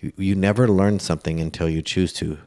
You, 0.00 0.12
you 0.16 0.34
never 0.34 0.68
learn 0.68 0.98
something 0.98 1.40
until 1.40 1.70
you 1.70 1.80
choose 1.80 2.12
to. 2.14 2.38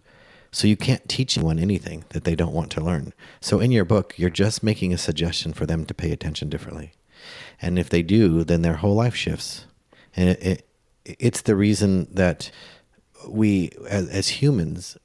So 0.52 0.68
you 0.68 0.78
can't 0.78 1.10
teach 1.10 1.38
anyone 1.38 1.58
anything 1.58 2.06
that 2.10 2.24
they 2.24 2.36
don't 2.36 2.54
want 2.54 2.72
to 2.72 2.82
learn. 2.82 3.14
So 3.42 3.60
in 3.60 3.72
your 3.72 3.86
book, 3.86 4.14
you're 4.18 4.30
just 4.30 4.62
making 4.62 4.94
a 4.94 4.98
suggestion 4.98 5.52
for 5.52 5.66
them 5.66 5.86
to 5.86 5.94
pay 5.94 6.12
attention 6.12 6.50
differently. 6.50 6.94
And 7.62 7.80
if 7.80 7.90
they 7.90 8.04
do, 8.04 8.44
then 8.44 8.62
their 8.62 8.76
whole 8.76 8.96
life 8.96 9.16
shifts. 9.16 9.66
And 10.16 10.30
it, 10.30 10.44
it, 10.44 10.68
it's 11.20 11.42
the 11.42 11.56
reason 11.56 12.08
that 12.14 12.52
we, 13.28 13.72
as, 13.90 14.10
as 14.10 14.28
humans, 14.28 14.98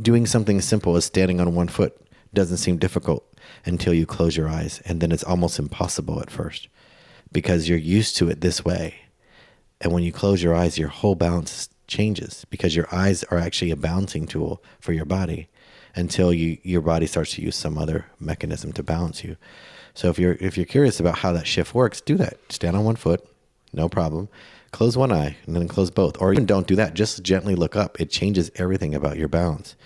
doing 0.00 0.26
something 0.26 0.60
simple 0.60 0.96
as 0.96 1.04
standing 1.04 1.40
on 1.40 1.54
one 1.54 1.68
foot 1.68 2.00
doesn't 2.34 2.58
seem 2.58 2.78
difficult 2.78 3.24
until 3.64 3.94
you 3.94 4.06
close 4.06 4.36
your 4.36 4.48
eyes. 4.48 4.80
And 4.84 5.00
then 5.00 5.12
it's 5.12 5.24
almost 5.24 5.58
impossible 5.58 6.20
at 6.20 6.30
first 6.30 6.68
because 7.32 7.68
you're 7.68 7.78
used 7.78 8.16
to 8.18 8.28
it 8.28 8.40
this 8.40 8.64
way. 8.64 8.94
And 9.80 9.92
when 9.92 10.02
you 10.02 10.12
close 10.12 10.42
your 10.42 10.54
eyes, 10.54 10.78
your 10.78 10.88
whole 10.88 11.14
balance 11.14 11.68
changes 11.86 12.44
because 12.50 12.76
your 12.76 12.88
eyes 12.92 13.24
are 13.24 13.38
actually 13.38 13.70
a 13.70 13.76
balancing 13.76 14.26
tool 14.26 14.62
for 14.80 14.92
your 14.92 15.04
body 15.04 15.48
until 15.94 16.32
you, 16.32 16.58
your 16.62 16.82
body 16.82 17.06
starts 17.06 17.34
to 17.34 17.42
use 17.42 17.56
some 17.56 17.78
other 17.78 18.06
mechanism 18.20 18.72
to 18.72 18.82
balance 18.82 19.24
you. 19.24 19.36
So 19.94 20.10
if 20.10 20.18
you're 20.18 20.34
if 20.34 20.56
you're 20.56 20.66
curious 20.66 21.00
about 21.00 21.18
how 21.18 21.32
that 21.32 21.46
shift 21.46 21.74
works, 21.74 22.00
do 22.00 22.16
that. 22.16 22.36
Stand 22.50 22.76
on 22.76 22.84
one 22.84 22.94
foot, 22.94 23.26
no 23.72 23.88
problem 23.88 24.28
close 24.72 24.96
one 24.96 25.12
eye 25.12 25.36
and 25.46 25.56
then 25.56 25.68
close 25.68 25.90
both. 25.90 26.20
Or 26.20 26.32
even 26.32 26.46
don't 26.46 26.66
do 26.66 26.76
that. 26.76 26.94
Just 26.94 27.22
gently 27.22 27.54
look 27.54 27.76
up. 27.76 28.00
It 28.00 28.10
changes 28.10 28.50
everything 28.56 28.94
about 28.94 29.16
your 29.16 29.28
balance. 29.28 29.76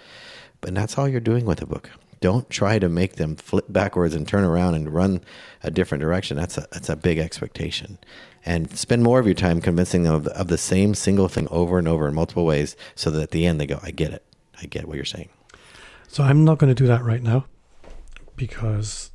But 0.61 0.75
that's 0.75 0.97
all 0.97 1.09
you're 1.09 1.21
doing 1.21 1.45
with 1.45 1.63
a 1.63 1.67
book. 1.67 1.91
Don't 2.21 2.49
try 2.49 2.79
to 2.79 2.89
make 2.89 3.17
them 3.17 3.35
flip 3.35 3.67
backwards 3.69 4.15
and 4.15 4.27
turn 4.27 4.45
around 4.45 4.77
and 4.77 4.95
run 4.95 5.23
a 5.63 5.71
different 5.71 6.03
direction. 6.03 6.37
That's 6.37 6.57
a, 6.57 6.69
that's 6.71 6.89
a 6.89 6.95
big 6.95 7.19
expectation. 7.19 7.99
And 8.47 8.77
spend 8.77 9.03
more 9.03 9.19
of 9.19 9.27
your 9.27 9.35
time 9.35 9.61
convincing 9.61 10.05
them 10.05 10.15
of, 10.15 10.27
of 10.29 10.49
the 10.49 10.59
same 10.59 10.95
single 10.95 11.29
thing 11.29 11.49
over 11.51 11.79
and 11.79 11.89
over 11.89 12.07
in 12.07 12.15
multiple 12.15 12.45
ways 12.45 12.77
so 12.95 13.11
that 13.11 13.23
at 13.23 13.31
the 13.33 13.45
end 13.45 13.61
they 13.61 13.67
go, 13.67 13.81
I 13.83 13.91
get 13.91 14.13
it. 14.13 14.25
I 14.61 14.67
get 14.67 14.87
what 14.87 14.97
you're 14.97 15.05
saying. 15.05 15.31
So 16.07 16.23
I'm 16.23 16.45
not 16.45 16.59
going 16.59 16.73
to 16.73 16.81
do 16.81 16.87
that 16.87 17.03
right 17.03 17.23
now 17.23 17.47
because 18.37 19.11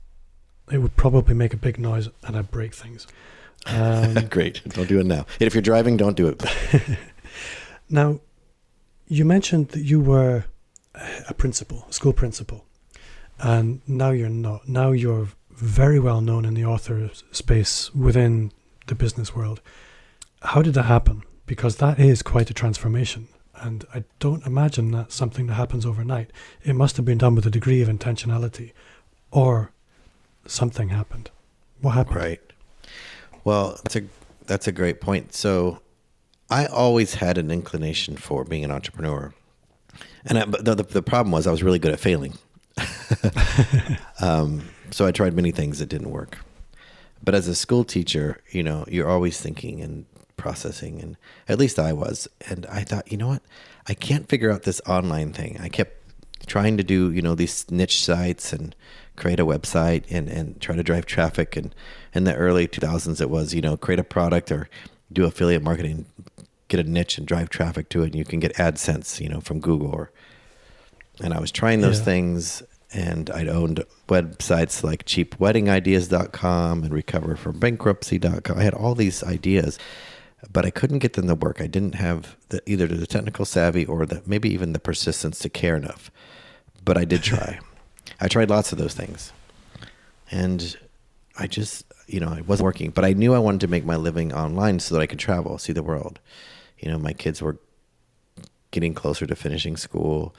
it 0.71 0.79
would 0.79 0.95
probably 0.97 1.33
make 1.33 1.53
a 1.53 1.57
big 1.57 1.79
noise 1.79 2.09
and 2.23 2.35
I'd 2.35 2.51
break 2.51 2.73
things. 2.73 3.07
Um, 3.67 4.13
Great. 4.29 4.61
Don't 4.69 4.87
do 4.87 4.99
it 4.99 5.05
now. 5.05 5.25
If 5.39 5.53
you're 5.53 5.61
driving, 5.61 5.97
don't 5.97 6.15
do 6.15 6.27
it. 6.27 6.43
now, 7.89 8.19
you 9.07 9.25
mentioned 9.25 9.69
that 9.69 9.83
you 9.83 9.99
were 9.99 10.45
a 11.29 11.33
principal, 11.33 11.85
a 11.89 11.93
school 11.93 12.13
principal, 12.13 12.65
and 13.39 13.81
now 13.87 14.11
you're 14.11 14.29
not. 14.29 14.67
Now 14.67 14.91
you're 14.91 15.29
very 15.51 15.99
well 15.99 16.21
known 16.21 16.45
in 16.45 16.53
the 16.53 16.65
author 16.65 17.09
space 17.31 17.93
within 17.93 18.51
the 18.87 18.95
business 18.95 19.35
world. 19.35 19.61
How 20.41 20.61
did 20.61 20.73
that 20.75 20.83
happen? 20.83 21.23
Because 21.45 21.77
that 21.77 21.99
is 21.99 22.21
quite 22.21 22.49
a 22.49 22.53
transformation. 22.53 23.27
And 23.55 23.85
I 23.93 24.03
don't 24.19 24.45
imagine 24.45 24.91
that's 24.91 25.15
something 25.15 25.47
that 25.47 25.55
happens 25.55 25.85
overnight. 25.85 26.31
It 26.63 26.75
must 26.75 26.95
have 26.97 27.05
been 27.05 27.17
done 27.17 27.33
with 27.33 27.45
a 27.45 27.49
degree 27.49 27.81
of 27.81 27.87
intentionality, 27.87 28.73
or 29.31 29.71
something 30.45 30.89
happened. 30.89 31.31
What 31.81 31.91
happened? 31.91 32.15
Right. 32.15 32.46
Well, 33.47 33.79
that's 33.81 33.95
a 33.95 34.01
that's 34.45 34.67
a 34.67 34.73
great 34.73 34.99
point. 34.99 35.33
So, 35.33 35.79
I 36.49 36.65
always 36.65 37.13
had 37.13 37.37
an 37.37 37.49
inclination 37.49 38.17
for 38.17 38.43
being 38.43 38.65
an 38.65 38.71
entrepreneur, 38.71 39.33
and 40.25 40.37
I, 40.37 40.43
the, 40.43 40.75
the 40.75 40.83
the 40.83 41.01
problem 41.01 41.31
was 41.31 41.47
I 41.47 41.51
was 41.51 41.63
really 41.63 41.79
good 41.79 41.93
at 41.93 41.99
failing. 42.01 42.33
um, 44.19 44.67
so 44.91 45.05
I 45.05 45.13
tried 45.13 45.33
many 45.33 45.51
things 45.51 45.79
that 45.79 45.87
didn't 45.87 46.09
work. 46.09 46.39
But 47.23 47.35
as 47.35 47.47
a 47.47 47.55
school 47.55 47.85
teacher, 47.85 48.41
you 48.51 48.63
know, 48.63 48.83
you're 48.89 49.07
always 49.07 49.39
thinking 49.39 49.79
and 49.79 50.05
processing, 50.35 50.99
and 50.99 51.15
at 51.47 51.57
least 51.57 51.79
I 51.79 51.93
was. 51.93 52.27
And 52.49 52.65
I 52.65 52.83
thought, 52.83 53.09
you 53.09 53.17
know 53.17 53.29
what? 53.29 53.43
I 53.87 53.93
can't 53.93 54.27
figure 54.27 54.51
out 54.51 54.63
this 54.63 54.81
online 54.85 55.31
thing. 55.31 55.57
I 55.61 55.69
kept 55.69 55.97
trying 56.47 56.75
to 56.75 56.83
do, 56.83 57.11
you 57.11 57.21
know, 57.21 57.33
these 57.33 57.69
niche 57.71 58.03
sites 58.03 58.51
and 58.51 58.75
create 59.15 59.39
a 59.39 59.45
website 59.45 60.03
and, 60.09 60.29
and 60.29 60.59
try 60.61 60.75
to 60.75 60.83
drive 60.83 61.05
traffic. 61.05 61.55
And 61.55 61.73
in 62.17 62.23
the 62.25 62.35
early 62.35 62.67
2000s, 62.67 63.21
it 63.21 63.29
was, 63.29 63.53
you 63.53 63.61
know, 63.61 63.77
create 63.77 63.99
a 63.99 64.03
product 64.03 64.51
or 64.51 64.67
do 65.13 65.23
affiliate 65.25 65.63
marketing, 65.63 66.05
get 66.67 66.79
a 66.79 66.83
niche 66.83 67.17
and 67.17 67.27
drive 67.27 67.49
traffic 67.49 67.87
to 67.89 68.01
it. 68.01 68.07
And 68.07 68.15
you 68.15 68.25
can 68.25 68.39
get 68.39 68.53
AdSense, 68.55 69.21
you 69.21 69.29
know, 69.29 69.39
from 69.39 69.59
Google. 69.59 69.87
Or, 69.89 70.11
and 71.23 71.33
I 71.33 71.39
was 71.39 71.51
trying 71.51 71.81
those 71.81 71.99
Yeah. 71.99 72.05
things 72.05 72.63
and 72.93 73.29
I'd 73.29 73.47
owned 73.49 73.83
websites 74.07 74.83
like 74.83 75.05
cheapweddingideas.com 75.05 76.83
and 76.83 76.91
recoverfrombankruptcy.com. 76.93 78.57
I 78.57 78.63
had 78.63 78.73
all 78.73 78.95
these 78.95 79.23
ideas, 79.23 79.77
but 80.51 80.65
I 80.65 80.69
couldn't 80.69 80.99
get 80.99 81.13
them 81.13 81.27
to 81.27 81.35
work. 81.35 81.61
I 81.61 81.67
didn't 81.67 81.95
have 81.95 82.35
the, 82.49 82.61
either 82.65 82.87
the 82.87 83.05
technical 83.07 83.45
savvy 83.45 83.85
or 83.85 84.05
the 84.05 84.21
maybe 84.25 84.49
even 84.53 84.73
the 84.73 84.79
persistence 84.79 85.39
to 85.39 85.49
care 85.49 85.75
enough. 85.75 86.09
But 86.83 86.97
I 86.97 87.05
did 87.05 87.23
try. 87.23 87.59
I 88.21 88.27
tried 88.29 88.49
lots 88.49 88.71
of 88.71 88.77
those 88.77 88.93
things. 88.93 89.33
And 90.31 90.75
I 91.37 91.47
just, 91.47 91.85
you 92.07 92.19
know, 92.19 92.29
I 92.29 92.41
wasn't 92.41 92.65
working, 92.65 92.89
but 92.91 93.05
I 93.05 93.13
knew 93.13 93.33
I 93.33 93.39
wanted 93.39 93.61
to 93.61 93.67
make 93.67 93.85
my 93.85 93.95
living 93.95 94.33
online 94.33 94.79
so 94.79 94.95
that 94.95 95.01
I 95.01 95.07
could 95.07 95.19
travel, 95.19 95.57
see 95.57 95.73
the 95.73 95.83
world. 95.83 96.19
You 96.79 96.89
know, 96.89 96.97
my 96.97 97.13
kids 97.13 97.41
were 97.41 97.57
getting 98.71 98.93
closer 98.93 99.25
to 99.25 99.35
finishing 99.35 99.77
school 99.77 100.35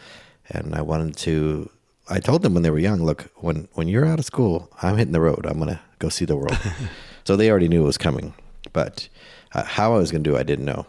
and 0.49 0.75
I 0.75 0.83
wanted 0.83 1.17
to 1.19 1.71
I 2.11 2.21
told 2.21 2.43
them 2.43 2.55
when 2.55 2.63
they 2.63 2.71
were 2.71 2.79
young, 2.79 3.03
look, 3.05 3.31
when 3.37 3.69
when 3.75 3.87
you're 3.87 4.07
out 4.07 4.19
of 4.19 4.25
school, 4.25 4.71
I'm 4.83 4.97
hitting 4.97 5.13
the 5.13 5.21
road. 5.21 5.45
I'm 5.45 5.59
going 5.59 5.75
to 5.75 5.81
go 5.99 6.09
see 6.09 6.25
the 6.25 6.37
world. 6.37 6.59
so 7.25 7.37
they 7.37 7.51
already 7.51 7.69
knew 7.69 7.83
it 7.83 7.87
was 7.87 7.99
coming. 7.99 8.33
But 8.73 9.09
uh, 9.53 9.65
how 9.65 9.95
I 9.95 9.99
was 9.99 10.11
going 10.11 10.25
to 10.25 10.31
do 10.31 10.37
it, 10.37 10.41
I 10.41 10.43
didn't 10.43 10.65
know. 10.65 10.87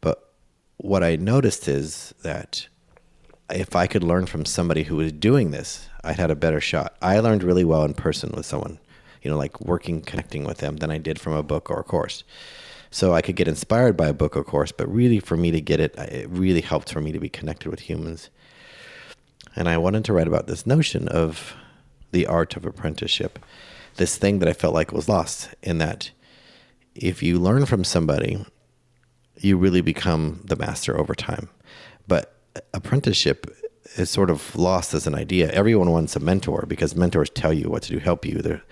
But 0.00 0.32
what 0.78 1.04
I 1.04 1.16
noticed 1.16 1.68
is 1.68 2.14
that 2.22 2.68
if 3.50 3.76
I 3.76 3.86
could 3.86 4.02
learn 4.02 4.26
from 4.26 4.46
somebody 4.46 4.84
who 4.84 4.96
was 4.96 5.12
doing 5.12 5.50
this, 5.50 5.88
I'd 6.02 6.18
had 6.18 6.30
a 6.30 6.36
better 6.36 6.60
shot. 6.60 6.96
I 7.02 7.20
learned 7.20 7.42
really 7.42 7.64
well 7.64 7.84
in 7.84 7.92
person 7.92 8.32
with 8.34 8.46
someone, 8.46 8.78
you 9.24 9.30
know, 9.30 9.38
like 9.38 9.60
working, 9.60 10.02
connecting 10.02 10.44
with 10.44 10.58
them 10.58 10.76
than 10.76 10.90
I 10.90 10.98
did 10.98 11.18
from 11.18 11.32
a 11.32 11.42
book 11.42 11.70
or 11.70 11.80
a 11.80 11.84
course. 11.84 12.22
So 12.90 13.12
I 13.12 13.22
could 13.22 13.34
get 13.34 13.48
inspired 13.48 13.96
by 13.96 14.08
a 14.08 14.12
book 14.12 14.36
or 14.36 14.44
course, 14.44 14.70
but 14.70 14.86
really 14.86 15.18
for 15.18 15.36
me 15.36 15.50
to 15.50 15.60
get 15.60 15.80
it, 15.80 15.96
it 15.98 16.28
really 16.30 16.60
helped 16.60 16.92
for 16.92 17.00
me 17.00 17.10
to 17.10 17.18
be 17.18 17.28
connected 17.28 17.68
with 17.68 17.80
humans. 17.80 18.30
And 19.56 19.68
I 19.68 19.78
wanted 19.78 20.04
to 20.04 20.12
write 20.12 20.28
about 20.28 20.46
this 20.46 20.66
notion 20.66 21.08
of 21.08 21.54
the 22.12 22.26
art 22.26 22.56
of 22.56 22.64
apprenticeship, 22.64 23.40
this 23.96 24.16
thing 24.16 24.38
that 24.38 24.48
I 24.48 24.52
felt 24.52 24.74
like 24.74 24.92
was 24.92 25.08
lost 25.08 25.48
in 25.62 25.78
that 25.78 26.10
if 26.94 27.22
you 27.22 27.40
learn 27.40 27.66
from 27.66 27.82
somebody, 27.82 28.44
you 29.38 29.56
really 29.56 29.80
become 29.80 30.40
the 30.44 30.56
master 30.56 30.96
over 30.98 31.14
time. 31.14 31.48
But 32.06 32.36
apprenticeship 32.72 33.52
is 33.96 34.10
sort 34.10 34.30
of 34.30 34.54
lost 34.54 34.94
as 34.94 35.06
an 35.06 35.14
idea. 35.14 35.50
Everyone 35.50 35.90
wants 35.90 36.14
a 36.14 36.20
mentor 36.20 36.64
because 36.68 36.94
mentors 36.94 37.30
tell 37.30 37.52
you 37.52 37.68
what 37.68 37.82
to 37.84 37.94
do, 37.94 37.98
help 37.98 38.24
you. 38.24 38.40
They're, 38.40 38.62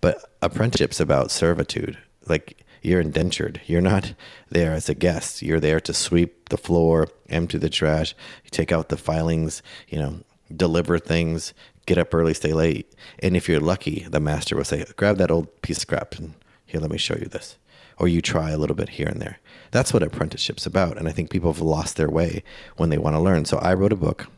but 0.00 0.32
apprenticeship's 0.42 1.00
about 1.00 1.30
servitude. 1.30 1.98
Like 2.26 2.64
you're 2.82 3.00
indentured. 3.00 3.60
You're 3.66 3.80
not 3.80 4.14
there 4.48 4.72
as 4.72 4.88
a 4.88 4.94
guest. 4.94 5.42
You're 5.42 5.60
there 5.60 5.80
to 5.80 5.92
sweep 5.92 6.48
the 6.48 6.56
floor, 6.56 7.08
empty 7.28 7.58
the 7.58 7.70
trash, 7.70 8.14
take 8.50 8.72
out 8.72 8.88
the 8.88 8.96
filings, 8.96 9.62
you 9.88 9.98
know, 9.98 10.20
deliver 10.54 10.98
things, 10.98 11.54
get 11.86 11.98
up 11.98 12.14
early, 12.14 12.34
stay 12.34 12.52
late. 12.52 12.92
And 13.20 13.36
if 13.36 13.48
you're 13.48 13.60
lucky, 13.60 14.06
the 14.08 14.20
master 14.20 14.56
will 14.56 14.64
say, 14.64 14.84
grab 14.96 15.18
that 15.18 15.30
old 15.30 15.62
piece 15.62 15.78
of 15.78 15.82
scrap 15.82 16.14
and 16.16 16.34
here, 16.70 16.80
let 16.80 16.90
me 16.90 16.98
show 16.98 17.16
you 17.16 17.26
this. 17.26 17.58
Or 17.98 18.06
you 18.06 18.22
try 18.22 18.50
a 18.50 18.56
little 18.56 18.76
bit 18.76 18.90
here 18.90 19.08
and 19.08 19.20
there. 19.20 19.40
That's 19.72 19.92
what 19.92 20.04
apprenticeship's 20.04 20.66
about. 20.66 20.96
And 20.96 21.08
I 21.08 21.12
think 21.12 21.30
people 21.30 21.52
have 21.52 21.60
lost 21.60 21.96
their 21.96 22.08
way 22.08 22.44
when 22.76 22.90
they 22.90 22.98
want 22.98 23.16
to 23.16 23.20
learn. 23.20 23.44
So 23.44 23.58
I 23.58 23.74
wrote 23.74 23.92
a 23.92 23.96
book. 23.96 24.28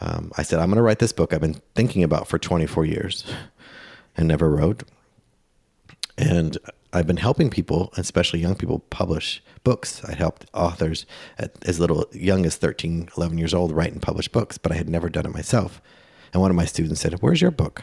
Um, 0.00 0.32
I 0.36 0.42
said, 0.42 0.58
I'm 0.58 0.66
going 0.66 0.76
to 0.76 0.82
write 0.82 0.98
this 0.98 1.12
book 1.12 1.32
I've 1.32 1.40
been 1.40 1.62
thinking 1.76 2.02
about 2.02 2.26
for 2.26 2.38
24 2.38 2.84
years 2.84 3.24
and 4.16 4.28
never 4.28 4.50
wrote. 4.50 4.84
And 6.16 6.56
I've 6.92 7.06
been 7.06 7.16
helping 7.16 7.50
people, 7.50 7.92
especially 7.96 8.40
young 8.40 8.54
people, 8.54 8.78
publish 8.90 9.42
books. 9.64 10.04
I 10.04 10.14
helped 10.14 10.46
authors 10.54 11.06
as 11.62 11.80
little 11.80 12.06
young 12.12 12.46
as 12.46 12.56
13, 12.56 13.08
11 13.16 13.38
years 13.38 13.52
old 13.52 13.72
write 13.72 13.92
and 13.92 14.00
publish 14.00 14.28
books, 14.28 14.58
but 14.58 14.70
I 14.70 14.76
had 14.76 14.88
never 14.88 15.08
done 15.08 15.26
it 15.26 15.34
myself. 15.34 15.80
And 16.32 16.40
one 16.40 16.50
of 16.50 16.56
my 16.56 16.64
students 16.66 17.00
said, 17.00 17.14
Where's 17.14 17.40
your 17.40 17.50
book? 17.50 17.82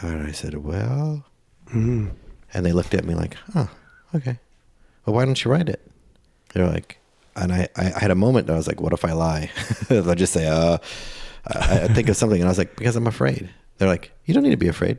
And 0.00 0.26
I 0.26 0.32
said, 0.32 0.54
Well, 0.64 1.24
Mm. 1.74 2.12
and 2.54 2.64
they 2.64 2.72
looked 2.72 2.94
at 2.94 3.04
me 3.04 3.14
like, 3.14 3.34
Huh, 3.52 3.66
okay. 4.14 4.38
Well, 5.04 5.14
why 5.16 5.24
don't 5.24 5.42
you 5.42 5.50
write 5.50 5.68
it? 5.68 5.80
They're 6.52 6.68
like, 6.68 6.98
and 7.34 7.52
I, 7.52 7.68
I 7.76 7.84
had 7.98 8.10
a 8.10 8.14
moment. 8.14 8.46
That 8.46 8.54
I 8.54 8.56
was 8.56 8.68
like, 8.68 8.80
What 8.80 8.92
if 8.92 9.04
I 9.04 9.12
lie? 9.12 9.50
I'll 9.90 10.14
just 10.14 10.32
say, 10.34 10.46
uh, 10.46 10.78
I, 11.46 11.80
I 11.84 11.88
think 11.88 12.08
of 12.08 12.16
something, 12.16 12.40
and 12.40 12.46
I 12.46 12.50
was 12.50 12.58
like, 12.58 12.76
Because 12.76 12.94
I'm 12.96 13.06
afraid. 13.06 13.48
They're 13.78 13.88
like, 13.88 14.12
You 14.24 14.34
don't 14.34 14.42
need 14.42 14.50
to 14.50 14.56
be 14.56 14.68
afraid. 14.68 14.98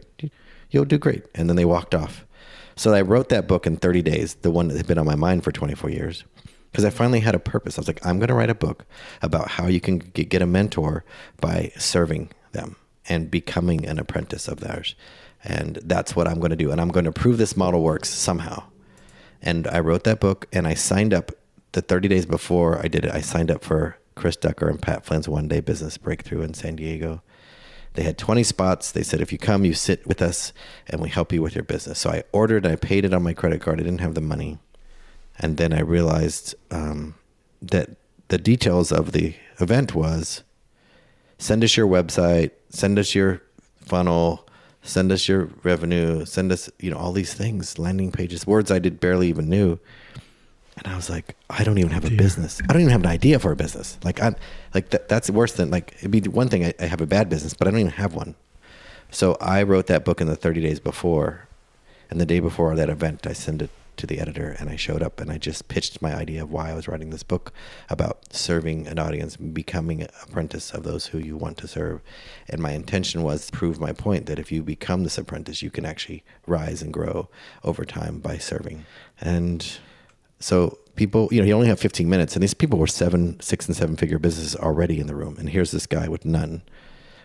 You'll 0.69 0.85
do 0.85 0.97
great. 0.97 1.25
And 1.33 1.49
then 1.49 1.55
they 1.55 1.65
walked 1.65 1.95
off. 1.95 2.25
So 2.75 2.93
I 2.93 3.01
wrote 3.01 3.29
that 3.29 3.47
book 3.47 3.65
in 3.65 3.77
30 3.77 4.03
days, 4.03 4.35
the 4.35 4.51
one 4.51 4.67
that 4.67 4.77
had 4.77 4.87
been 4.87 4.99
on 4.99 5.05
my 5.05 5.15
mind 5.15 5.43
for 5.43 5.51
24 5.51 5.89
years, 5.89 6.23
because 6.71 6.85
I 6.85 6.91
finally 6.91 7.21
had 7.21 7.33
a 7.33 7.39
purpose. 7.39 7.77
I 7.77 7.81
was 7.81 7.87
like, 7.87 8.05
I'm 8.05 8.19
going 8.19 8.27
to 8.27 8.35
write 8.35 8.51
a 8.51 8.55
book 8.55 8.85
about 9.21 9.49
how 9.49 9.65
you 9.65 9.81
can 9.81 9.97
get, 9.97 10.41
a 10.41 10.45
mentor 10.45 11.03
by 11.41 11.71
serving 11.77 12.29
them 12.51 12.75
and 13.09 13.31
becoming 13.31 13.85
an 13.87 13.97
apprentice 13.97 14.47
of 14.47 14.59
theirs. 14.59 14.93
And 15.43 15.79
that's 15.83 16.15
what 16.15 16.27
I'm 16.27 16.39
going 16.39 16.51
to 16.51 16.55
do. 16.55 16.71
And 16.71 16.79
I'm 16.79 16.89
going 16.89 17.05
to 17.05 17.11
prove 17.11 17.39
this 17.39 17.57
model 17.57 17.81
works 17.81 18.09
somehow. 18.09 18.63
And 19.41 19.67
I 19.67 19.79
wrote 19.79 20.03
that 20.03 20.19
book 20.19 20.45
and 20.53 20.67
I 20.67 20.75
signed 20.75 21.13
up 21.13 21.31
the 21.71 21.81
30 21.81 22.09
days 22.09 22.25
before 22.27 22.79
I 22.79 22.87
did 22.87 23.05
it. 23.05 23.11
I 23.11 23.21
signed 23.21 23.49
up 23.49 23.63
for 23.63 23.97
Chris 24.15 24.35
Ducker 24.35 24.67
and 24.67 24.81
Pat 24.81 25.05
Flynn's 25.05 25.27
one 25.27 25.47
day 25.47 25.61
business 25.61 25.97
breakthrough 25.97 26.41
in 26.41 26.53
San 26.53 26.75
Diego. 26.75 27.21
They 27.97 28.03
had 28.03 28.19
20 28.19 28.43
spots. 28.43 28.91
They 28.91 29.01
said, 29.01 29.21
if 29.21 29.31
you 29.31 29.39
come, 29.39 29.65
you 29.65 29.73
sit 29.73 30.05
with 30.05 30.21
us 30.21 30.53
and 30.85 31.01
we 31.01 31.09
help 31.09 31.33
you 31.33 31.41
with 31.41 31.55
your 31.55 31.63
business. 31.63 31.97
So 31.97 32.11
I 32.11 32.23
ordered 32.31 32.63
I 32.63 32.75
paid 32.75 33.05
it 33.05 33.13
on 33.13 33.23
my 33.23 33.33
credit 33.33 33.59
card. 33.59 33.79
I 33.79 33.83
didn't 33.83 34.01
have 34.01 34.13
the 34.13 34.21
money. 34.21 34.59
And 35.39 35.57
then 35.57 35.73
I 35.73 35.79
realized 35.79 36.53
um, 36.69 37.15
that 37.59 37.89
the 38.27 38.37
details 38.37 38.91
of 38.91 39.13
the 39.13 39.33
event 39.59 39.95
was 39.95 40.43
send 41.39 41.63
us 41.63 41.75
your 41.75 41.87
website, 41.87 42.51
send 42.69 42.99
us 42.99 43.15
your 43.15 43.41
funnel, 43.79 44.47
send 44.83 45.11
us 45.11 45.27
your 45.27 45.49
revenue, 45.63 46.23
send 46.23 46.51
us, 46.51 46.69
you 46.77 46.91
know, 46.91 46.97
all 46.97 47.13
these 47.13 47.33
things, 47.33 47.79
landing 47.79 48.11
pages, 48.11 48.45
words 48.45 48.69
I 48.69 48.77
did 48.77 48.99
barely 48.99 49.27
even 49.27 49.49
knew. 49.49 49.79
And 50.77 50.87
I 50.87 50.95
was 50.95 51.09
like, 51.09 51.35
I 51.49 51.63
don't 51.63 51.77
even 51.79 51.91
have 51.91 52.05
a 52.05 52.09
Dear. 52.09 52.17
business. 52.17 52.61
I 52.63 52.73
don't 52.73 52.81
even 52.81 52.91
have 52.91 53.01
an 53.01 53.07
idea 53.07 53.39
for 53.39 53.51
a 53.51 53.55
business. 53.55 53.97
Like 54.03 54.21
I'm 54.21 54.35
like 54.73 54.89
that, 54.91 55.09
that's 55.09 55.29
worse 55.29 55.53
than 55.53 55.71
like 55.71 55.95
it'd 55.99 56.11
be 56.11 56.21
one 56.21 56.49
thing 56.49 56.65
I, 56.65 56.73
I 56.79 56.85
have 56.85 57.01
a 57.01 57.07
bad 57.07 57.29
business, 57.29 57.53
but 57.53 57.67
I 57.67 57.71
don't 57.71 57.79
even 57.79 57.91
have 57.93 58.13
one. 58.13 58.35
So 59.09 59.37
I 59.41 59.63
wrote 59.63 59.87
that 59.87 60.05
book 60.05 60.21
in 60.21 60.27
the 60.27 60.35
30 60.35 60.61
days 60.61 60.79
before, 60.79 61.47
and 62.09 62.19
the 62.19 62.25
day 62.25 62.39
before 62.39 62.75
that 62.75 62.89
event, 62.89 63.25
I 63.25 63.33
sent 63.33 63.61
it 63.61 63.69
to 63.95 64.05
the 64.05 64.19
editor, 64.19 64.55
and 64.59 64.69
I 64.69 64.75
showed 64.75 65.01
up 65.01 65.19
and 65.19 65.31
I 65.31 65.39
just 65.39 65.67
pitched 65.67 66.01
my 66.01 66.13
idea 66.15 66.43
of 66.43 66.51
why 66.51 66.69
I 66.69 66.75
was 66.75 66.87
writing 66.87 67.09
this 67.09 67.23
book 67.23 67.51
about 67.89 68.31
serving 68.31 68.85
an 68.85 68.99
audience, 68.99 69.35
becoming 69.35 70.01
an 70.03 70.09
apprentice 70.21 70.71
of 70.71 70.83
those 70.83 71.07
who 71.07 71.17
you 71.17 71.35
want 71.35 71.57
to 71.57 71.67
serve. 71.67 72.01
And 72.47 72.61
my 72.61 72.73
intention 72.73 73.23
was 73.23 73.47
to 73.47 73.51
prove 73.51 73.79
my 73.79 73.93
point 73.93 74.27
that 74.27 74.37
if 74.37 74.51
you 74.51 74.61
become 74.61 75.03
this 75.03 75.17
apprentice, 75.17 75.63
you 75.63 75.71
can 75.71 75.85
actually 75.85 76.23
rise 76.45 76.83
and 76.83 76.93
grow 76.93 77.29
over 77.63 77.85
time 77.85 78.19
by 78.19 78.37
serving. 78.37 78.85
And 79.19 79.79
so 80.39 80.77
people, 80.95 81.29
you 81.31 81.39
know, 81.39 81.47
you 81.47 81.53
only 81.53 81.67
have 81.67 81.79
15 81.79 82.09
minutes, 82.09 82.35
and 82.35 82.43
these 82.43 82.53
people 82.53 82.77
were 82.79 82.87
seven, 82.87 83.39
six, 83.39 83.67
and 83.67 83.75
seven 83.75 83.95
figure 83.95 84.19
businesses 84.19 84.55
already 84.55 84.99
in 84.99 85.07
the 85.07 85.15
room, 85.15 85.35
and 85.39 85.49
here's 85.49 85.71
this 85.71 85.85
guy 85.85 86.07
with 86.07 86.25
none. 86.25 86.61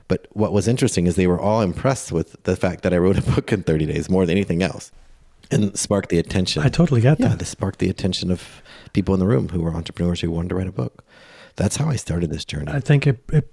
But 0.08 0.26
what 0.32 0.52
was 0.52 0.68
interesting 0.68 1.06
is 1.06 1.16
they 1.16 1.26
were 1.26 1.40
all 1.40 1.60
impressed 1.62 2.12
with 2.12 2.42
the 2.42 2.56
fact 2.56 2.82
that 2.82 2.92
I 2.92 2.98
wrote 2.98 3.18
a 3.18 3.22
book 3.34 3.52
in 3.52 3.62
30 3.62 3.86
days 3.86 4.10
more 4.10 4.26
than 4.26 4.36
anything 4.36 4.62
else, 4.62 4.92
and 5.50 5.78
sparked 5.78 6.08
the 6.10 6.18
attention. 6.18 6.62
I 6.62 6.68
totally 6.68 7.00
get 7.00 7.20
yeah, 7.20 7.28
that. 7.28 7.38
this 7.38 7.48
sparked 7.50 7.78
the 7.78 7.90
attention 7.90 8.30
of 8.30 8.62
people 8.92 9.14
in 9.14 9.20
the 9.20 9.26
room 9.26 9.48
who 9.50 9.60
were 9.60 9.74
entrepreneurs 9.74 10.20
who 10.20 10.30
wanted 10.30 10.48
to 10.50 10.54
write 10.54 10.66
a 10.68 10.72
book. 10.72 11.04
That's 11.56 11.76
how 11.76 11.88
I 11.88 11.96
started 11.96 12.30
this 12.30 12.44
journey. 12.44 12.72
I 12.72 12.80
think 12.80 13.06
it, 13.06 13.22
it 13.30 13.52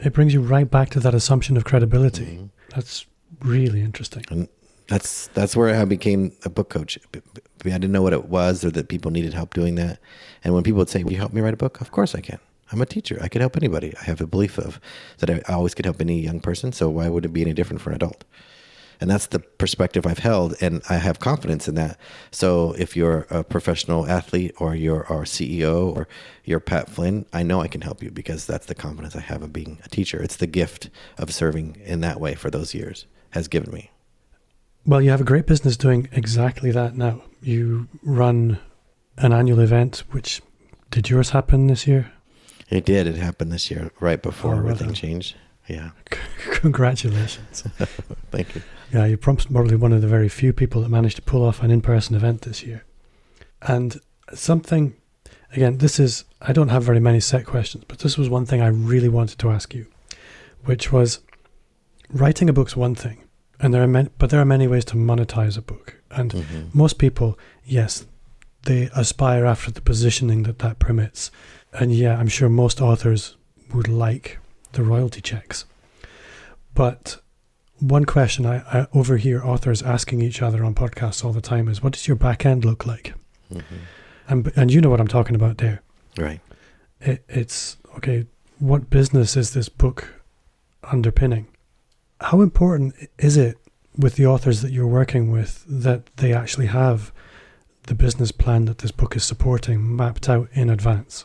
it 0.00 0.12
brings 0.12 0.34
you 0.34 0.40
right 0.40 0.68
back 0.70 0.90
to 0.90 1.00
that 1.00 1.14
assumption 1.14 1.56
of 1.56 1.64
credibility. 1.64 2.38
Mhm. 2.38 2.50
That's 2.74 3.06
really 3.40 3.80
interesting. 3.82 4.24
And 4.30 4.48
That's 4.92 5.28
that's 5.28 5.56
where 5.56 5.74
I 5.74 5.86
became 5.86 6.32
a 6.44 6.50
book 6.50 6.68
coach. 6.68 6.98
I 7.14 7.30
didn't 7.62 7.92
know 7.92 8.02
what 8.02 8.12
it 8.12 8.26
was 8.26 8.62
or 8.62 8.70
that 8.72 8.90
people 8.90 9.10
needed 9.10 9.32
help 9.32 9.54
doing 9.54 9.76
that. 9.76 9.98
And 10.44 10.52
when 10.52 10.62
people 10.62 10.80
would 10.80 10.90
say, 10.90 11.02
"Will 11.02 11.12
you 11.12 11.18
help 11.18 11.32
me 11.32 11.40
write 11.40 11.54
a 11.54 11.56
book?" 11.56 11.80
Of 11.80 11.90
course 11.90 12.14
I 12.14 12.20
can. 12.20 12.38
I'm 12.70 12.82
a 12.82 12.84
teacher. 12.84 13.18
I 13.22 13.28
could 13.28 13.40
help 13.40 13.56
anybody. 13.56 13.94
I 13.98 14.04
have 14.04 14.20
a 14.20 14.26
belief 14.26 14.58
of 14.58 14.78
that 15.16 15.30
I 15.30 15.40
always 15.50 15.72
could 15.74 15.86
help 15.86 16.02
any 16.02 16.20
young 16.20 16.40
person. 16.40 16.72
So 16.72 16.90
why 16.90 17.08
would 17.08 17.24
it 17.24 17.32
be 17.32 17.40
any 17.40 17.54
different 17.54 17.80
for 17.80 17.88
an 17.88 17.96
adult? 17.96 18.24
And 19.00 19.10
that's 19.10 19.28
the 19.28 19.38
perspective 19.38 20.06
I've 20.06 20.18
held, 20.18 20.56
and 20.60 20.82
I 20.90 20.96
have 20.96 21.20
confidence 21.20 21.68
in 21.68 21.74
that. 21.76 21.98
So 22.30 22.74
if 22.76 22.94
you're 22.94 23.26
a 23.30 23.42
professional 23.42 24.06
athlete, 24.06 24.54
or 24.58 24.74
you're 24.74 25.06
our 25.10 25.24
CEO, 25.24 25.96
or 25.96 26.06
you're 26.44 26.60
Pat 26.60 26.90
Flynn, 26.90 27.24
I 27.32 27.42
know 27.42 27.62
I 27.62 27.68
can 27.68 27.80
help 27.80 28.02
you 28.02 28.10
because 28.10 28.44
that's 28.44 28.66
the 28.66 28.74
confidence 28.74 29.16
I 29.16 29.20
have 29.20 29.42
of 29.42 29.54
being 29.54 29.78
a 29.86 29.88
teacher. 29.88 30.22
It's 30.22 30.36
the 30.36 30.46
gift 30.46 30.90
of 31.16 31.32
serving 31.32 31.78
in 31.82 32.02
that 32.02 32.20
way 32.20 32.34
for 32.34 32.50
those 32.50 32.74
years 32.74 33.06
has 33.30 33.48
given 33.48 33.72
me. 33.72 33.91
Well, 34.84 35.00
you 35.00 35.10
have 35.10 35.20
a 35.20 35.24
great 35.24 35.46
business 35.46 35.76
doing 35.76 36.08
exactly 36.12 36.70
that 36.72 36.96
now. 36.96 37.22
You 37.40 37.88
run 38.02 38.58
an 39.16 39.32
annual 39.32 39.60
event, 39.60 40.02
which 40.10 40.42
did 40.90 41.08
yours 41.08 41.30
happen 41.30 41.68
this 41.68 41.86
year? 41.86 42.12
It 42.68 42.84
did. 42.84 43.06
It 43.06 43.16
happened 43.16 43.52
this 43.52 43.70
year, 43.70 43.90
right 44.00 44.20
before 44.20 44.52
Oh, 44.54 44.56
well 44.56 44.64
everything 44.66 44.88
done. 44.88 44.94
changed. 44.94 45.36
Yeah. 45.68 45.90
Congratulations. 46.52 47.62
Thank 48.30 48.54
you. 48.54 48.62
Yeah, 48.92 49.06
you're 49.06 49.18
probably 49.18 49.76
one 49.76 49.92
of 49.92 50.02
the 50.02 50.08
very 50.08 50.28
few 50.28 50.52
people 50.52 50.82
that 50.82 50.88
managed 50.88 51.16
to 51.16 51.22
pull 51.22 51.44
off 51.44 51.62
an 51.62 51.70
in 51.70 51.80
person 51.80 52.16
event 52.16 52.42
this 52.42 52.62
year. 52.62 52.84
And 53.62 54.00
something, 54.34 54.94
again, 55.52 55.78
this 55.78 56.00
is, 56.00 56.24
I 56.40 56.52
don't 56.52 56.68
have 56.68 56.82
very 56.82 57.00
many 57.00 57.20
set 57.20 57.46
questions, 57.46 57.84
but 57.86 58.00
this 58.00 58.18
was 58.18 58.28
one 58.28 58.46
thing 58.46 58.60
I 58.60 58.66
really 58.66 59.08
wanted 59.08 59.38
to 59.38 59.50
ask 59.50 59.72
you, 59.74 59.86
which 60.64 60.90
was 60.90 61.20
writing 62.10 62.48
a 62.48 62.52
book's 62.52 62.76
one 62.76 62.94
thing, 62.94 63.22
and 63.62 63.72
there 63.72 63.82
are 63.82 63.86
many, 63.86 64.10
but 64.18 64.28
there 64.30 64.40
are 64.40 64.44
many 64.44 64.66
ways 64.66 64.84
to 64.86 64.96
monetize 64.96 65.56
a 65.56 65.62
book. 65.62 65.96
And 66.10 66.30
Mhm. 66.32 66.74
most 66.74 66.98
people, 66.98 67.38
yes, 67.64 68.04
they 68.64 68.90
aspire 68.94 69.46
after 69.46 69.70
the 69.70 69.80
positioning 69.80 70.42
that 70.42 70.58
that 70.58 70.78
permits. 70.78 71.30
And 71.72 71.94
yeah, 71.94 72.18
I'm 72.18 72.28
sure 72.28 72.48
most 72.50 72.80
authors 72.80 73.36
would 73.72 73.88
like 73.88 74.38
the 74.72 74.82
royalty 74.82 75.20
checks. 75.20 75.64
But 76.74 77.20
one 77.78 78.04
question 78.04 78.46
I, 78.46 78.56
I 78.80 78.86
overhear 78.92 79.42
authors 79.44 79.82
asking 79.82 80.22
each 80.22 80.42
other 80.42 80.64
on 80.64 80.74
podcasts 80.74 81.24
all 81.24 81.32
the 81.32 81.40
time 81.40 81.68
is, 81.68 81.82
"What 81.82 81.92
does 81.94 82.06
your 82.06 82.16
back 82.16 82.44
end 82.46 82.64
look 82.64 82.86
like?" 82.86 83.14
Mhm. 83.52 83.62
And 84.28 84.52
and 84.56 84.72
you 84.72 84.80
know 84.80 84.90
what 84.90 85.00
I'm 85.00 85.08
talking 85.08 85.34
about 85.34 85.58
there. 85.58 85.80
Right. 86.16 86.40
It, 87.00 87.24
it's 87.28 87.76
okay. 87.96 88.26
What 88.58 88.90
business 88.90 89.36
is 89.36 89.50
this 89.52 89.68
book 89.68 90.08
underpinning? 90.84 91.46
How 92.22 92.40
important 92.40 92.94
is 93.18 93.36
it 93.36 93.58
with 93.98 94.14
the 94.14 94.26
authors 94.26 94.62
that 94.62 94.72
you're 94.72 94.86
working 94.86 95.30
with 95.30 95.64
that 95.68 96.06
they 96.16 96.32
actually 96.32 96.66
have 96.66 97.12
the 97.88 97.94
business 97.94 98.30
plan 98.30 98.66
that 98.66 98.78
this 98.78 98.92
book 98.92 99.16
is 99.16 99.24
supporting 99.24 99.96
mapped 99.96 100.28
out 100.28 100.48
in 100.52 100.70
advance? 100.70 101.24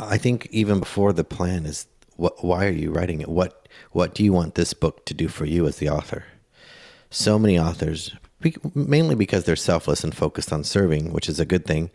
I 0.00 0.16
think 0.16 0.48
even 0.50 0.80
before 0.80 1.12
the 1.12 1.22
plan 1.22 1.66
is 1.66 1.86
what 2.16 2.44
why 2.44 2.66
are 2.66 2.70
you 2.70 2.90
writing 2.90 3.20
it? 3.20 3.28
What 3.28 3.68
what 3.92 4.14
do 4.14 4.24
you 4.24 4.32
want 4.32 4.54
this 4.54 4.72
book 4.72 5.04
to 5.06 5.14
do 5.14 5.28
for 5.28 5.44
you 5.44 5.66
as 5.66 5.76
the 5.76 5.90
author? 5.90 6.24
So 7.10 7.38
many 7.38 7.58
authors 7.58 8.16
mainly 8.74 9.14
because 9.14 9.44
they're 9.44 9.56
selfless 9.56 10.02
and 10.02 10.14
focused 10.14 10.52
on 10.52 10.64
serving, 10.64 11.12
which 11.12 11.28
is 11.28 11.40
a 11.40 11.46
good 11.46 11.64
thing. 11.66 11.90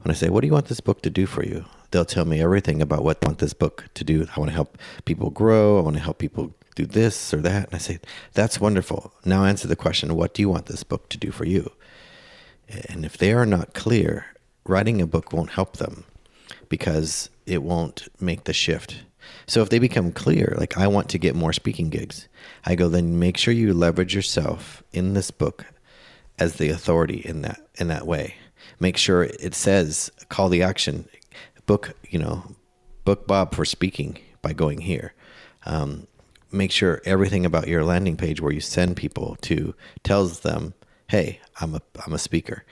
When 0.00 0.10
I 0.10 0.14
say, 0.14 0.28
"What 0.28 0.40
do 0.40 0.46
you 0.46 0.52
want 0.52 0.66
this 0.66 0.80
book 0.80 1.02
to 1.02 1.10
do 1.10 1.26
for 1.26 1.44
you?" 1.44 1.64
They'll 1.90 2.04
tell 2.04 2.24
me 2.24 2.40
everything 2.40 2.82
about 2.82 3.04
what 3.04 3.18
I 3.22 3.26
want 3.26 3.38
this 3.38 3.54
book 3.54 3.84
to 3.94 4.04
do. 4.04 4.26
I 4.34 4.40
want 4.40 4.50
to 4.50 4.54
help 4.54 4.78
people 5.04 5.30
grow. 5.30 5.78
I 5.78 5.82
want 5.82 5.96
to 5.96 6.02
help 6.02 6.18
people 6.18 6.54
do 6.76 6.86
this 6.86 7.34
or 7.34 7.38
that. 7.38 7.66
And 7.66 7.74
I 7.74 7.78
say, 7.78 7.98
"That's 8.34 8.60
wonderful." 8.60 9.12
Now 9.24 9.44
answer 9.44 9.66
the 9.66 9.74
question, 9.74 10.14
"What 10.14 10.32
do 10.32 10.42
you 10.42 10.48
want 10.48 10.66
this 10.66 10.84
book 10.84 11.08
to 11.08 11.18
do 11.18 11.32
for 11.32 11.44
you?" 11.44 11.72
And 12.68 13.04
if 13.04 13.18
they 13.18 13.32
are 13.32 13.46
not 13.46 13.74
clear, 13.74 14.26
writing 14.64 15.00
a 15.00 15.06
book 15.06 15.32
won't 15.32 15.50
help 15.50 15.78
them 15.78 16.04
because 16.68 17.30
it 17.46 17.62
won't 17.62 18.08
make 18.20 18.44
the 18.44 18.52
shift. 18.52 19.02
So 19.46 19.62
if 19.62 19.68
they 19.68 19.78
become 19.78 20.12
clear, 20.12 20.54
like 20.58 20.76
I 20.76 20.86
want 20.86 21.08
to 21.10 21.18
get 21.18 21.34
more 21.34 21.52
speaking 21.52 21.90
gigs, 21.90 22.28
I 22.64 22.74
go 22.74 22.88
then 22.88 23.18
make 23.18 23.36
sure 23.36 23.54
you 23.54 23.72
leverage 23.74 24.14
yourself 24.14 24.82
in 24.92 25.14
this 25.14 25.30
book 25.30 25.66
as 26.38 26.54
the 26.54 26.68
authority 26.70 27.22
in 27.24 27.42
that 27.42 27.60
in 27.76 27.88
that 27.88 28.06
way. 28.06 28.36
Make 28.78 28.96
sure 28.96 29.24
it 29.24 29.54
says 29.54 30.10
call 30.28 30.48
the 30.48 30.62
action, 30.62 31.08
book 31.66 31.94
you 32.08 32.18
know, 32.18 32.56
book 33.04 33.26
Bob 33.26 33.54
for 33.54 33.64
speaking 33.64 34.18
by 34.42 34.52
going 34.52 34.80
here. 34.80 35.14
Um, 35.64 36.06
make 36.56 36.72
sure 36.72 37.02
everything 37.04 37.46
about 37.46 37.68
your 37.68 37.84
landing 37.84 38.16
page 38.16 38.40
where 38.40 38.52
you 38.52 38.60
send 38.60 38.96
people 38.96 39.36
to 39.42 39.74
tells 40.02 40.40
them, 40.40 40.74
hey, 41.08 41.40
I'm 41.60 41.74
a 41.74 41.82
I'm 42.04 42.12
a 42.12 42.18
speaker. 42.18 42.64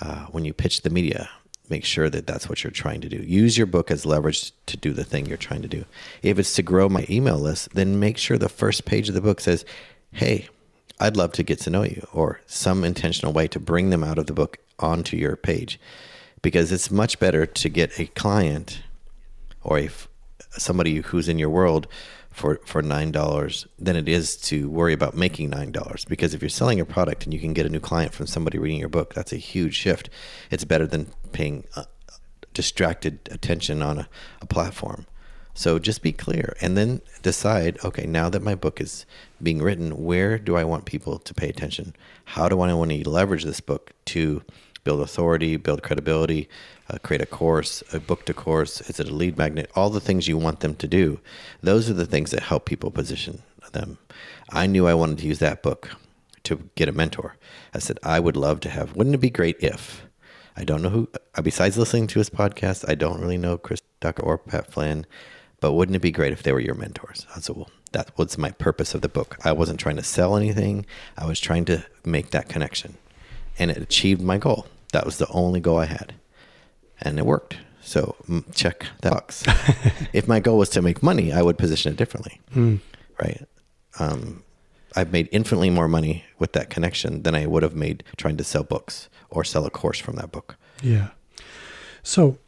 Uh, 0.00 0.26
when 0.26 0.44
you 0.44 0.52
pitch 0.52 0.82
the 0.82 0.90
media, 0.90 1.28
make 1.68 1.84
sure 1.84 2.08
that 2.10 2.26
that's 2.26 2.48
what 2.48 2.62
you're 2.62 2.70
trying 2.70 3.00
to 3.00 3.08
do. 3.08 3.16
Use 3.16 3.56
your 3.56 3.66
book 3.66 3.90
as 3.90 4.06
leverage 4.06 4.52
to 4.66 4.76
do 4.76 4.92
the 4.92 5.04
thing 5.04 5.26
you're 5.26 5.36
trying 5.36 5.62
to 5.62 5.68
do. 5.68 5.84
If 6.22 6.38
it's 6.38 6.54
to 6.54 6.62
grow 6.62 6.88
my 6.88 7.06
email 7.08 7.38
list, 7.38 7.74
then 7.74 7.98
make 7.98 8.18
sure 8.18 8.38
the 8.38 8.48
first 8.48 8.84
page 8.84 9.08
of 9.08 9.14
the 9.14 9.20
book 9.20 9.40
says, 9.40 9.64
"Hey, 10.12 10.48
I'd 11.00 11.16
love 11.16 11.32
to 11.32 11.42
get 11.42 11.60
to 11.60 11.70
know 11.70 11.82
you," 11.82 12.06
or 12.12 12.40
some 12.46 12.84
intentional 12.84 13.32
way 13.32 13.48
to 13.48 13.60
bring 13.60 13.90
them 13.90 14.04
out 14.04 14.18
of 14.18 14.26
the 14.26 14.32
book 14.32 14.58
onto 14.78 15.16
your 15.16 15.36
page, 15.36 15.80
because 16.42 16.72
it's 16.72 16.90
much 16.90 17.18
better 17.18 17.46
to 17.46 17.68
get 17.68 17.98
a 17.98 18.06
client 18.06 18.82
or 19.62 19.78
a, 19.78 19.90
somebody 20.50 20.96
who's 20.96 21.28
in 21.28 21.38
your 21.38 21.50
world 21.50 21.88
for 22.36 22.60
for 22.66 22.82
nine 22.82 23.10
dollars 23.10 23.66
than 23.78 23.96
it 23.96 24.06
is 24.10 24.36
to 24.36 24.68
worry 24.68 24.92
about 24.92 25.16
making 25.16 25.48
nine 25.48 25.72
dollars. 25.72 26.04
Because 26.04 26.34
if 26.34 26.42
you're 26.42 26.50
selling 26.50 26.78
a 26.78 26.84
product 26.84 27.24
and 27.24 27.32
you 27.32 27.40
can 27.40 27.54
get 27.54 27.64
a 27.64 27.70
new 27.70 27.80
client 27.80 28.12
from 28.12 28.26
somebody 28.26 28.58
reading 28.58 28.78
your 28.78 28.90
book, 28.90 29.14
that's 29.14 29.32
a 29.32 29.38
huge 29.38 29.74
shift. 29.74 30.10
It's 30.50 30.64
better 30.64 30.86
than 30.86 31.06
paying 31.32 31.64
uh, 31.74 31.84
distracted 32.52 33.20
attention 33.32 33.80
on 33.80 34.00
a, 34.00 34.08
a 34.42 34.46
platform. 34.46 35.06
So 35.54 35.78
just 35.78 36.02
be 36.02 36.12
clear 36.12 36.54
and 36.60 36.76
then 36.76 37.00
decide 37.22 37.78
okay, 37.82 38.06
now 38.06 38.28
that 38.28 38.42
my 38.42 38.54
book 38.54 38.82
is 38.82 39.06
being 39.42 39.62
written, 39.62 40.04
where 40.04 40.38
do 40.38 40.56
I 40.56 40.64
want 40.64 40.84
people 40.84 41.18
to 41.18 41.32
pay 41.32 41.48
attention? 41.48 41.96
How 42.36 42.50
do 42.50 42.60
I 42.60 42.74
want 42.74 42.90
to 42.90 43.08
leverage 43.08 43.44
this 43.44 43.62
book 43.62 43.92
to 44.06 44.42
build 44.84 45.00
authority, 45.00 45.56
build 45.56 45.82
credibility, 45.82 46.50
uh, 46.88 46.98
create 46.98 47.22
a 47.22 47.26
course, 47.26 47.82
a 47.92 48.00
book 48.00 48.26
to 48.26 48.34
course? 48.34 48.80
Is 48.82 49.00
it 49.00 49.08
a 49.08 49.14
lead 49.14 49.36
magnet? 49.36 49.70
All 49.74 49.90
the 49.90 50.00
things 50.00 50.28
you 50.28 50.38
want 50.38 50.60
them 50.60 50.74
to 50.76 50.88
do. 50.88 51.20
Those 51.62 51.90
are 51.90 51.94
the 51.94 52.06
things 52.06 52.30
that 52.30 52.44
help 52.44 52.64
people 52.64 52.90
position 52.90 53.42
them. 53.72 53.98
I 54.50 54.66
knew 54.66 54.86
I 54.86 54.94
wanted 54.94 55.18
to 55.18 55.26
use 55.26 55.38
that 55.40 55.62
book 55.62 55.90
to 56.44 56.70
get 56.76 56.88
a 56.88 56.92
mentor. 56.92 57.36
I 57.74 57.78
said, 57.78 57.98
I 58.02 58.20
would 58.20 58.36
love 58.36 58.60
to 58.60 58.70
have, 58.70 58.94
wouldn't 58.96 59.14
it 59.14 59.18
be 59.18 59.30
great 59.30 59.56
if? 59.60 60.06
I 60.56 60.64
don't 60.64 60.82
know 60.82 60.88
who, 60.88 61.08
uh, 61.34 61.42
besides 61.42 61.76
listening 61.76 62.06
to 62.08 62.18
his 62.18 62.30
podcast, 62.30 62.88
I 62.88 62.94
don't 62.94 63.20
really 63.20 63.36
know 63.36 63.58
Chris 63.58 63.82
Ducker 64.00 64.22
or 64.22 64.38
Pat 64.38 64.72
Flynn, 64.72 65.04
but 65.60 65.72
wouldn't 65.72 65.96
it 65.96 66.00
be 66.00 66.12
great 66.12 66.32
if 66.32 66.42
they 66.42 66.52
were 66.52 66.60
your 66.60 66.74
mentors? 66.74 67.26
I 67.34 67.40
said, 67.40 67.56
well, 67.56 67.70
that 67.92 68.16
was 68.16 68.38
my 68.38 68.52
purpose 68.52 68.94
of 68.94 69.02
the 69.02 69.08
book. 69.08 69.36
I 69.44 69.52
wasn't 69.52 69.80
trying 69.80 69.96
to 69.96 70.02
sell 70.02 70.36
anything, 70.36 70.86
I 71.18 71.26
was 71.26 71.40
trying 71.40 71.66
to 71.66 71.84
make 72.04 72.30
that 72.30 72.48
connection. 72.48 72.96
And 73.58 73.70
it 73.70 73.78
achieved 73.78 74.22
my 74.22 74.38
goal. 74.38 74.66
That 74.92 75.04
was 75.04 75.18
the 75.18 75.28
only 75.28 75.60
goal 75.60 75.78
I 75.78 75.86
had. 75.86 76.14
And 77.00 77.18
it 77.18 77.26
worked. 77.26 77.58
So 77.82 78.16
mm, 78.28 78.44
check 78.54 78.86
that 79.02 79.12
box. 79.12 79.44
if 80.12 80.26
my 80.26 80.40
goal 80.40 80.58
was 80.58 80.70
to 80.70 80.82
make 80.82 81.02
money, 81.02 81.32
I 81.32 81.42
would 81.42 81.58
position 81.58 81.92
it 81.92 81.96
differently. 81.96 82.40
Right. 83.20 83.46
Um, 83.98 84.42
I've 84.96 85.12
made 85.12 85.28
infinitely 85.30 85.70
more 85.70 85.88
money 85.88 86.24
with 86.38 86.52
that 86.52 86.70
connection 86.70 87.22
than 87.22 87.34
I 87.34 87.46
would 87.46 87.62
have 87.62 87.74
made 87.74 88.02
trying 88.16 88.38
to 88.38 88.44
sell 88.44 88.64
books 88.64 89.08
or 89.30 89.44
sell 89.44 89.66
a 89.66 89.70
course 89.70 89.98
from 89.98 90.16
that 90.16 90.32
book. 90.32 90.56
Yeah. 90.82 91.08
So 92.02 92.38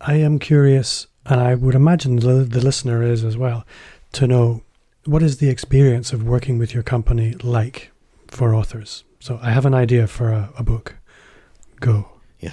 I 0.00 0.14
am 0.14 0.38
curious, 0.38 1.06
and 1.26 1.40
I 1.40 1.54
would 1.54 1.74
imagine 1.74 2.16
the, 2.16 2.44
the 2.44 2.60
listener 2.60 3.02
is 3.02 3.24
as 3.24 3.36
well, 3.36 3.66
to 4.12 4.26
know 4.26 4.62
what 5.04 5.22
is 5.22 5.38
the 5.38 5.48
experience 5.48 6.12
of 6.12 6.22
working 6.22 6.58
with 6.58 6.72
your 6.74 6.82
company 6.82 7.34
like 7.42 7.90
for 8.28 8.54
authors? 8.54 9.04
So 9.20 9.38
I 9.42 9.50
have 9.50 9.66
an 9.66 9.74
idea 9.74 10.06
for 10.06 10.30
a, 10.30 10.50
a 10.58 10.62
book. 10.62 10.96
Go. 11.80 12.08
Yeah. 12.40 12.52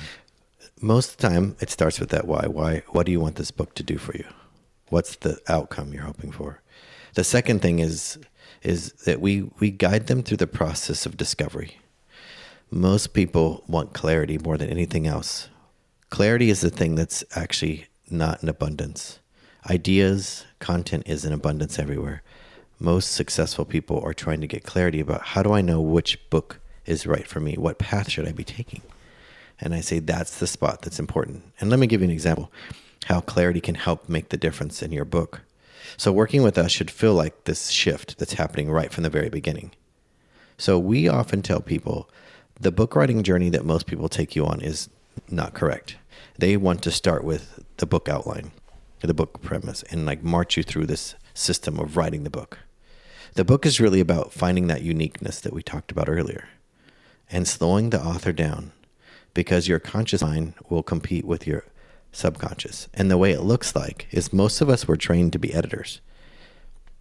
Most 0.81 1.11
of 1.11 1.17
the 1.17 1.27
time, 1.27 1.57
it 1.59 1.69
starts 1.69 1.99
with 1.99 2.09
that 2.09 2.25
why. 2.25 2.47
Why? 2.47 2.83
What 2.89 3.05
do 3.05 3.11
you 3.11 3.19
want 3.19 3.35
this 3.35 3.51
book 3.51 3.75
to 3.75 3.83
do 3.83 3.97
for 3.97 4.15
you? 4.15 4.25
What's 4.87 5.17
the 5.17 5.37
outcome 5.49 5.93
you're 5.93 6.03
hoping 6.03 6.31
for? 6.31 6.61
The 7.15 7.23
second 7.23 7.61
thing 7.61 7.79
is 7.79 8.17
is 8.63 8.93
that 9.05 9.19
we 9.19 9.49
we 9.59 9.71
guide 9.71 10.07
them 10.07 10.23
through 10.23 10.37
the 10.37 10.47
process 10.47 11.05
of 11.05 11.17
discovery. 11.17 11.79
Most 12.71 13.13
people 13.13 13.63
want 13.67 13.93
clarity 13.93 14.37
more 14.37 14.57
than 14.57 14.69
anything 14.69 15.05
else. 15.05 15.49
Clarity 16.09 16.49
is 16.49 16.61
the 16.61 16.69
thing 16.69 16.95
that's 16.95 17.25
actually 17.35 17.87
not 18.09 18.41
in 18.41 18.47
abundance. 18.47 19.19
Ideas, 19.69 20.45
content 20.59 21.03
is 21.07 21.25
in 21.25 21.33
abundance 21.33 21.77
everywhere. 21.77 22.23
Most 22.79 23.11
successful 23.11 23.65
people 23.65 23.99
are 23.99 24.13
trying 24.13 24.39
to 24.39 24.47
get 24.47 24.63
clarity 24.63 25.01
about 25.01 25.21
how 25.21 25.43
do 25.43 25.51
I 25.51 25.61
know 25.61 25.81
which 25.81 26.29
book 26.29 26.61
is 26.85 27.05
right 27.05 27.27
for 27.27 27.41
me? 27.41 27.55
What 27.55 27.79
path 27.79 28.09
should 28.09 28.27
I 28.27 28.31
be 28.31 28.45
taking? 28.45 28.81
And 29.61 29.73
I 29.73 29.81
say 29.81 29.99
that's 29.99 30.39
the 30.39 30.47
spot 30.47 30.81
that's 30.81 30.99
important. 30.99 31.43
And 31.59 31.69
let 31.69 31.79
me 31.79 31.87
give 31.87 32.01
you 32.01 32.05
an 32.05 32.11
example 32.11 32.51
how 33.05 33.21
clarity 33.21 33.61
can 33.61 33.75
help 33.75 34.07
make 34.07 34.29
the 34.29 34.37
difference 34.37 34.81
in 34.81 34.91
your 34.91 35.05
book. 35.05 35.41
So, 35.97 36.11
working 36.11 36.43
with 36.43 36.57
us 36.57 36.71
should 36.71 36.91
feel 36.91 37.13
like 37.13 37.45
this 37.45 37.69
shift 37.69 38.19
that's 38.19 38.33
happening 38.33 38.69
right 38.69 38.91
from 38.91 39.03
the 39.03 39.09
very 39.09 39.29
beginning. 39.29 39.71
So 40.59 40.77
we 40.77 41.07
often 41.07 41.41
tell 41.41 41.61
people 41.61 42.09
the 42.59 42.71
book 42.71 42.93
writing 42.93 43.23
journey 43.23 43.49
that 43.49 43.63
most 43.63 43.87
people 43.87 44.09
take 44.09 44.35
you 44.35 44.45
on 44.45 44.59
is 44.59 44.89
not 45.31 45.53
correct. 45.53 45.95
They 46.37 46.57
want 46.57 46.83
to 46.83 46.91
start 46.91 47.23
with 47.23 47.63
the 47.77 47.85
book 47.85 48.09
outline, 48.09 48.51
the 48.99 49.13
book 49.13 49.41
premise, 49.41 49.83
and 49.83 50.05
like 50.05 50.21
march 50.21 50.57
you 50.57 50.63
through 50.63 50.87
this 50.87 51.15
system 51.33 51.79
of 51.79 51.95
writing 51.95 52.25
the 52.25 52.29
book. 52.29 52.59
The 53.35 53.45
book 53.45 53.65
is 53.65 53.79
really 53.79 54.01
about 54.01 54.33
finding 54.33 54.67
that 54.67 54.81
uniqueness 54.81 55.39
that 55.39 55.53
we 55.53 55.63
talked 55.63 55.93
about 55.93 56.09
earlier 56.09 56.49
and 57.31 57.47
slowing 57.47 57.91
the 57.91 58.03
author 58.03 58.33
down 58.33 58.73
because 59.33 59.67
your 59.67 59.79
conscious 59.79 60.21
mind 60.21 60.53
will 60.69 60.83
compete 60.83 61.25
with 61.25 61.47
your 61.47 61.65
subconscious. 62.11 62.87
And 62.93 63.09
the 63.09 63.17
way 63.17 63.31
it 63.31 63.41
looks 63.41 63.75
like 63.75 64.07
is 64.11 64.33
most 64.33 64.61
of 64.61 64.69
us 64.69 64.87
were 64.87 64.97
trained 64.97 65.33
to 65.33 65.39
be 65.39 65.53
editors, 65.53 66.01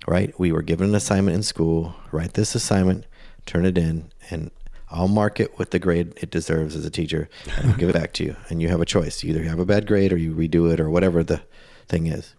right? 0.06 0.38
We 0.38 0.52
were 0.52 0.62
given 0.62 0.90
an 0.90 0.94
assignment 0.94 1.34
in 1.34 1.42
school, 1.42 1.94
write 2.12 2.34
this 2.34 2.54
assignment, 2.54 3.06
turn 3.46 3.64
it 3.64 3.78
in, 3.78 4.10
and 4.30 4.50
I'll 4.90 5.08
mark 5.08 5.38
it 5.40 5.58
with 5.58 5.70
the 5.70 5.78
grade 5.78 6.14
it 6.16 6.30
deserves 6.30 6.74
as 6.74 6.84
a 6.84 6.90
teacher 6.90 7.28
and 7.56 7.70
I'll 7.70 7.76
give 7.76 7.90
it 7.90 7.94
back 7.94 8.12
to 8.14 8.24
you. 8.24 8.36
And 8.48 8.62
you 8.62 8.68
have 8.68 8.80
a 8.80 8.86
choice. 8.86 9.22
You 9.22 9.30
either 9.30 9.44
have 9.44 9.58
a 9.58 9.66
bad 9.66 9.86
grade 9.86 10.12
or 10.12 10.16
you 10.16 10.34
redo 10.34 10.72
it 10.72 10.80
or 10.80 10.88
whatever 10.88 11.22
the 11.22 11.42
thing 11.88 12.06
is. 12.06 12.34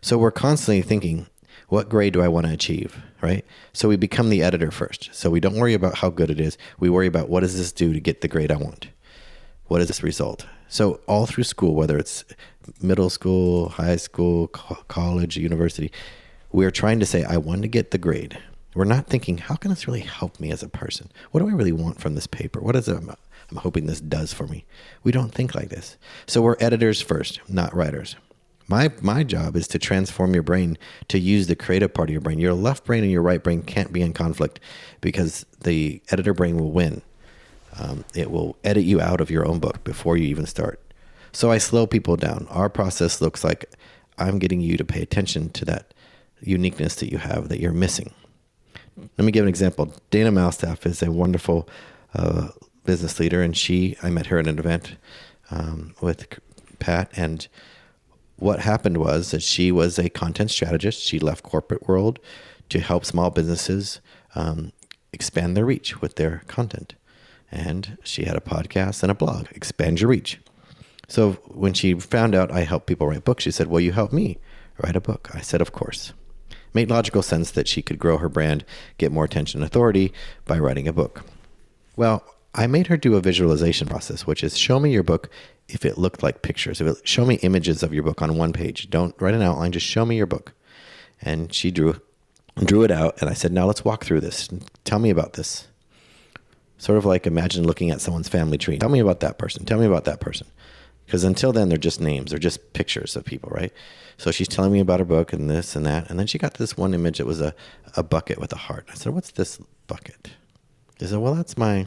So 0.00 0.18
we're 0.18 0.32
constantly 0.32 0.82
thinking, 0.82 1.26
what 1.68 1.88
grade 1.88 2.12
do 2.12 2.22
I 2.22 2.28
want 2.28 2.46
to 2.46 2.52
achieve? 2.52 2.96
Right? 3.20 3.44
So 3.72 3.88
we 3.88 3.96
become 3.96 4.28
the 4.30 4.42
editor 4.42 4.70
first. 4.70 5.10
So 5.12 5.30
we 5.30 5.40
don't 5.40 5.56
worry 5.56 5.74
about 5.74 5.98
how 5.98 6.10
good 6.10 6.30
it 6.30 6.40
is. 6.40 6.58
We 6.78 6.90
worry 6.90 7.06
about 7.06 7.28
what 7.28 7.40
does 7.40 7.56
this 7.56 7.72
do 7.72 7.92
to 7.92 8.00
get 8.00 8.20
the 8.20 8.28
grade 8.28 8.50
I 8.50 8.56
want? 8.56 8.88
What 9.66 9.80
is 9.80 9.88
this 9.88 10.02
result? 10.02 10.46
So 10.68 11.00
all 11.06 11.26
through 11.26 11.44
school, 11.44 11.74
whether 11.74 11.96
it's 11.96 12.24
middle 12.80 13.10
school, 13.10 13.70
high 13.70 13.96
school, 13.96 14.48
co- 14.48 14.82
college, 14.88 15.36
university, 15.36 15.90
we're 16.52 16.70
trying 16.70 17.00
to 17.00 17.06
say, 17.06 17.24
I 17.24 17.36
want 17.36 17.62
to 17.62 17.68
get 17.68 17.90
the 17.90 17.98
grade. 17.98 18.38
We're 18.74 18.84
not 18.84 19.06
thinking, 19.06 19.38
how 19.38 19.54
can 19.54 19.70
this 19.70 19.86
really 19.86 20.00
help 20.00 20.40
me 20.40 20.50
as 20.50 20.62
a 20.62 20.68
person? 20.68 21.10
What 21.30 21.40
do 21.40 21.48
I 21.48 21.52
really 21.52 21.72
want 21.72 22.00
from 22.00 22.14
this 22.14 22.26
paper? 22.26 22.60
What 22.60 22.76
is 22.76 22.88
it 22.88 22.96
I'm, 22.96 23.10
I'm 23.50 23.56
hoping 23.58 23.86
this 23.86 24.00
does 24.00 24.32
for 24.32 24.46
me? 24.46 24.64
We 25.02 25.12
don't 25.12 25.32
think 25.32 25.54
like 25.54 25.68
this. 25.68 25.96
So 26.26 26.42
we're 26.42 26.56
editors 26.60 27.00
first, 27.00 27.40
not 27.48 27.74
writers. 27.74 28.16
My 28.66 28.90
my 29.02 29.24
job 29.24 29.56
is 29.56 29.68
to 29.68 29.78
transform 29.78 30.32
your 30.32 30.42
brain 30.42 30.78
to 31.08 31.18
use 31.18 31.46
the 31.46 31.54
creative 31.54 31.92
part 31.92 32.08
of 32.08 32.12
your 32.12 32.22
brain. 32.22 32.38
Your 32.38 32.54
left 32.54 32.84
brain 32.84 33.02
and 33.02 33.12
your 33.12 33.22
right 33.22 33.42
brain 33.42 33.62
can't 33.62 33.92
be 33.92 34.00
in 34.00 34.14
conflict 34.14 34.58
because 35.02 35.44
the 35.60 36.00
editor 36.10 36.32
brain 36.32 36.56
will 36.56 36.72
win. 36.72 37.02
Um, 37.78 38.04
it 38.14 38.30
will 38.30 38.56
edit 38.64 38.84
you 38.84 39.00
out 39.00 39.20
of 39.20 39.30
your 39.30 39.46
own 39.46 39.58
book 39.58 39.82
before 39.84 40.16
you 40.16 40.26
even 40.28 40.46
start. 40.46 40.80
So 41.32 41.50
I 41.50 41.58
slow 41.58 41.86
people 41.86 42.16
down. 42.16 42.46
Our 42.50 42.68
process 42.68 43.20
looks 43.20 43.42
like 43.42 43.74
I'm 44.18 44.38
getting 44.38 44.60
you 44.60 44.76
to 44.76 44.84
pay 44.84 45.02
attention 45.02 45.50
to 45.50 45.64
that 45.64 45.92
uniqueness 46.40 46.94
that 46.96 47.10
you 47.10 47.18
have 47.18 47.48
that 47.48 47.60
you're 47.60 47.72
missing. 47.72 48.12
Let 48.96 49.24
me 49.24 49.32
give 49.32 49.44
an 49.44 49.48
example. 49.48 49.92
Dana 50.10 50.30
Malstaff 50.30 50.86
is 50.86 51.02
a 51.02 51.10
wonderful 51.10 51.68
uh, 52.14 52.48
business 52.84 53.18
leader, 53.18 53.42
and 53.42 53.56
she 53.56 53.96
I 54.02 54.10
met 54.10 54.26
her 54.26 54.38
at 54.38 54.46
an 54.46 54.58
event 54.58 54.96
um, 55.50 55.94
with 56.00 56.38
Pat, 56.78 57.10
and 57.16 57.48
what 58.36 58.60
happened 58.60 58.98
was 58.98 59.30
that 59.30 59.42
she 59.42 59.72
was 59.72 59.98
a 59.98 60.10
content 60.10 60.50
strategist. 60.50 61.02
She 61.02 61.18
left 61.18 61.42
corporate 61.42 61.88
world 61.88 62.18
to 62.68 62.80
help 62.80 63.04
small 63.04 63.30
businesses 63.30 64.00
um, 64.34 64.72
expand 65.12 65.56
their 65.56 65.64
reach 65.64 66.00
with 66.00 66.16
their 66.16 66.42
content, 66.46 66.94
and 67.54 67.96
she 68.02 68.24
had 68.24 68.36
a 68.36 68.40
podcast 68.40 69.02
and 69.02 69.10
a 69.10 69.14
blog. 69.14 69.46
Expand 69.52 70.00
your 70.00 70.10
reach. 70.10 70.40
So 71.08 71.32
when 71.46 71.72
she 71.72 71.94
found 71.94 72.34
out 72.34 72.50
I 72.50 72.60
help 72.60 72.86
people 72.86 73.06
write 73.06 73.24
books, 73.24 73.44
she 73.44 73.50
said, 73.50 73.68
"Well, 73.68 73.80
you 73.80 73.92
help 73.92 74.12
me 74.12 74.38
write 74.82 74.96
a 74.96 75.00
book." 75.00 75.30
I 75.32 75.40
said, 75.40 75.60
"Of 75.60 75.72
course." 75.72 76.12
made 76.74 76.90
logical 76.90 77.22
sense 77.22 77.52
that 77.52 77.68
she 77.68 77.80
could 77.80 78.00
grow 78.00 78.18
her 78.18 78.28
brand, 78.28 78.64
get 78.98 79.12
more 79.12 79.24
attention 79.24 79.62
and 79.62 79.66
authority 79.70 80.12
by 80.44 80.58
writing 80.58 80.88
a 80.88 80.92
book. 80.92 81.24
Well, 81.96 82.24
I 82.52 82.66
made 82.66 82.88
her 82.88 82.96
do 82.96 83.14
a 83.14 83.20
visualization 83.20 83.86
process, 83.86 84.26
which 84.26 84.42
is 84.42 84.58
show 84.58 84.80
me 84.80 84.92
your 84.92 85.04
book 85.04 85.30
if 85.68 85.84
it 85.84 85.98
looked 85.98 86.22
like 86.22 86.42
pictures. 86.42 86.80
If 86.80 86.86
it, 86.88 87.08
show 87.08 87.24
me 87.24 87.36
images 87.36 87.84
of 87.84 87.94
your 87.94 88.02
book 88.02 88.20
on 88.20 88.36
one 88.36 88.52
page. 88.52 88.90
Don't 88.90 89.14
write 89.20 89.34
an 89.34 89.42
outline, 89.42 89.70
just 89.72 89.86
show 89.86 90.04
me 90.04 90.16
your 90.16 90.26
book. 90.26 90.52
And 91.22 91.52
she 91.54 91.70
drew 91.70 92.00
drew 92.58 92.82
it 92.82 92.90
out 92.90 93.20
and 93.20 93.30
I 93.30 93.34
said, 93.34 93.52
"Now 93.52 93.66
let's 93.66 93.84
walk 93.84 94.04
through 94.04 94.20
this. 94.20 94.48
Tell 94.84 94.98
me 94.98 95.10
about 95.10 95.34
this." 95.34 95.68
Sort 96.78 96.98
of 96.98 97.04
like 97.04 97.26
imagine 97.26 97.64
looking 97.64 97.90
at 97.90 98.00
someone's 98.00 98.28
family 98.28 98.58
tree. 98.58 98.78
Tell 98.78 98.88
me 98.88 98.98
about 98.98 99.20
that 99.20 99.38
person. 99.38 99.64
Tell 99.64 99.78
me 99.78 99.86
about 99.86 100.04
that 100.04 100.20
person. 100.20 100.46
Because 101.06 101.24
until 101.24 101.52
then, 101.52 101.68
they're 101.68 101.78
just 101.78 102.00
names. 102.00 102.30
They're 102.30 102.38
just 102.38 102.72
pictures 102.72 103.14
of 103.14 103.24
people, 103.24 103.50
right? 103.52 103.72
So 104.16 104.30
she's 104.30 104.48
telling 104.48 104.72
me 104.72 104.80
about 104.80 105.00
her 105.00 105.04
book 105.04 105.32
and 105.32 105.50
this 105.50 105.76
and 105.76 105.84
that. 105.86 106.08
And 106.08 106.18
then 106.18 106.26
she 106.26 106.38
got 106.38 106.54
this 106.54 106.76
one 106.76 106.94
image. 106.94 107.20
It 107.20 107.26
was 107.26 107.40
a, 107.40 107.54
a 107.96 108.02
bucket 108.02 108.38
with 108.38 108.52
a 108.52 108.56
heart. 108.56 108.86
I 108.90 108.94
said, 108.94 109.14
What's 109.14 109.32
this 109.32 109.58
bucket? 109.86 110.30
She 110.98 111.06
said, 111.06 111.18
Well, 111.18 111.34
that's 111.34 111.58
my 111.58 111.86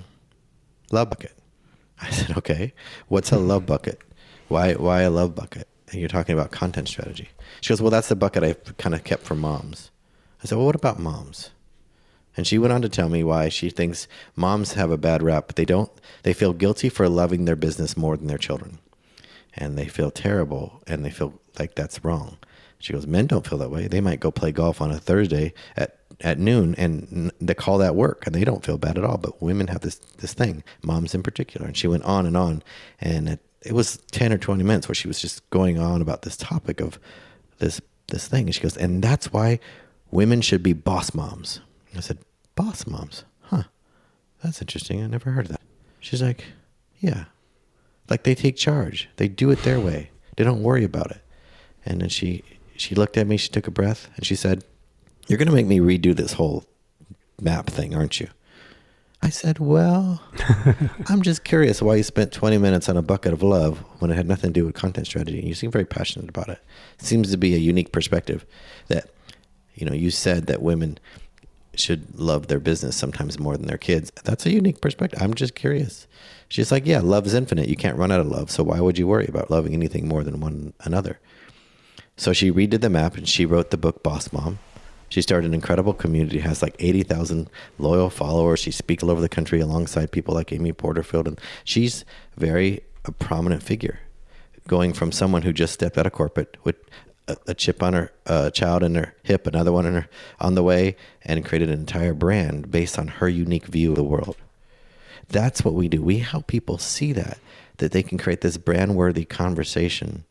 love 0.91 1.09
bucket. 1.09 1.37
I 2.01 2.09
said, 2.09 2.37
Okay. 2.37 2.73
What's 3.07 3.31
a 3.31 3.37
love 3.39 3.65
bucket? 3.65 4.01
Why, 4.49 4.73
why 4.73 5.01
a 5.01 5.09
love 5.09 5.35
bucket? 5.35 5.67
And 5.89 5.99
you're 5.99 6.09
talking 6.09 6.33
about 6.37 6.51
content 6.51 6.87
strategy. 6.87 7.29
She 7.61 7.69
goes, 7.69 7.81
Well, 7.81 7.91
that's 7.91 8.09
the 8.09 8.15
bucket 8.15 8.43
I 8.43 8.53
kind 8.73 8.93
of 8.93 9.03
kept 9.03 9.23
for 9.23 9.35
moms. 9.35 9.89
I 10.43 10.47
said, 10.47 10.57
Well, 10.57 10.67
what 10.67 10.75
about 10.75 10.99
moms? 10.99 11.49
And 12.37 12.47
she 12.47 12.59
went 12.59 12.71
on 12.71 12.83
to 12.83 12.89
tell 12.89 13.09
me 13.09 13.23
why 13.23 13.49
she 13.49 13.69
thinks 13.69 14.07
moms 14.35 14.73
have 14.73 14.91
a 14.91 14.97
bad 14.97 15.23
rap. 15.23 15.55
They 15.55 15.65
don't, 15.65 15.91
they 16.23 16.33
feel 16.33 16.53
guilty 16.53 16.87
for 16.87 17.09
loving 17.09 17.45
their 17.45 17.55
business 17.55 17.97
more 17.97 18.15
than 18.15 18.27
their 18.27 18.37
children 18.37 18.77
and 19.57 19.77
they 19.77 19.87
feel 19.87 20.11
terrible 20.11 20.81
and 20.87 21.03
they 21.03 21.09
feel 21.09 21.33
like 21.59 21.75
that's 21.75 22.03
wrong. 22.05 22.37
She 22.79 22.93
goes, 22.93 23.07
men 23.07 23.25
don't 23.25 23.45
feel 23.45 23.57
that 23.57 23.71
way. 23.71 23.87
They 23.87 24.01
might 24.01 24.19
go 24.19 24.29
play 24.29 24.51
golf 24.51 24.81
on 24.81 24.91
a 24.91 24.99
Thursday 24.99 25.53
at, 25.75 25.97
at 26.21 26.37
noon 26.37 26.75
and 26.75 27.31
they 27.41 27.55
call 27.55 27.79
that 27.79 27.95
work 27.95 28.25
and 28.27 28.35
they 28.35 28.43
don't 28.43 28.63
feel 28.63 28.77
bad 28.77 28.99
at 28.99 29.03
all. 29.03 29.17
But 29.17 29.41
women 29.41 29.67
have 29.67 29.81
this, 29.81 29.95
this 29.95 30.33
thing, 30.33 30.63
moms 30.83 31.15
in 31.15 31.23
particular. 31.23 31.65
And 31.65 31.75
she 31.75 31.87
went 31.87 32.03
on 32.03 32.27
and 32.27 32.37
on. 32.37 32.61
And 33.01 33.27
it, 33.29 33.39
it 33.63 33.73
was 33.73 33.97
10 34.11 34.31
or 34.31 34.37
20 34.37 34.63
minutes 34.63 34.87
where 34.87 34.95
she 34.95 35.07
was 35.07 35.19
just 35.19 35.47
going 35.49 35.79
on 35.79 36.03
about 36.03 36.21
this 36.21 36.37
topic 36.37 36.79
of 36.79 36.99
this, 37.57 37.81
this 38.09 38.27
thing. 38.27 38.45
And 38.45 38.53
she 38.53 38.61
goes, 38.61 38.77
and 38.77 39.03
that's 39.03 39.33
why 39.33 39.59
women 40.11 40.41
should 40.41 40.61
be 40.61 40.73
boss 40.73 41.15
moms. 41.15 41.61
I 41.95 42.01
said, 42.01 42.19
boss 42.57 42.85
moms? 42.85 43.23
Huh. 43.43 43.63
That's 44.43 44.61
interesting. 44.61 45.01
I 45.01 45.07
never 45.07 45.31
heard 45.31 45.45
of 45.45 45.51
that. 45.51 45.61
She's 46.01 46.21
like, 46.21 46.43
yeah, 46.99 47.25
like 48.09 48.23
they 48.23 48.35
take 48.35 48.57
charge. 48.57 49.07
They 49.15 49.29
do 49.29 49.49
it 49.51 49.63
their 49.63 49.79
way. 49.79 50.09
They 50.35 50.43
don't 50.43 50.63
worry 50.63 50.83
about 50.83 51.11
it. 51.11 51.21
And 51.85 52.01
then 52.01 52.09
she 52.09 52.43
she 52.75 52.95
looked 52.95 53.17
at 53.17 53.27
me, 53.27 53.37
she 53.37 53.49
took 53.49 53.67
a 53.67 53.71
breath, 53.71 54.09
and 54.15 54.25
she 54.25 54.35
said, 54.35 54.63
You're 55.27 55.39
gonna 55.39 55.51
make 55.51 55.65
me 55.67 55.79
redo 55.79 56.15
this 56.15 56.33
whole 56.33 56.65
map 57.39 57.67
thing, 57.67 57.95
aren't 57.95 58.19
you? 58.19 58.27
I 59.21 59.29
said, 59.29 59.59
Well, 59.59 60.21
I'm 61.09 61.21
just 61.21 61.43
curious 61.43 61.81
why 61.81 61.95
you 61.95 62.03
spent 62.03 62.31
20 62.31 62.57
minutes 62.57 62.89
on 62.89 62.97
a 62.97 63.01
bucket 63.01 63.33
of 63.33 63.43
love 63.43 63.79
when 63.99 64.11
it 64.11 64.15
had 64.15 64.27
nothing 64.27 64.53
to 64.53 64.59
do 64.59 64.65
with 64.65 64.75
content 64.75 65.07
strategy. 65.07 65.41
You 65.41 65.53
seem 65.53 65.71
very 65.71 65.85
passionate 65.85 66.29
about 66.29 66.49
it. 66.49 66.59
It 66.99 67.05
seems 67.05 67.31
to 67.31 67.37
be 67.37 67.55
a 67.55 67.59
unique 67.59 67.91
perspective 67.91 68.45
that, 68.87 69.09
you 69.75 69.85
know, 69.85 69.93
you 69.93 70.11
said 70.11 70.47
that 70.47 70.61
women 70.61 70.99
should 71.79 72.19
love 72.19 72.47
their 72.47 72.59
business 72.59 72.95
sometimes 72.95 73.39
more 73.39 73.57
than 73.57 73.67
their 73.67 73.77
kids. 73.77 74.11
That's 74.23 74.45
a 74.45 74.51
unique 74.51 74.81
perspective. 74.81 75.21
I'm 75.21 75.33
just 75.33 75.55
curious. 75.55 76.07
She's 76.49 76.71
like, 76.71 76.85
yeah, 76.85 76.99
love 76.99 77.25
is 77.25 77.33
infinite. 77.33 77.67
You 77.67 77.75
can't 77.75 77.97
run 77.97 78.11
out 78.11 78.19
of 78.19 78.27
love. 78.27 78.49
So 78.49 78.63
why 78.63 78.79
would 78.79 78.97
you 78.97 79.07
worry 79.07 79.27
about 79.27 79.51
loving 79.51 79.73
anything 79.73 80.07
more 80.07 80.23
than 80.23 80.39
one 80.39 80.73
another? 80.81 81.19
So 82.15 82.33
she 82.33 82.51
redid 82.51 82.81
the 82.81 82.89
map 82.89 83.15
and 83.15 83.27
she 83.27 83.45
wrote 83.45 83.69
the 83.69 83.77
book 83.77 84.01
Boss 84.01 84.31
Mom. 84.33 84.59
She 85.09 85.21
started 85.21 85.47
an 85.47 85.53
incredible 85.53 85.93
community, 85.93 86.39
has 86.39 86.61
like 86.61 86.75
80,000 86.79 87.49
loyal 87.77 88.09
followers. 88.09 88.59
She 88.59 88.71
speaks 88.71 89.03
all 89.03 89.11
over 89.11 89.21
the 89.21 89.29
country 89.29 89.59
alongside 89.59 90.11
people 90.11 90.33
like 90.33 90.51
Amy 90.51 90.73
Porterfield. 90.73 91.27
And 91.27 91.39
she's 91.63 92.03
very 92.35 92.81
a 93.05 93.11
prominent 93.11 93.63
figure, 93.63 93.99
going 94.67 94.93
from 94.93 95.11
someone 95.11 95.43
who 95.43 95.53
just 95.53 95.73
stepped 95.73 95.97
out 95.97 96.05
of 96.05 96.11
corporate 96.11 96.57
with 96.63 96.75
a, 97.27 97.37
a 97.47 97.53
chip 97.53 97.83
on 97.83 97.93
her 97.93 98.11
uh, 98.25 98.49
child 98.51 98.83
in 98.83 98.95
her 98.95 99.15
hip, 99.23 99.47
another 99.47 99.71
one 99.71 99.85
in 99.85 99.93
her 99.93 100.07
on 100.39 100.55
the 100.55 100.63
way, 100.63 100.95
and 101.23 101.45
created 101.45 101.69
an 101.69 101.79
entire 101.79 102.13
brand 102.13 102.71
based 102.71 102.97
on 102.97 103.07
her 103.07 103.29
unique 103.29 103.65
view 103.65 103.91
of 103.91 103.95
the 103.95 104.03
world. 104.03 104.37
That's 105.29 105.65
what 105.65 105.73
we 105.73 105.87
do. 105.87 106.01
We 106.01 106.19
help 106.19 106.47
people 106.47 106.77
see 106.77 107.11
that, 107.13 107.39
that 107.77 107.91
they 107.91 108.03
can 108.03 108.17
create 108.17 108.41
this 108.41 108.57
brand 108.57 108.95
worthy 108.95 109.25
conversation 109.25 110.23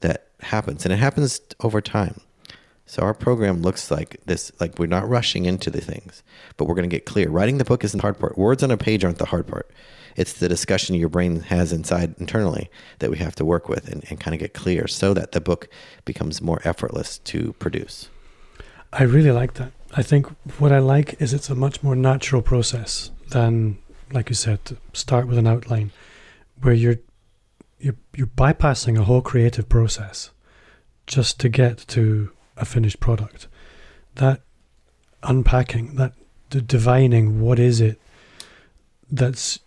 that 0.00 0.28
happens. 0.40 0.84
And 0.84 0.92
it 0.92 0.98
happens 0.98 1.40
over 1.60 1.80
time. 1.80 2.20
So 2.86 3.02
our 3.02 3.14
program 3.14 3.60
looks 3.60 3.90
like 3.90 4.18
this 4.24 4.50
like 4.60 4.78
we're 4.78 4.86
not 4.86 5.08
rushing 5.08 5.44
into 5.44 5.70
the 5.70 5.80
things, 5.80 6.22
but 6.56 6.64
we're 6.64 6.74
going 6.74 6.88
to 6.88 6.96
get 6.96 7.04
clear. 7.04 7.28
Writing 7.28 7.58
the 7.58 7.64
book 7.64 7.84
isn't 7.84 7.98
the 7.98 8.02
hard 8.02 8.18
part. 8.18 8.38
Words 8.38 8.62
on 8.62 8.70
a 8.70 8.78
page 8.78 9.04
aren't 9.04 9.18
the 9.18 9.26
hard 9.26 9.46
part. 9.46 9.70
It's 10.18 10.34
the 10.34 10.48
discussion 10.48 10.96
your 10.96 11.08
brain 11.08 11.40
has 11.40 11.72
inside 11.72 12.14
internally 12.18 12.70
that 12.98 13.10
we 13.10 13.18
have 13.18 13.34
to 13.36 13.44
work 13.44 13.68
with 13.68 13.88
and, 13.88 14.04
and 14.10 14.18
kind 14.18 14.34
of 14.34 14.40
get 14.40 14.52
clear 14.52 14.86
so 14.86 15.14
that 15.14 15.32
the 15.32 15.40
book 15.40 15.68
becomes 16.04 16.42
more 16.42 16.60
effortless 16.64 17.18
to 17.18 17.52
produce. 17.54 18.08
I 18.92 19.04
really 19.04 19.30
like 19.30 19.54
that. 19.54 19.72
I 19.94 20.02
think 20.02 20.26
what 20.58 20.72
I 20.72 20.80
like 20.80 21.20
is 21.20 21.32
it's 21.32 21.50
a 21.50 21.54
much 21.54 21.82
more 21.82 21.96
natural 21.96 22.42
process 22.42 23.10
than 23.28 23.78
like 24.12 24.28
you 24.28 24.34
said, 24.34 24.60
start 24.92 25.26
with 25.26 25.38
an 25.38 25.46
outline 25.46 25.90
where 26.60 26.74
you're 26.74 26.98
you're 27.78 27.96
you're 28.14 28.26
bypassing 28.26 28.98
a 28.98 29.04
whole 29.04 29.22
creative 29.22 29.68
process 29.68 30.30
just 31.06 31.38
to 31.40 31.48
get 31.48 31.78
to 31.88 32.32
a 32.56 32.64
finished 32.64 33.00
product. 33.00 33.46
That 34.16 34.42
unpacking, 35.22 35.96
that 35.96 36.14
divining 36.50 37.40
what 37.40 37.58
is 37.58 37.80
it 37.80 38.00
that's 39.10 39.60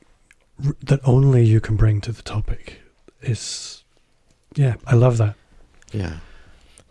that 0.84 1.00
only 1.04 1.44
you 1.46 1.60
can 1.60 1.76
bring 1.76 2.02
to 2.02 2.12
the 2.12 2.22
topic 2.22 2.82
is 3.22 3.84
yeah 4.56 4.76
i 4.88 4.96
love 4.96 5.18
that 5.18 5.36
Yeah. 5.94 6.18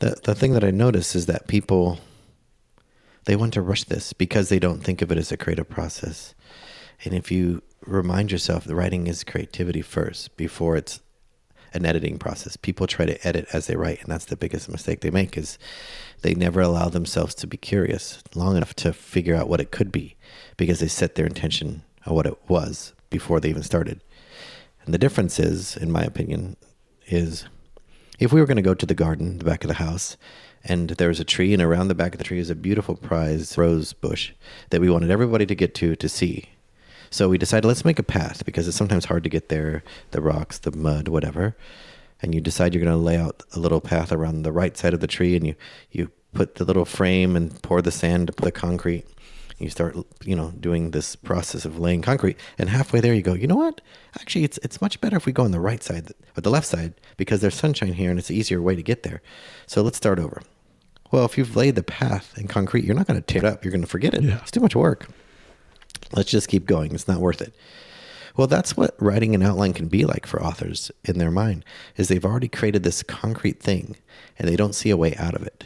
The 0.00 0.16
the 0.22 0.34
thing 0.34 0.52
that 0.54 0.64
I 0.64 0.70
notice 0.70 1.14
is 1.14 1.26
that 1.26 1.46
people 1.46 1.98
they 3.24 3.36
want 3.36 3.52
to 3.54 3.62
rush 3.62 3.84
this 3.84 4.12
because 4.12 4.48
they 4.48 4.58
don't 4.58 4.82
think 4.82 5.02
of 5.02 5.10
it 5.12 5.18
as 5.18 5.30
a 5.32 5.36
creative 5.36 5.68
process. 5.68 6.34
And 7.04 7.14
if 7.14 7.30
you 7.30 7.62
remind 7.86 8.30
yourself 8.32 8.64
that 8.64 8.74
writing 8.74 9.06
is 9.06 9.24
creativity 9.24 9.82
first 9.82 10.36
before 10.36 10.76
it's 10.76 11.00
an 11.72 11.86
editing 11.86 12.18
process. 12.18 12.56
People 12.56 12.86
try 12.86 13.06
to 13.06 13.26
edit 13.26 13.46
as 13.52 13.66
they 13.66 13.76
write 13.76 14.00
and 14.02 14.10
that's 14.10 14.24
the 14.26 14.36
biggest 14.36 14.68
mistake 14.68 15.00
they 15.00 15.10
make 15.10 15.36
is 15.36 15.58
they 16.22 16.34
never 16.34 16.60
allow 16.60 16.88
themselves 16.88 17.34
to 17.36 17.46
be 17.46 17.56
curious 17.56 18.22
long 18.34 18.56
enough 18.56 18.74
to 18.74 18.92
figure 18.92 19.36
out 19.36 19.48
what 19.48 19.60
it 19.60 19.70
could 19.70 19.92
be 19.92 20.16
because 20.56 20.80
they 20.80 20.88
set 20.88 21.14
their 21.14 21.26
intention 21.26 21.82
on 22.06 22.14
what 22.14 22.26
it 22.26 22.36
was 22.48 22.92
before 23.10 23.40
they 23.40 23.50
even 23.50 23.62
started. 23.62 24.00
And 24.84 24.94
the 24.94 24.98
difference 24.98 25.38
is, 25.38 25.76
in 25.76 25.92
my 25.92 26.02
opinion, 26.02 26.56
is 27.06 27.44
if 28.18 28.32
we 28.32 28.40
were 28.40 28.46
going 28.46 28.56
to 28.56 28.62
go 28.62 28.74
to 28.74 28.86
the 28.86 28.94
garden, 28.94 29.38
the 29.38 29.44
back 29.44 29.64
of 29.64 29.68
the 29.68 29.74
house, 29.74 30.16
and 30.64 30.90
there 30.90 31.08
was 31.08 31.20
a 31.20 31.24
tree, 31.24 31.52
and 31.52 31.62
around 31.62 31.88
the 31.88 31.94
back 31.94 32.12
of 32.12 32.18
the 32.18 32.24
tree 32.24 32.38
is 32.38 32.50
a 32.50 32.54
beautiful 32.54 32.94
prize 32.94 33.56
rose 33.56 33.92
bush 33.92 34.32
that 34.70 34.80
we 34.80 34.90
wanted 34.90 35.10
everybody 35.10 35.46
to 35.46 35.54
get 35.54 35.74
to 35.76 35.96
to 35.96 36.08
see. 36.08 36.50
So 37.10 37.28
we 37.28 37.38
decided 37.38 37.66
let's 37.66 37.84
make 37.84 37.98
a 37.98 38.04
path 38.04 38.44
because 38.44 38.68
it's 38.68 38.76
sometimes 38.76 39.06
hard 39.06 39.24
to 39.24 39.30
get 39.30 39.48
there, 39.48 39.82
the 40.12 40.20
rocks, 40.20 40.58
the 40.58 40.70
mud, 40.70 41.08
whatever. 41.08 41.56
And 42.22 42.34
you 42.34 42.40
decide 42.40 42.74
you're 42.74 42.84
going 42.84 42.96
to 42.96 43.02
lay 43.02 43.16
out 43.16 43.42
a 43.52 43.58
little 43.58 43.80
path 43.80 44.12
around 44.12 44.42
the 44.42 44.52
right 44.52 44.76
side 44.76 44.94
of 44.94 45.00
the 45.00 45.06
tree, 45.06 45.34
and 45.34 45.46
you 45.46 45.54
you 45.90 46.10
put 46.32 46.56
the 46.56 46.64
little 46.64 46.84
frame 46.84 47.34
and 47.34 47.60
pour 47.62 47.82
the 47.82 47.90
sand 47.90 48.28
to 48.28 48.32
put 48.32 48.44
the 48.44 48.52
concrete. 48.52 49.06
You 49.60 49.70
start, 49.70 49.96
you 50.24 50.34
know, 50.34 50.52
doing 50.58 50.90
this 50.90 51.14
process 51.14 51.64
of 51.64 51.78
laying 51.78 52.02
concrete, 52.02 52.38
and 52.58 52.70
halfway 52.70 53.00
there 53.00 53.14
you 53.14 53.22
go. 53.22 53.34
You 53.34 53.46
know 53.46 53.56
what? 53.56 53.80
Actually, 54.18 54.44
it's 54.44 54.58
it's 54.62 54.80
much 54.80 55.00
better 55.00 55.16
if 55.16 55.26
we 55.26 55.32
go 55.32 55.44
on 55.44 55.50
the 55.52 55.60
right 55.60 55.82
side 55.82 56.12
or 56.36 56.40
the 56.40 56.50
left 56.50 56.66
side 56.66 56.94
because 57.16 57.40
there's 57.40 57.54
sunshine 57.54 57.92
here 57.92 58.10
and 58.10 58.18
it's 58.18 58.30
an 58.30 58.36
easier 58.36 58.62
way 58.62 58.74
to 58.74 58.82
get 58.82 59.02
there. 59.02 59.20
So 59.66 59.82
let's 59.82 59.98
start 59.98 60.18
over. 60.18 60.42
Well, 61.10 61.24
if 61.24 61.36
you've 61.36 61.56
laid 61.56 61.74
the 61.74 61.82
path 61.82 62.38
in 62.38 62.48
concrete, 62.48 62.84
you're 62.84 62.94
not 62.94 63.06
going 63.06 63.20
to 63.20 63.26
tear 63.26 63.44
it 63.44 63.52
up. 63.52 63.64
You're 63.64 63.72
going 63.72 63.82
to 63.82 63.86
forget 63.86 64.14
it. 64.14 64.22
Yeah. 64.22 64.38
It's 64.40 64.50
too 64.50 64.60
much 64.60 64.76
work. 64.76 65.08
Let's 66.12 66.30
just 66.30 66.48
keep 66.48 66.66
going. 66.66 66.94
It's 66.94 67.08
not 67.08 67.20
worth 67.20 67.42
it. 67.42 67.54
Well, 68.36 68.46
that's 68.46 68.76
what 68.76 68.94
writing 68.98 69.34
an 69.34 69.42
outline 69.42 69.72
can 69.72 69.88
be 69.88 70.04
like 70.04 70.24
for 70.24 70.42
authors 70.42 70.90
in 71.04 71.18
their 71.18 71.30
mind 71.30 71.64
is 71.96 72.08
they've 72.08 72.24
already 72.24 72.48
created 72.48 72.84
this 72.84 73.02
concrete 73.02 73.60
thing 73.60 73.96
and 74.38 74.48
they 74.48 74.56
don't 74.56 74.74
see 74.74 74.90
a 74.90 74.96
way 74.96 75.14
out 75.16 75.34
of 75.34 75.42
it. 75.42 75.64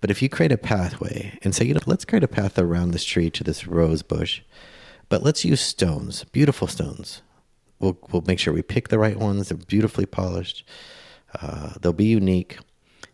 But 0.00 0.10
if 0.10 0.22
you 0.22 0.28
create 0.28 0.52
a 0.52 0.58
pathway 0.58 1.38
and 1.42 1.54
say, 1.54 1.66
you 1.66 1.74
know, 1.74 1.80
let's 1.86 2.04
create 2.04 2.24
a 2.24 2.28
path 2.28 2.58
around 2.58 2.90
this 2.90 3.04
tree 3.04 3.30
to 3.30 3.44
this 3.44 3.66
rose 3.66 4.02
bush, 4.02 4.40
but 5.08 5.22
let's 5.22 5.44
use 5.44 5.60
stones, 5.60 6.24
beautiful 6.24 6.68
stones. 6.68 7.22
We'll, 7.78 7.98
we'll 8.10 8.24
make 8.26 8.38
sure 8.38 8.52
we 8.54 8.62
pick 8.62 8.88
the 8.88 8.98
right 8.98 9.16
ones. 9.16 9.48
They're 9.48 9.58
beautifully 9.58 10.06
polished. 10.06 10.64
Uh, 11.40 11.74
they'll 11.80 11.92
be 11.92 12.06
unique. 12.06 12.58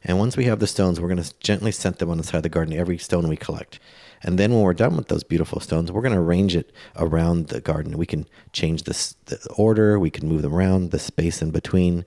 And 0.05 0.19
once 0.19 0.37
we 0.37 0.45
have 0.45 0.61
the 0.61 0.67
stones, 0.67 1.01
we're 1.01 1.09
going 1.09 1.23
to 1.23 1.35
gently 1.41 1.73
set 1.73 1.99
them 1.99 2.11
on 2.11 2.19
the 2.19 2.25
side 2.25 2.37
of 2.37 2.43
the 2.45 2.49
garden, 2.49 2.75
every 2.75 2.99
stone 2.99 3.29
we 3.29 3.37
collect. 3.37 3.81
And 4.23 4.39
then 4.39 4.53
when 4.53 4.63
we're 4.63 4.75
done 4.75 4.97
with 4.97 5.09
those 5.09 5.25
beautiful 5.25 5.61
stones, 5.61 5.91
we're 5.91 6.03
going 6.03 6.15
to 6.15 6.21
arrange 6.21 6.55
it 6.55 6.73
around 6.97 7.49
the 7.49 7.61
garden. 7.61 7.99
We 7.99 8.07
can 8.07 8.27
change 8.53 8.85
this, 8.85 9.17
the 9.27 9.45
order, 9.57 9.99
we 9.99 10.11
can 10.11 10.29
move 10.29 10.43
them 10.43 10.55
around, 10.55 10.91
the 10.91 10.99
space 10.99 11.43
in 11.43 11.51
between. 11.51 12.05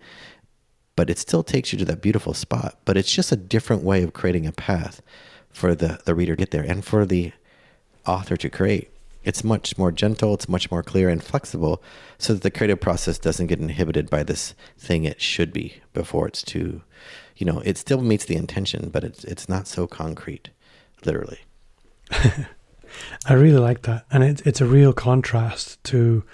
But 0.99 1.09
it 1.09 1.17
still 1.17 1.43
takes 1.43 1.71
you 1.71 1.79
to 1.79 1.85
that 1.85 2.01
beautiful 2.01 2.33
spot. 2.33 2.77
But 2.83 2.97
it's 2.97 3.09
just 3.09 3.31
a 3.31 3.37
different 3.37 3.83
way 3.83 4.03
of 4.03 4.11
creating 4.11 4.45
a 4.45 4.51
path 4.51 5.01
for 5.49 5.73
the, 5.73 6.01
the 6.03 6.13
reader 6.13 6.35
to 6.35 6.39
get 6.41 6.51
there 6.51 6.61
and 6.61 6.83
for 6.83 7.05
the 7.05 7.31
author 8.05 8.35
to 8.35 8.49
create. 8.49 8.91
It's 9.23 9.41
much 9.41 9.77
more 9.77 9.93
gentle, 9.93 10.33
it's 10.33 10.49
much 10.49 10.69
more 10.69 10.83
clear 10.83 11.07
and 11.07 11.23
flexible 11.23 11.81
so 12.17 12.33
that 12.33 12.43
the 12.43 12.51
creative 12.51 12.81
process 12.81 13.17
doesn't 13.17 13.47
get 13.47 13.61
inhibited 13.61 14.09
by 14.09 14.23
this 14.23 14.53
thing 14.77 15.05
it 15.05 15.21
should 15.21 15.53
be 15.53 15.75
before 15.93 16.27
it's 16.27 16.43
too, 16.43 16.81
you 17.37 17.45
know, 17.45 17.61
it 17.63 17.77
still 17.77 18.01
meets 18.01 18.25
the 18.25 18.35
intention, 18.35 18.89
but 18.89 19.05
it's, 19.05 19.23
it's 19.23 19.47
not 19.47 19.69
so 19.69 19.87
concrete, 19.87 20.49
literally. 21.05 21.39
I 22.11 23.33
really 23.33 23.59
like 23.59 23.83
that, 23.83 24.05
and 24.11 24.21
it, 24.21 24.45
it's 24.45 24.59
a 24.59 24.65
real 24.65 24.91
contrast 24.91 25.81
to 25.85 26.25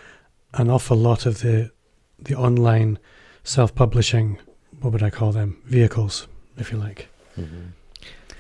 an 0.56 0.72
awful 0.72 0.98
lot 0.98 1.28
of 1.28 1.42
the 1.42 1.70
the 2.18 2.34
online 2.34 2.98
self-publishing. 3.44 4.40
What 4.86 4.94
would 4.94 5.02
I 5.02 5.10
call 5.10 5.32
them? 5.32 5.58
Vehicles, 5.66 6.28
if 6.58 6.72
you 6.72 6.78
like. 6.78 7.08
Mm-hmm. 7.40 7.70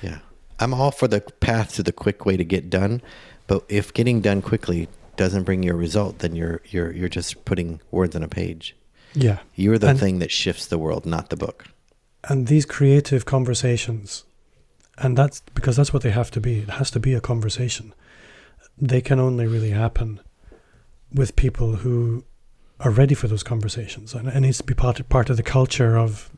Yeah. 0.03 0.19
I'm 0.59 0.75
all 0.75 0.91
for 0.91 1.07
the 1.07 1.21
path 1.39 1.73
to 1.77 1.81
the 1.81 1.91
quick 1.91 2.23
way 2.23 2.37
to 2.37 2.43
get 2.45 2.69
done, 2.69 3.01
but 3.47 3.63
if 3.67 3.91
getting 3.95 4.21
done 4.21 4.43
quickly 4.43 4.87
doesn't 5.15 5.41
bring 5.41 5.63
you 5.63 5.71
a 5.71 5.75
result, 5.75 6.19
then 6.19 6.35
you're 6.35 6.61
you're 6.69 6.91
you're 6.93 7.09
just 7.09 7.45
putting 7.45 7.81
words 7.89 8.15
on 8.15 8.21
a 8.21 8.27
page. 8.27 8.75
Yeah, 9.15 9.39
You're 9.55 9.79
the 9.79 9.87
And- 9.87 9.99
thing 9.99 10.19
that 10.19 10.29
shifts 10.29 10.67
the 10.67 10.77
world, 10.77 11.07
not 11.07 11.29
the 11.31 11.35
book. 11.35 11.65
and 12.29 12.45
these 12.47 12.65
creative 12.65 13.25
conversations, 13.25 14.23
and 14.99 15.17
that's 15.17 15.41
because 15.55 15.75
that's 15.77 15.93
what 15.93 16.03
they 16.03 16.11
have 16.11 16.29
to 16.31 16.39
be. 16.39 16.59
It 16.59 16.69
has 16.69 16.91
to 16.91 16.99
be 16.99 17.15
a 17.15 17.21
conversation. 17.21 17.93
They 18.77 19.01
can 19.01 19.19
only 19.19 19.47
really 19.47 19.71
happen 19.71 20.19
with 21.11 21.35
people 21.35 21.77
who 21.77 22.23
are 22.79 22.91
ready 22.91 23.15
for 23.15 23.27
those 23.29 23.41
conversations, 23.43 24.13
and 24.13 24.27
it 24.27 24.39
needs 24.41 24.57
to 24.59 24.63
be 24.63 24.73
part 24.75 25.09
part 25.09 25.29
of 25.31 25.37
the 25.37 25.43
culture 25.43 25.97
of 25.97 26.29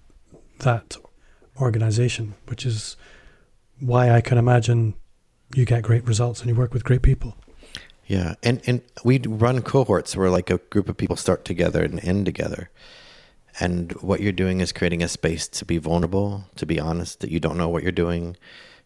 that 0.60 0.98
organization, 1.60 2.36
which 2.48 2.66
is 2.66 2.98
why 3.80 4.12
I 4.12 4.22
can 4.22 4.38
imagine 4.38 4.96
you 5.56 5.66
get 5.66 5.84
great 5.84 6.06
results 6.06 6.42
and 6.42 6.50
you 6.50 6.56
work 6.56 6.74
with 6.74 6.84
great 6.84 7.02
people. 7.02 7.36
Yeah, 8.06 8.36
and 8.42 8.62
and 8.66 8.82
we 9.04 9.20
run 9.20 9.62
cohorts 9.62 10.16
where 10.16 10.30
like 10.30 10.50
a 10.50 10.58
group 10.58 10.88
of 10.88 10.96
people 10.96 11.18
start 11.18 11.44
together 11.44 11.84
and 11.84 12.04
end 12.04 12.26
together. 12.26 12.70
And 13.60 13.92
what 14.02 14.22
you're 14.22 14.32
doing 14.32 14.62
is 14.62 14.72
creating 14.72 15.04
a 15.04 15.08
space 15.08 15.48
to 15.48 15.66
be 15.66 15.78
vulnerable, 15.78 16.46
to 16.58 16.66
be 16.66 16.80
honest 16.80 17.20
that 17.22 17.32
you 17.32 17.40
don't 17.40 17.58
know 17.58 17.68
what 17.68 17.84
you're 17.84 17.92
doing, 17.92 18.38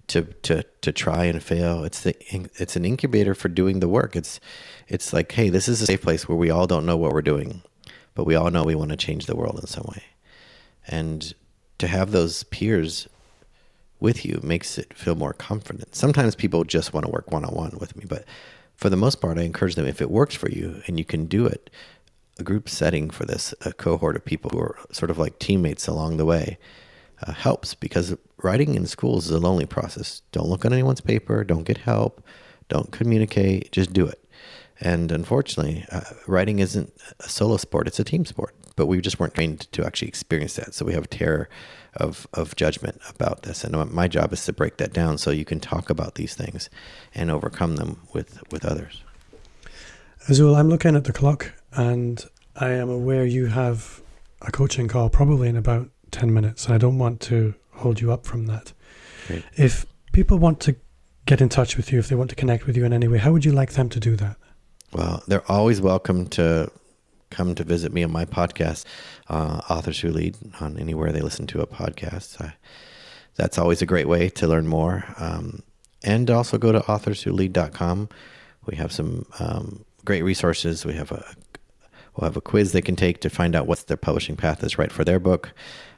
to 0.08 0.24
to 0.44 0.64
to 0.82 0.92
try 0.92 1.26
and 1.26 1.42
fail. 1.44 1.84
It's 1.84 2.02
the 2.02 2.16
it's 2.56 2.76
an 2.76 2.86
incubator 2.86 3.36
for 3.36 3.48
doing 3.48 3.80
the 3.80 3.88
work. 3.88 4.16
It's 4.16 4.40
it's 4.88 5.14
like, 5.14 5.32
hey, 5.32 5.50
this 5.50 5.68
is 5.68 5.82
a 5.82 5.86
safe 5.86 6.02
place 6.02 6.28
where 6.28 6.38
we 6.38 6.50
all 6.50 6.66
don't 6.66 6.86
know 6.86 6.98
what 6.98 7.14
we're 7.14 7.22
doing, 7.22 7.62
but 8.16 8.26
we 8.26 8.36
all 8.36 8.50
know 8.50 8.64
we 8.64 8.76
want 8.76 8.92
to 8.92 8.98
change 8.98 9.26
the 9.26 9.36
world 9.36 9.60
in 9.60 9.68
some 9.68 9.86
way. 9.88 10.04
And 10.88 11.34
to 11.82 11.88
have 11.88 12.12
those 12.12 12.44
peers 12.44 13.10
with 14.00 14.26
you 14.26 14.40
makes 14.44 14.78
it 14.78 14.94
feel 14.94 15.16
more 15.16 15.34
confident. 15.34 15.96
Sometimes 15.96 16.36
people 16.36 16.64
just 16.64 16.94
want 16.94 17.06
to 17.06 17.12
work 17.12 17.32
one 17.32 17.44
on 17.44 17.54
one 17.54 17.78
with 17.80 17.96
me, 17.96 18.06
but 18.08 18.24
for 18.76 18.90
the 18.90 18.96
most 18.96 19.22
part, 19.22 19.38
I 19.38 19.42
encourage 19.42 19.76
them 19.76 19.86
if 19.86 20.02
it 20.02 20.10
works 20.10 20.36
for 20.36 20.50
you 20.50 20.82
and 20.88 20.98
you 20.98 21.06
can 21.06 21.26
do 21.26 21.46
it, 21.46 21.70
a 22.40 22.44
group 22.44 22.70
setting 22.70 23.10
for 23.10 23.26
this, 23.26 23.54
a 23.62 23.74
cohort 23.74 24.16
of 24.16 24.24
people 24.24 24.50
who 24.52 24.60
are 24.60 24.78
sort 24.92 25.12
of 25.12 25.18
like 25.18 25.40
teammates 25.40 25.88
along 25.88 26.18
the 26.18 26.26
way, 26.26 26.58
uh, 27.26 27.34
helps 27.34 27.74
because 27.74 28.16
writing 28.42 28.76
in 28.76 28.86
schools 28.86 29.26
is 29.26 29.32
a 29.32 29.40
lonely 29.40 29.66
process. 29.66 30.22
Don't 30.32 30.48
look 30.48 30.66
at 30.66 30.74
anyone's 30.74 31.02
paper, 31.02 31.44
don't 31.44 31.64
get 31.64 31.78
help, 31.80 32.24
don't 32.70 32.92
communicate, 32.92 33.72
just 33.72 33.92
do 33.92 34.08
it. 34.08 34.21
And 34.82 35.12
unfortunately, 35.12 35.86
uh, 35.92 36.02
writing 36.28 36.60
isn't 36.60 36.94
a 37.20 37.30
solo 37.30 37.58
sport; 37.58 37.88
it's 37.88 38.00
a 38.00 38.04
team 38.04 38.26
sport. 38.26 38.56
But 38.76 38.88
we 38.88 39.00
just 39.02 39.20
weren't 39.20 39.36
trained 39.36 39.72
to 39.74 39.86
actually 39.86 40.08
experience 40.08 40.56
that, 40.56 40.74
so 40.74 40.86
we 40.86 40.94
have 40.94 41.10
terror 41.10 41.50
of 41.96 42.28
of 42.34 42.56
judgment 42.56 43.00
about 43.10 43.44
this. 43.44 43.64
And 43.64 43.92
my 43.92 44.08
job 44.08 44.34
is 44.34 44.44
to 44.46 44.54
break 44.54 44.78
that 44.78 44.94
down 44.94 45.18
so 45.18 45.30
you 45.30 45.46
can 45.46 45.60
talk 45.60 45.90
about 45.90 46.16
these 46.16 46.36
things 46.36 46.70
and 47.14 47.30
overcome 47.30 47.76
them 47.76 48.02
with 48.14 48.42
with 48.52 48.66
others. 48.66 49.04
Azul, 50.28 50.56
I'm 50.56 50.70
looking 50.70 50.96
at 50.96 51.06
the 51.06 51.14
clock 51.14 51.54
and 51.74 52.24
I 52.56 52.70
am 52.72 52.90
aware 52.90 53.26
you 53.26 53.48
have 53.48 54.02
a 54.42 54.52
coaching 54.52 54.88
call 54.88 55.10
probably 55.10 55.50
in 55.50 55.58
about 55.58 55.90
10 56.12 56.34
minutes. 56.34 56.66
And 56.66 56.76
I 56.76 56.78
don't 56.78 56.98
want 56.98 57.22
to 57.22 57.56
hold 57.72 58.02
you 58.02 58.12
up 58.12 58.26
from 58.26 58.46
that. 58.48 58.74
Great. 59.28 59.44
If 59.56 59.86
people 60.12 60.38
want 60.38 60.60
to 60.62 60.76
get 61.26 61.42
in 61.42 61.50
touch 61.50 61.78
with 61.78 61.92
you, 61.92 62.00
if 62.00 62.10
they 62.10 62.16
want 62.16 62.30
to 62.30 62.36
connect 62.36 62.68
with 62.68 62.76
you 62.76 62.86
in 62.86 62.94
any 62.94 63.08
way, 63.08 63.18
how 63.18 63.32
would 63.32 63.46
you 63.46 63.52
like 63.52 63.74
them 63.74 63.90
to 63.90 64.00
do 64.00 64.16
that? 64.18 64.38
Well, 64.94 65.24
they're 65.26 65.50
always 65.50 65.80
welcome 65.80 66.28
to 66.30 66.70
come 67.30 67.56
to 67.56 67.64
visit 67.64 67.94
me 67.94 68.04
on 68.04 68.12
my 68.12 68.26
podcast, 68.26 68.84
uh, 69.30 69.62
Authors 69.70 70.02
Who 70.02 70.10
Lead, 70.12 70.36
on 70.60 70.78
anywhere 70.78 71.14
they 71.14 71.22
listen 71.22 71.48
to 71.48 71.62
a 71.62 71.68
podcast. 71.68 72.42
I, 72.42 72.56
that's 73.36 73.58
always 73.58 73.82
a 73.82 73.86
great 73.86 74.10
way 74.10 74.28
to 74.30 74.48
learn 74.48 74.68
more. 74.68 75.06
Um, 75.18 75.64
and 76.04 76.30
also 76.30 76.58
go 76.58 76.74
to 76.74 76.82
authorswholead.com. 76.82 78.10
We 78.66 78.76
have 78.76 78.92
some 78.92 79.26
um, 79.40 79.86
great 80.04 80.24
resources. 80.24 80.86
We 80.86 80.94
have 80.94 81.12
a 81.14 81.24
we'll 82.18 82.26
have 82.26 82.36
a 82.36 82.42
quiz 82.42 82.74
they 82.74 82.82
can 82.82 82.98
take 82.98 83.22
to 83.22 83.30
find 83.30 83.56
out 83.56 83.68
what 83.68 83.88
their 83.88 83.96
publishing 83.96 84.36
path 84.36 84.62
is 84.62 84.78
right 84.78 84.92
for 84.92 85.06
their 85.06 85.20
book, 85.20 85.54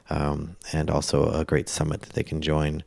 um, 0.08 0.56
and 0.72 0.88
also 0.88 1.32
a 1.32 1.44
great 1.44 1.68
summit 1.68 2.02
that 2.02 2.12
they 2.12 2.22
can 2.22 2.40
join, 2.40 2.84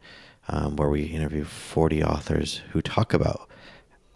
um, 0.48 0.78
where 0.78 0.90
we 0.90 1.04
interview 1.04 1.44
40 1.44 2.02
authors 2.02 2.62
who 2.72 2.82
talk 2.82 3.14
about 3.14 3.50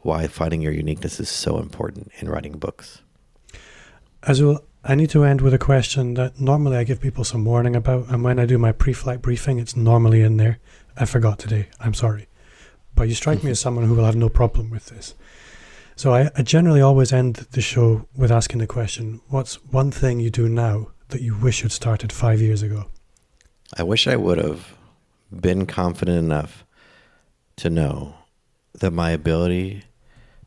why 0.01 0.27
finding 0.27 0.61
your 0.61 0.73
uniqueness 0.73 1.19
is 1.19 1.29
so 1.29 1.57
important 1.57 2.11
in 2.19 2.29
writing 2.29 2.57
books. 2.57 3.01
Azul, 4.23 4.59
I 4.83 4.95
need 4.95 5.09
to 5.11 5.23
end 5.23 5.41
with 5.41 5.53
a 5.53 5.59
question 5.59 6.15
that 6.15 6.39
normally 6.39 6.77
I 6.77 6.83
give 6.83 7.01
people 7.01 7.23
some 7.23 7.45
warning 7.45 7.75
about. 7.75 8.07
And 8.09 8.23
when 8.23 8.39
I 8.39 8.45
do 8.45 8.57
my 8.57 8.71
pre 8.71 8.93
flight 8.93 9.21
briefing, 9.21 9.59
it's 9.59 9.75
normally 9.75 10.21
in 10.21 10.37
there. 10.37 10.59
I 10.97 11.05
forgot 11.05 11.39
today. 11.39 11.69
I'm 11.79 11.93
sorry. 11.93 12.27
but 12.95 13.07
you 13.07 13.15
strike 13.15 13.43
me 13.43 13.51
as 13.51 13.59
someone 13.65 13.85
who 13.85 13.95
will 13.95 14.05
have 14.05 14.15
no 14.15 14.29
problem 14.29 14.69
with 14.69 14.87
this. 14.87 15.15
So 15.95 16.13
I, 16.13 16.29
I 16.35 16.41
generally 16.41 16.81
always 16.81 17.13
end 17.13 17.35
the 17.51 17.61
show 17.61 18.07
with 18.15 18.31
asking 18.31 18.59
the 18.59 18.67
question 18.67 19.21
what's 19.29 19.63
one 19.65 19.91
thing 19.91 20.19
you 20.19 20.29
do 20.29 20.49
now 20.49 20.87
that 21.09 21.21
you 21.21 21.35
wish 21.35 21.61
you'd 21.61 21.71
started 21.71 22.11
five 22.11 22.41
years 22.41 22.63
ago? 22.63 22.87
I 23.77 23.83
wish 23.83 24.07
I 24.07 24.15
would 24.15 24.37
have 24.37 24.75
been 25.31 25.65
confident 25.65 26.17
enough 26.17 26.65
to 27.57 27.69
know 27.69 28.15
that 28.79 28.91
my 28.91 29.11
ability 29.11 29.83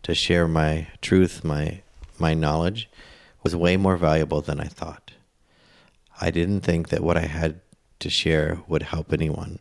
to 0.04 0.14
share 0.14 0.46
my 0.46 0.86
truth, 1.02 1.44
my 1.44 1.80
my 2.18 2.32
knowledge 2.32 2.88
was 3.42 3.56
way 3.56 3.76
more 3.76 3.96
valuable 3.96 4.40
than 4.40 4.60
I 4.60 4.66
thought. 4.66 5.12
I 6.20 6.30
didn't 6.30 6.60
think 6.60 6.88
that 6.90 7.02
what 7.02 7.16
I 7.16 7.26
had 7.26 7.60
to 7.98 8.08
share 8.08 8.60
would 8.68 8.84
help 8.84 9.12
anyone, 9.12 9.58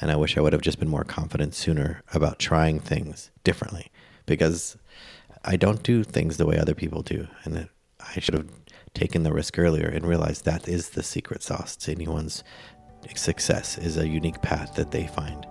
and 0.00 0.10
I 0.10 0.16
wish 0.16 0.36
I 0.36 0.40
would 0.40 0.52
have 0.52 0.62
just 0.62 0.78
been 0.78 0.88
more 0.88 1.04
confident 1.04 1.54
sooner 1.54 2.02
about 2.12 2.38
trying 2.38 2.78
things 2.78 3.30
differently 3.42 3.90
because 4.26 4.76
I 5.44 5.56
don't 5.56 5.82
do 5.82 6.04
things 6.04 6.36
the 6.36 6.46
way 6.46 6.58
other 6.58 6.74
people 6.74 7.02
do, 7.02 7.26
and 7.44 7.68
I 8.00 8.20
should 8.20 8.34
have 8.34 8.50
taken 8.92 9.22
the 9.22 9.32
risk 9.32 9.58
earlier 9.58 9.88
and 9.88 10.06
realized 10.06 10.44
that 10.44 10.68
is 10.68 10.90
the 10.90 11.02
secret 11.02 11.42
sauce 11.42 11.76
to 11.76 11.92
anyone's 11.92 12.44
success 13.14 13.78
is 13.78 13.96
a 13.96 14.08
unique 14.08 14.40
path 14.40 14.74
that 14.76 14.90
they 14.90 15.06
find 15.06 15.46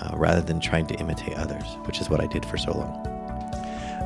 uh, 0.00 0.16
rather 0.16 0.40
than 0.40 0.60
trying 0.60 0.86
to 0.86 0.94
imitate 0.94 1.34
others, 1.34 1.76
which 1.84 2.00
is 2.00 2.10
what 2.10 2.20
I 2.20 2.26
did 2.26 2.44
for 2.44 2.56
so 2.56 2.72
long. 2.72 3.15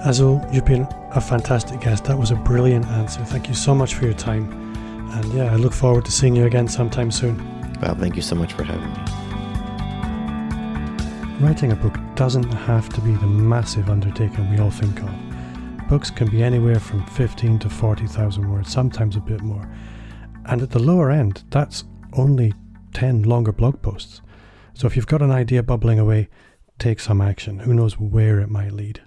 Azul, 0.02 0.42
you've 0.50 0.64
been 0.64 0.88
a 1.10 1.20
fantastic 1.20 1.80
guest. 1.80 2.04
That 2.04 2.18
was 2.18 2.30
a 2.30 2.36
brilliant 2.36 2.86
answer. 2.86 3.22
Thank 3.22 3.48
you 3.48 3.54
so 3.54 3.74
much 3.74 3.94
for 3.94 4.06
your 4.06 4.14
time. 4.14 4.50
And 5.12 5.34
yeah, 5.34 5.52
I 5.52 5.56
look 5.56 5.74
forward 5.74 6.06
to 6.06 6.10
seeing 6.10 6.34
you 6.34 6.46
again 6.46 6.68
sometime 6.68 7.10
soon. 7.10 7.36
Well, 7.82 7.94
thank 7.94 8.16
you 8.16 8.22
so 8.22 8.34
much 8.34 8.54
for 8.54 8.64
having 8.64 8.88
me. 8.88 8.98
Writing 11.46 11.72
a 11.72 11.76
book 11.76 11.98
doesn't 12.14 12.50
have 12.50 12.88
to 12.90 13.00
be 13.02 13.12
the 13.12 13.26
massive 13.26 13.90
undertaking 13.90 14.50
we 14.50 14.58
all 14.58 14.70
think 14.70 15.02
of. 15.02 15.10
Books 15.88 16.10
can 16.10 16.30
be 16.30 16.42
anywhere 16.42 16.80
from 16.80 17.04
15 17.04 17.58
to 17.58 17.68
40,000 17.68 18.50
words, 18.50 18.72
sometimes 18.72 19.16
a 19.16 19.20
bit 19.20 19.42
more. 19.42 19.70
And 20.46 20.62
at 20.62 20.70
the 20.70 20.78
lower 20.78 21.10
end, 21.10 21.44
that's 21.50 21.84
only 22.14 22.54
10 22.94 23.24
longer 23.24 23.52
blog 23.52 23.82
posts. 23.82 24.22
So 24.72 24.86
if 24.86 24.96
you've 24.96 25.06
got 25.06 25.20
an 25.20 25.30
idea 25.30 25.62
bubbling 25.62 25.98
away, 25.98 26.30
take 26.78 27.00
some 27.00 27.20
action. 27.20 27.58
Who 27.58 27.74
knows 27.74 27.98
where 27.98 28.40
it 28.40 28.48
might 28.48 28.72
lead. 28.72 29.02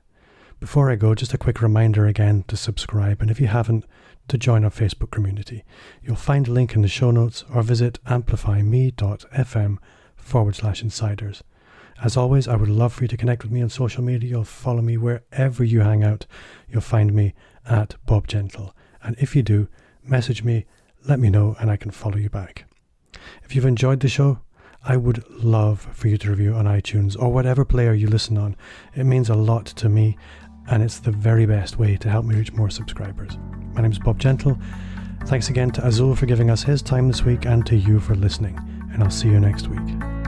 Before 0.63 0.89
I 0.89 0.95
go, 0.95 1.13
just 1.13 1.33
a 1.33 1.37
quick 1.37 1.61
reminder 1.61 2.05
again 2.07 2.45
to 2.47 2.55
subscribe, 2.55 3.21
and 3.21 3.29
if 3.29 3.41
you 3.41 3.47
haven't, 3.47 3.83
to 4.29 4.37
join 4.37 4.63
our 4.63 4.69
Facebook 4.69 5.11
community. 5.11 5.65
You'll 6.01 6.15
find 6.15 6.47
a 6.47 6.53
link 6.53 6.73
in 6.73 6.81
the 6.81 6.87
show 6.87 7.11
notes 7.11 7.43
or 7.53 7.61
visit 7.63 7.99
amplifyme.fm 8.05 9.77
forward 10.15 10.55
slash 10.55 10.81
insiders. 10.81 11.43
As 12.01 12.15
always, 12.15 12.47
I 12.47 12.55
would 12.55 12.69
love 12.69 12.93
for 12.93 13.03
you 13.03 13.09
to 13.09 13.17
connect 13.17 13.43
with 13.43 13.51
me 13.51 13.61
on 13.61 13.67
social 13.67 14.01
media. 14.05 14.29
You'll 14.29 14.45
follow 14.45 14.81
me 14.81 14.95
wherever 14.95 15.65
you 15.65 15.81
hang 15.81 16.01
out. 16.01 16.27
You'll 16.69 16.79
find 16.79 17.11
me 17.11 17.33
at 17.65 17.95
Bob 18.05 18.27
Gentle. 18.27 18.73
And 19.03 19.17
if 19.19 19.35
you 19.35 19.43
do, 19.43 19.67
message 20.01 20.45
me, 20.45 20.65
let 21.05 21.19
me 21.19 21.29
know, 21.29 21.57
and 21.59 21.69
I 21.69 21.75
can 21.75 21.91
follow 21.91 22.15
you 22.15 22.29
back. 22.29 22.63
If 23.43 23.53
you've 23.53 23.65
enjoyed 23.65 23.99
the 23.99 24.07
show, 24.07 24.39
I 24.85 24.97
would 24.97 25.23
love 25.29 25.87
for 25.93 26.09
you 26.09 26.17
to 26.17 26.29
review 26.29 26.53
on 26.55 26.65
iTunes 26.65 27.15
or 27.17 27.31
whatever 27.31 27.63
player 27.63 27.93
you 27.93 28.07
listen 28.07 28.37
on. 28.37 28.57
It 28.93 29.05
means 29.05 29.29
a 29.29 29.35
lot 29.35 29.65
to 29.67 29.87
me 29.87 30.17
and 30.69 30.83
it's 30.83 30.99
the 30.99 31.11
very 31.11 31.45
best 31.45 31.77
way 31.77 31.97
to 31.97 32.09
help 32.09 32.25
me 32.25 32.35
reach 32.35 32.53
more 32.53 32.69
subscribers. 32.69 33.37
My 33.73 33.81
name 33.81 33.91
is 33.91 33.99
Bob 33.99 34.19
Gentle. 34.19 34.57
Thanks 35.25 35.49
again 35.49 35.71
to 35.71 35.85
Azul 35.85 36.15
for 36.15 36.25
giving 36.25 36.49
us 36.49 36.63
his 36.63 36.81
time 36.81 37.07
this 37.07 37.23
week 37.23 37.45
and 37.45 37.65
to 37.65 37.75
you 37.75 37.99
for 37.99 38.15
listening, 38.15 38.59
and 38.93 39.03
I'll 39.03 39.09
see 39.09 39.29
you 39.29 39.39
next 39.39 39.67
week. 39.67 40.22